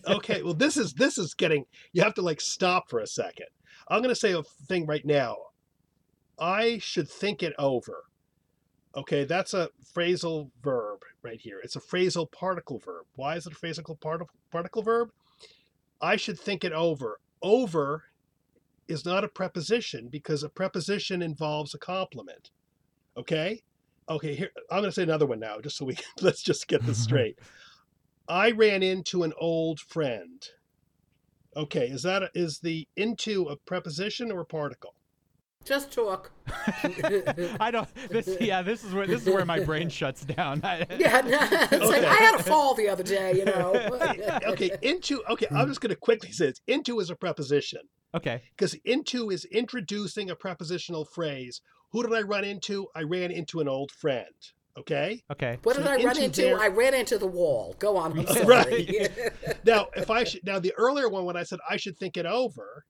okay, 0.08 0.42
well, 0.42 0.54
this 0.54 0.76
is 0.76 0.94
this 0.94 1.18
is 1.18 1.34
getting. 1.34 1.66
You 1.92 2.02
have 2.02 2.14
to 2.14 2.22
like 2.22 2.40
stop 2.40 2.88
for 2.88 3.00
a 3.00 3.06
second. 3.06 3.46
I'm 3.88 4.00
going 4.00 4.14
to 4.14 4.18
say 4.18 4.32
a 4.32 4.42
thing 4.66 4.86
right 4.86 5.04
now. 5.04 5.36
I 6.38 6.78
should 6.78 7.08
think 7.08 7.42
it 7.42 7.52
over. 7.58 8.04
Okay, 8.96 9.24
that's 9.24 9.52
a 9.52 9.68
phrasal 9.94 10.50
verb 10.62 11.00
right 11.22 11.40
here. 11.40 11.60
It's 11.62 11.76
a 11.76 11.80
phrasal 11.80 12.30
particle 12.32 12.78
verb. 12.78 13.04
Why 13.14 13.36
is 13.36 13.46
it 13.46 13.52
a 13.52 13.56
phrasal 13.56 14.00
part- 14.00 14.26
particle 14.50 14.82
verb? 14.82 15.10
I 16.00 16.16
should 16.16 16.40
think 16.40 16.64
it 16.64 16.72
over. 16.72 17.20
Over 17.42 18.04
is 18.88 19.04
not 19.04 19.24
a 19.24 19.28
preposition 19.28 20.08
because 20.08 20.42
a 20.42 20.48
preposition 20.48 21.22
involves 21.22 21.74
a 21.74 21.78
complement. 21.78 22.50
Okay? 23.16 23.62
Okay, 24.08 24.34
here 24.34 24.50
I'm 24.70 24.80
going 24.80 24.90
to 24.90 24.92
say 24.92 25.02
another 25.02 25.26
one 25.26 25.40
now 25.40 25.60
just 25.60 25.76
so 25.76 25.84
we 25.84 25.94
can, 25.94 26.04
let's 26.20 26.42
just 26.42 26.68
get 26.68 26.84
this 26.84 26.98
straight. 27.02 27.38
I 28.28 28.52
ran 28.52 28.82
into 28.82 29.22
an 29.22 29.32
old 29.38 29.80
friend. 29.80 30.44
Okay, 31.56 31.86
is 31.88 32.02
that 32.02 32.22
a, 32.22 32.30
is 32.34 32.58
the 32.58 32.86
into 32.96 33.44
a 33.44 33.56
preposition 33.56 34.30
or 34.30 34.40
a 34.40 34.46
particle? 34.46 34.94
Just 35.66 35.90
talk. 35.92 36.30
I 37.60 37.70
don't. 37.72 37.88
This, 38.08 38.36
yeah, 38.40 38.62
this 38.62 38.84
is 38.84 38.94
where 38.94 39.06
this 39.06 39.26
is 39.26 39.28
where 39.34 39.44
my 39.44 39.58
brain 39.64 39.88
shuts 39.88 40.24
down. 40.24 40.60
I, 40.64 40.86
Yeah, 40.98 41.20
no, 41.22 41.38
it's 41.42 41.86
like 41.86 42.04
I 42.04 42.14
had 42.14 42.38
a 42.38 42.42
fall 42.42 42.74
the 42.74 42.88
other 42.88 43.02
day, 43.02 43.34
you 43.34 43.44
know. 43.44 43.74
okay, 44.46 44.70
into 44.82 45.22
okay, 45.28 45.46
I'm 45.50 45.66
just 45.68 45.80
going 45.80 45.90
to 45.90 45.96
quickly 45.96 46.30
say 46.30 46.46
this. 46.46 46.60
Into 46.68 47.00
is 47.00 47.10
a 47.10 47.16
preposition. 47.16 47.80
okay. 48.14 48.42
because 48.56 48.74
into 48.84 49.30
is 49.30 49.44
introducing 49.46 50.30
a 50.30 50.36
prepositional 50.36 51.04
phrase. 51.04 51.60
Who 51.90 52.02
did 52.02 52.12
I 52.14 52.22
run 52.22 52.44
into? 52.44 52.86
I 52.94 53.02
ran 53.02 53.30
into 53.32 53.60
an 53.60 53.68
old 53.68 53.90
friend. 53.90 54.26
Okay. 54.78 55.22
Okay. 55.32 55.58
What 55.64 55.74
So 55.76 55.82
did 55.82 55.90
I 55.90 55.96
run 55.96 56.08
into 56.16 56.24
into? 56.24 56.42
there- 56.42 56.60
I 56.60 56.68
ran 56.68 56.94
into 56.94 57.18
the 57.18 57.26
wall. 57.26 57.74
Go 57.78 57.96
on. 57.96 58.18
I'm 58.20 58.26
sorry. 58.26 58.46
Right. 58.46 59.18
Now, 59.64 59.88
if 59.96 60.10
I 60.10 60.22
should 60.24 60.44
now 60.44 60.60
the 60.60 60.74
earlier 60.76 61.08
one 61.08 61.24
when 61.24 61.36
I 61.36 61.42
said 61.42 61.58
I 61.68 61.76
should 61.76 61.96
think 61.98 62.16
it 62.16 62.26
over, 62.26 62.84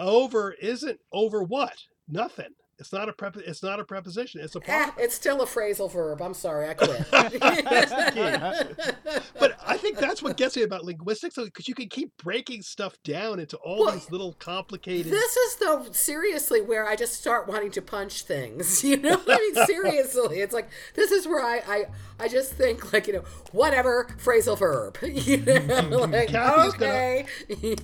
over 0.00 0.52
isn't 0.52 0.98
over 1.12 1.42
what? 1.42 1.76
Nothing. 2.08 2.50
It's 2.80 2.92
not 2.92 3.08
a 3.08 3.12
prep. 3.12 3.36
It's 3.36 3.62
not 3.62 3.78
a 3.78 3.84
preposition. 3.84 4.40
It's 4.40 4.56
a 4.56 4.60
Ah, 4.68 4.94
it's 4.98 5.14
still 5.14 5.42
a 5.42 5.46
phrasal 5.46 5.92
verb. 5.92 6.20
I'm 6.22 6.34
sorry, 6.34 6.68
I 6.70 6.74
quit. 6.74 7.06
That's 7.10 7.90
the 7.90 8.74
key. 9.04 9.20
But 9.38 9.56
I 9.64 9.76
think 9.76 9.98
that's 9.98 10.22
what 10.22 10.36
gets 10.36 10.56
me 10.56 10.62
about 10.62 10.84
linguistics, 10.84 11.36
because 11.36 11.68
you 11.68 11.74
can 11.74 11.88
keep 11.88 12.16
breaking 12.16 12.62
stuff 12.62 12.96
down 13.04 13.38
into 13.38 13.56
all 13.58 13.80
Well, 13.84 13.92
these 13.92 14.10
little 14.10 14.32
complicated. 14.34 15.12
This 15.12 15.36
is 15.36 15.56
though 15.56 15.86
seriously 15.92 16.60
where 16.62 16.88
I 16.88 16.96
just 16.96 17.14
start 17.14 17.46
wanting 17.46 17.70
to 17.72 17.82
punch 17.82 18.22
things. 18.22 18.82
You 18.90 18.96
know 18.96 19.18
what 19.18 19.28
I 19.30 19.36
mean? 19.54 19.66
seriously, 19.66 20.40
it's 20.40 20.52
like 20.54 20.68
this 20.94 21.12
is 21.12 21.28
where 21.28 21.44
I 21.44 21.58
I, 21.68 21.84
I 22.24 22.28
just 22.28 22.54
think 22.54 22.92
like 22.92 23.06
you 23.06 23.12
know 23.12 23.24
whatever 23.52 24.06
phrasal 24.18 24.58
verb. 24.58 24.96
You 25.30 25.36
know, 25.36 26.06
like 26.10 26.28
Kathy's 26.30 26.72
gonna- 26.74 26.92
okay. 26.92 27.26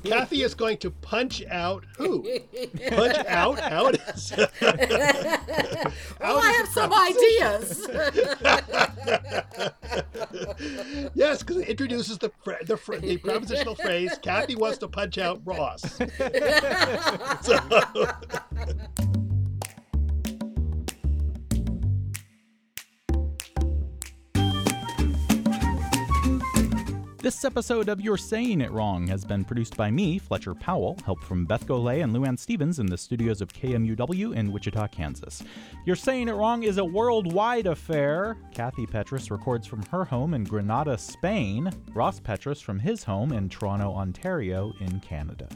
Kathy 0.04 0.42
is 0.42 0.54
going 0.54 0.78
to 0.78 0.90
punch 0.90 1.44
out 1.50 1.84
who? 1.98 2.22
Punch 2.90 3.18
out? 3.28 3.58
How 3.60 3.88
it 3.88 4.00
is? 4.14 4.32
oh, 6.20 6.38
I 6.38 6.52
have 6.52 6.68
some 6.68 6.92
ideas. 6.92 7.88
yes, 11.14 11.42
because 11.42 11.56
it 11.58 11.68
introduces 11.68 12.18
the 12.18 12.30
fr- 12.42 12.52
the, 12.64 12.76
fr- 12.76 12.96
the 12.96 13.16
prepositional 13.18 13.74
phrase. 13.74 14.18
Kathy 14.22 14.56
wants 14.56 14.78
to 14.78 14.88
punch 14.88 15.18
out 15.18 15.40
Ross. 15.44 15.82
So- 17.42 17.58
This 27.26 27.44
episode 27.44 27.88
of 27.88 28.00
You're 28.00 28.16
Saying 28.16 28.60
It 28.60 28.70
Wrong 28.70 29.08
has 29.08 29.24
been 29.24 29.44
produced 29.44 29.76
by 29.76 29.90
me, 29.90 30.16
Fletcher 30.16 30.54
Powell, 30.54 30.96
help 31.04 31.24
from 31.24 31.44
Beth 31.44 31.66
Golay 31.66 32.04
and 32.04 32.14
Luann 32.14 32.38
Stevens 32.38 32.78
in 32.78 32.86
the 32.86 32.96
studios 32.96 33.40
of 33.40 33.52
KMUW 33.52 34.36
in 34.36 34.52
Wichita, 34.52 34.86
Kansas. 34.86 35.42
You're 35.84 35.96
Saying 35.96 36.28
It 36.28 36.34
Wrong 36.34 36.62
is 36.62 36.78
a 36.78 36.84
worldwide 36.84 37.66
affair. 37.66 38.36
Kathy 38.54 38.86
Petras 38.86 39.32
records 39.32 39.66
from 39.66 39.82
her 39.86 40.04
home 40.04 40.34
in 40.34 40.44
Granada, 40.44 40.96
Spain. 40.96 41.68
Ross 41.94 42.20
Petras 42.20 42.62
from 42.62 42.78
his 42.78 43.02
home 43.02 43.32
in 43.32 43.48
Toronto, 43.48 43.92
Ontario, 43.92 44.72
in 44.78 45.00
Canada. 45.00 45.48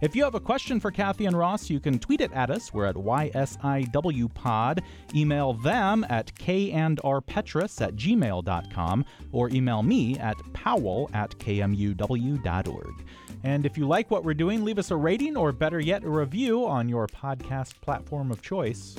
If 0.00 0.14
you 0.14 0.24
have 0.24 0.34
a 0.34 0.40
question 0.40 0.80
for 0.80 0.90
Kathy 0.90 1.26
and 1.26 1.36
Ross, 1.36 1.70
you 1.70 1.80
can 1.80 1.98
tweet 1.98 2.20
it 2.20 2.32
at 2.32 2.50
us. 2.50 2.72
We're 2.72 2.86
at 2.86 2.94
YSIWPod. 2.96 4.80
Email 5.14 5.52
them 5.54 6.06
at 6.08 6.34
kandrpetras 6.34 7.80
at 7.80 7.96
gmail.com 7.96 9.04
or 9.32 9.50
email 9.50 9.82
me 9.82 10.18
at 10.18 10.36
powell 10.52 11.05
at 11.12 11.30
kmuw.org. 11.38 13.04
And 13.44 13.66
if 13.66 13.78
you 13.78 13.86
like 13.86 14.10
what 14.10 14.24
we're 14.24 14.34
doing, 14.34 14.64
leave 14.64 14.78
us 14.78 14.90
a 14.90 14.96
rating 14.96 15.36
or 15.36 15.52
better 15.52 15.80
yet, 15.80 16.04
a 16.04 16.08
review 16.08 16.66
on 16.66 16.88
your 16.88 17.06
podcast 17.06 17.80
platform 17.80 18.30
of 18.30 18.42
choice. 18.42 18.96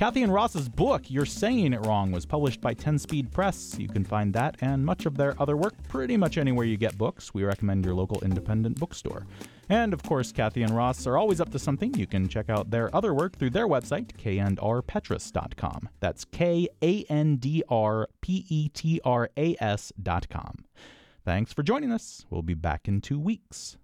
Kathy 0.00 0.22
and 0.22 0.32
Ross's 0.32 0.66
book, 0.66 1.10
You're 1.10 1.26
Saying 1.26 1.74
It 1.74 1.84
Wrong, 1.84 2.10
was 2.10 2.24
published 2.24 2.62
by 2.62 2.72
10 2.72 2.98
Speed 2.98 3.30
Press. 3.30 3.76
You 3.78 3.86
can 3.86 4.02
find 4.02 4.32
that 4.32 4.56
and 4.62 4.82
much 4.82 5.04
of 5.04 5.18
their 5.18 5.34
other 5.38 5.58
work 5.58 5.74
pretty 5.88 6.16
much 6.16 6.38
anywhere 6.38 6.64
you 6.64 6.78
get 6.78 6.96
books. 6.96 7.34
We 7.34 7.44
recommend 7.44 7.84
your 7.84 7.92
local 7.92 8.18
independent 8.22 8.80
bookstore. 8.80 9.26
And 9.68 9.92
of 9.92 10.02
course, 10.02 10.32
Kathy 10.32 10.62
and 10.62 10.74
Ross 10.74 11.06
are 11.06 11.18
always 11.18 11.38
up 11.38 11.50
to 11.50 11.58
something. 11.58 11.92
You 11.94 12.06
can 12.06 12.28
check 12.28 12.48
out 12.48 12.70
their 12.70 12.94
other 12.96 13.12
work 13.12 13.36
through 13.36 13.50
their 13.50 13.68
website, 13.68 14.12
kandrpetras.com. 14.16 15.90
That's 16.00 16.24
K 16.24 16.68
A 16.82 17.04
N 17.10 17.36
D 17.36 17.62
R 17.68 18.08
P 18.22 18.46
E 18.48 18.70
T 18.70 19.02
R 19.04 19.28
A 19.36 19.54
S.com. 19.60 20.64
Thanks 21.30 21.52
for 21.52 21.62
joining 21.62 21.92
us. 21.92 22.26
We'll 22.28 22.42
be 22.42 22.54
back 22.54 22.88
in 22.88 23.00
two 23.00 23.20
weeks. 23.20 23.76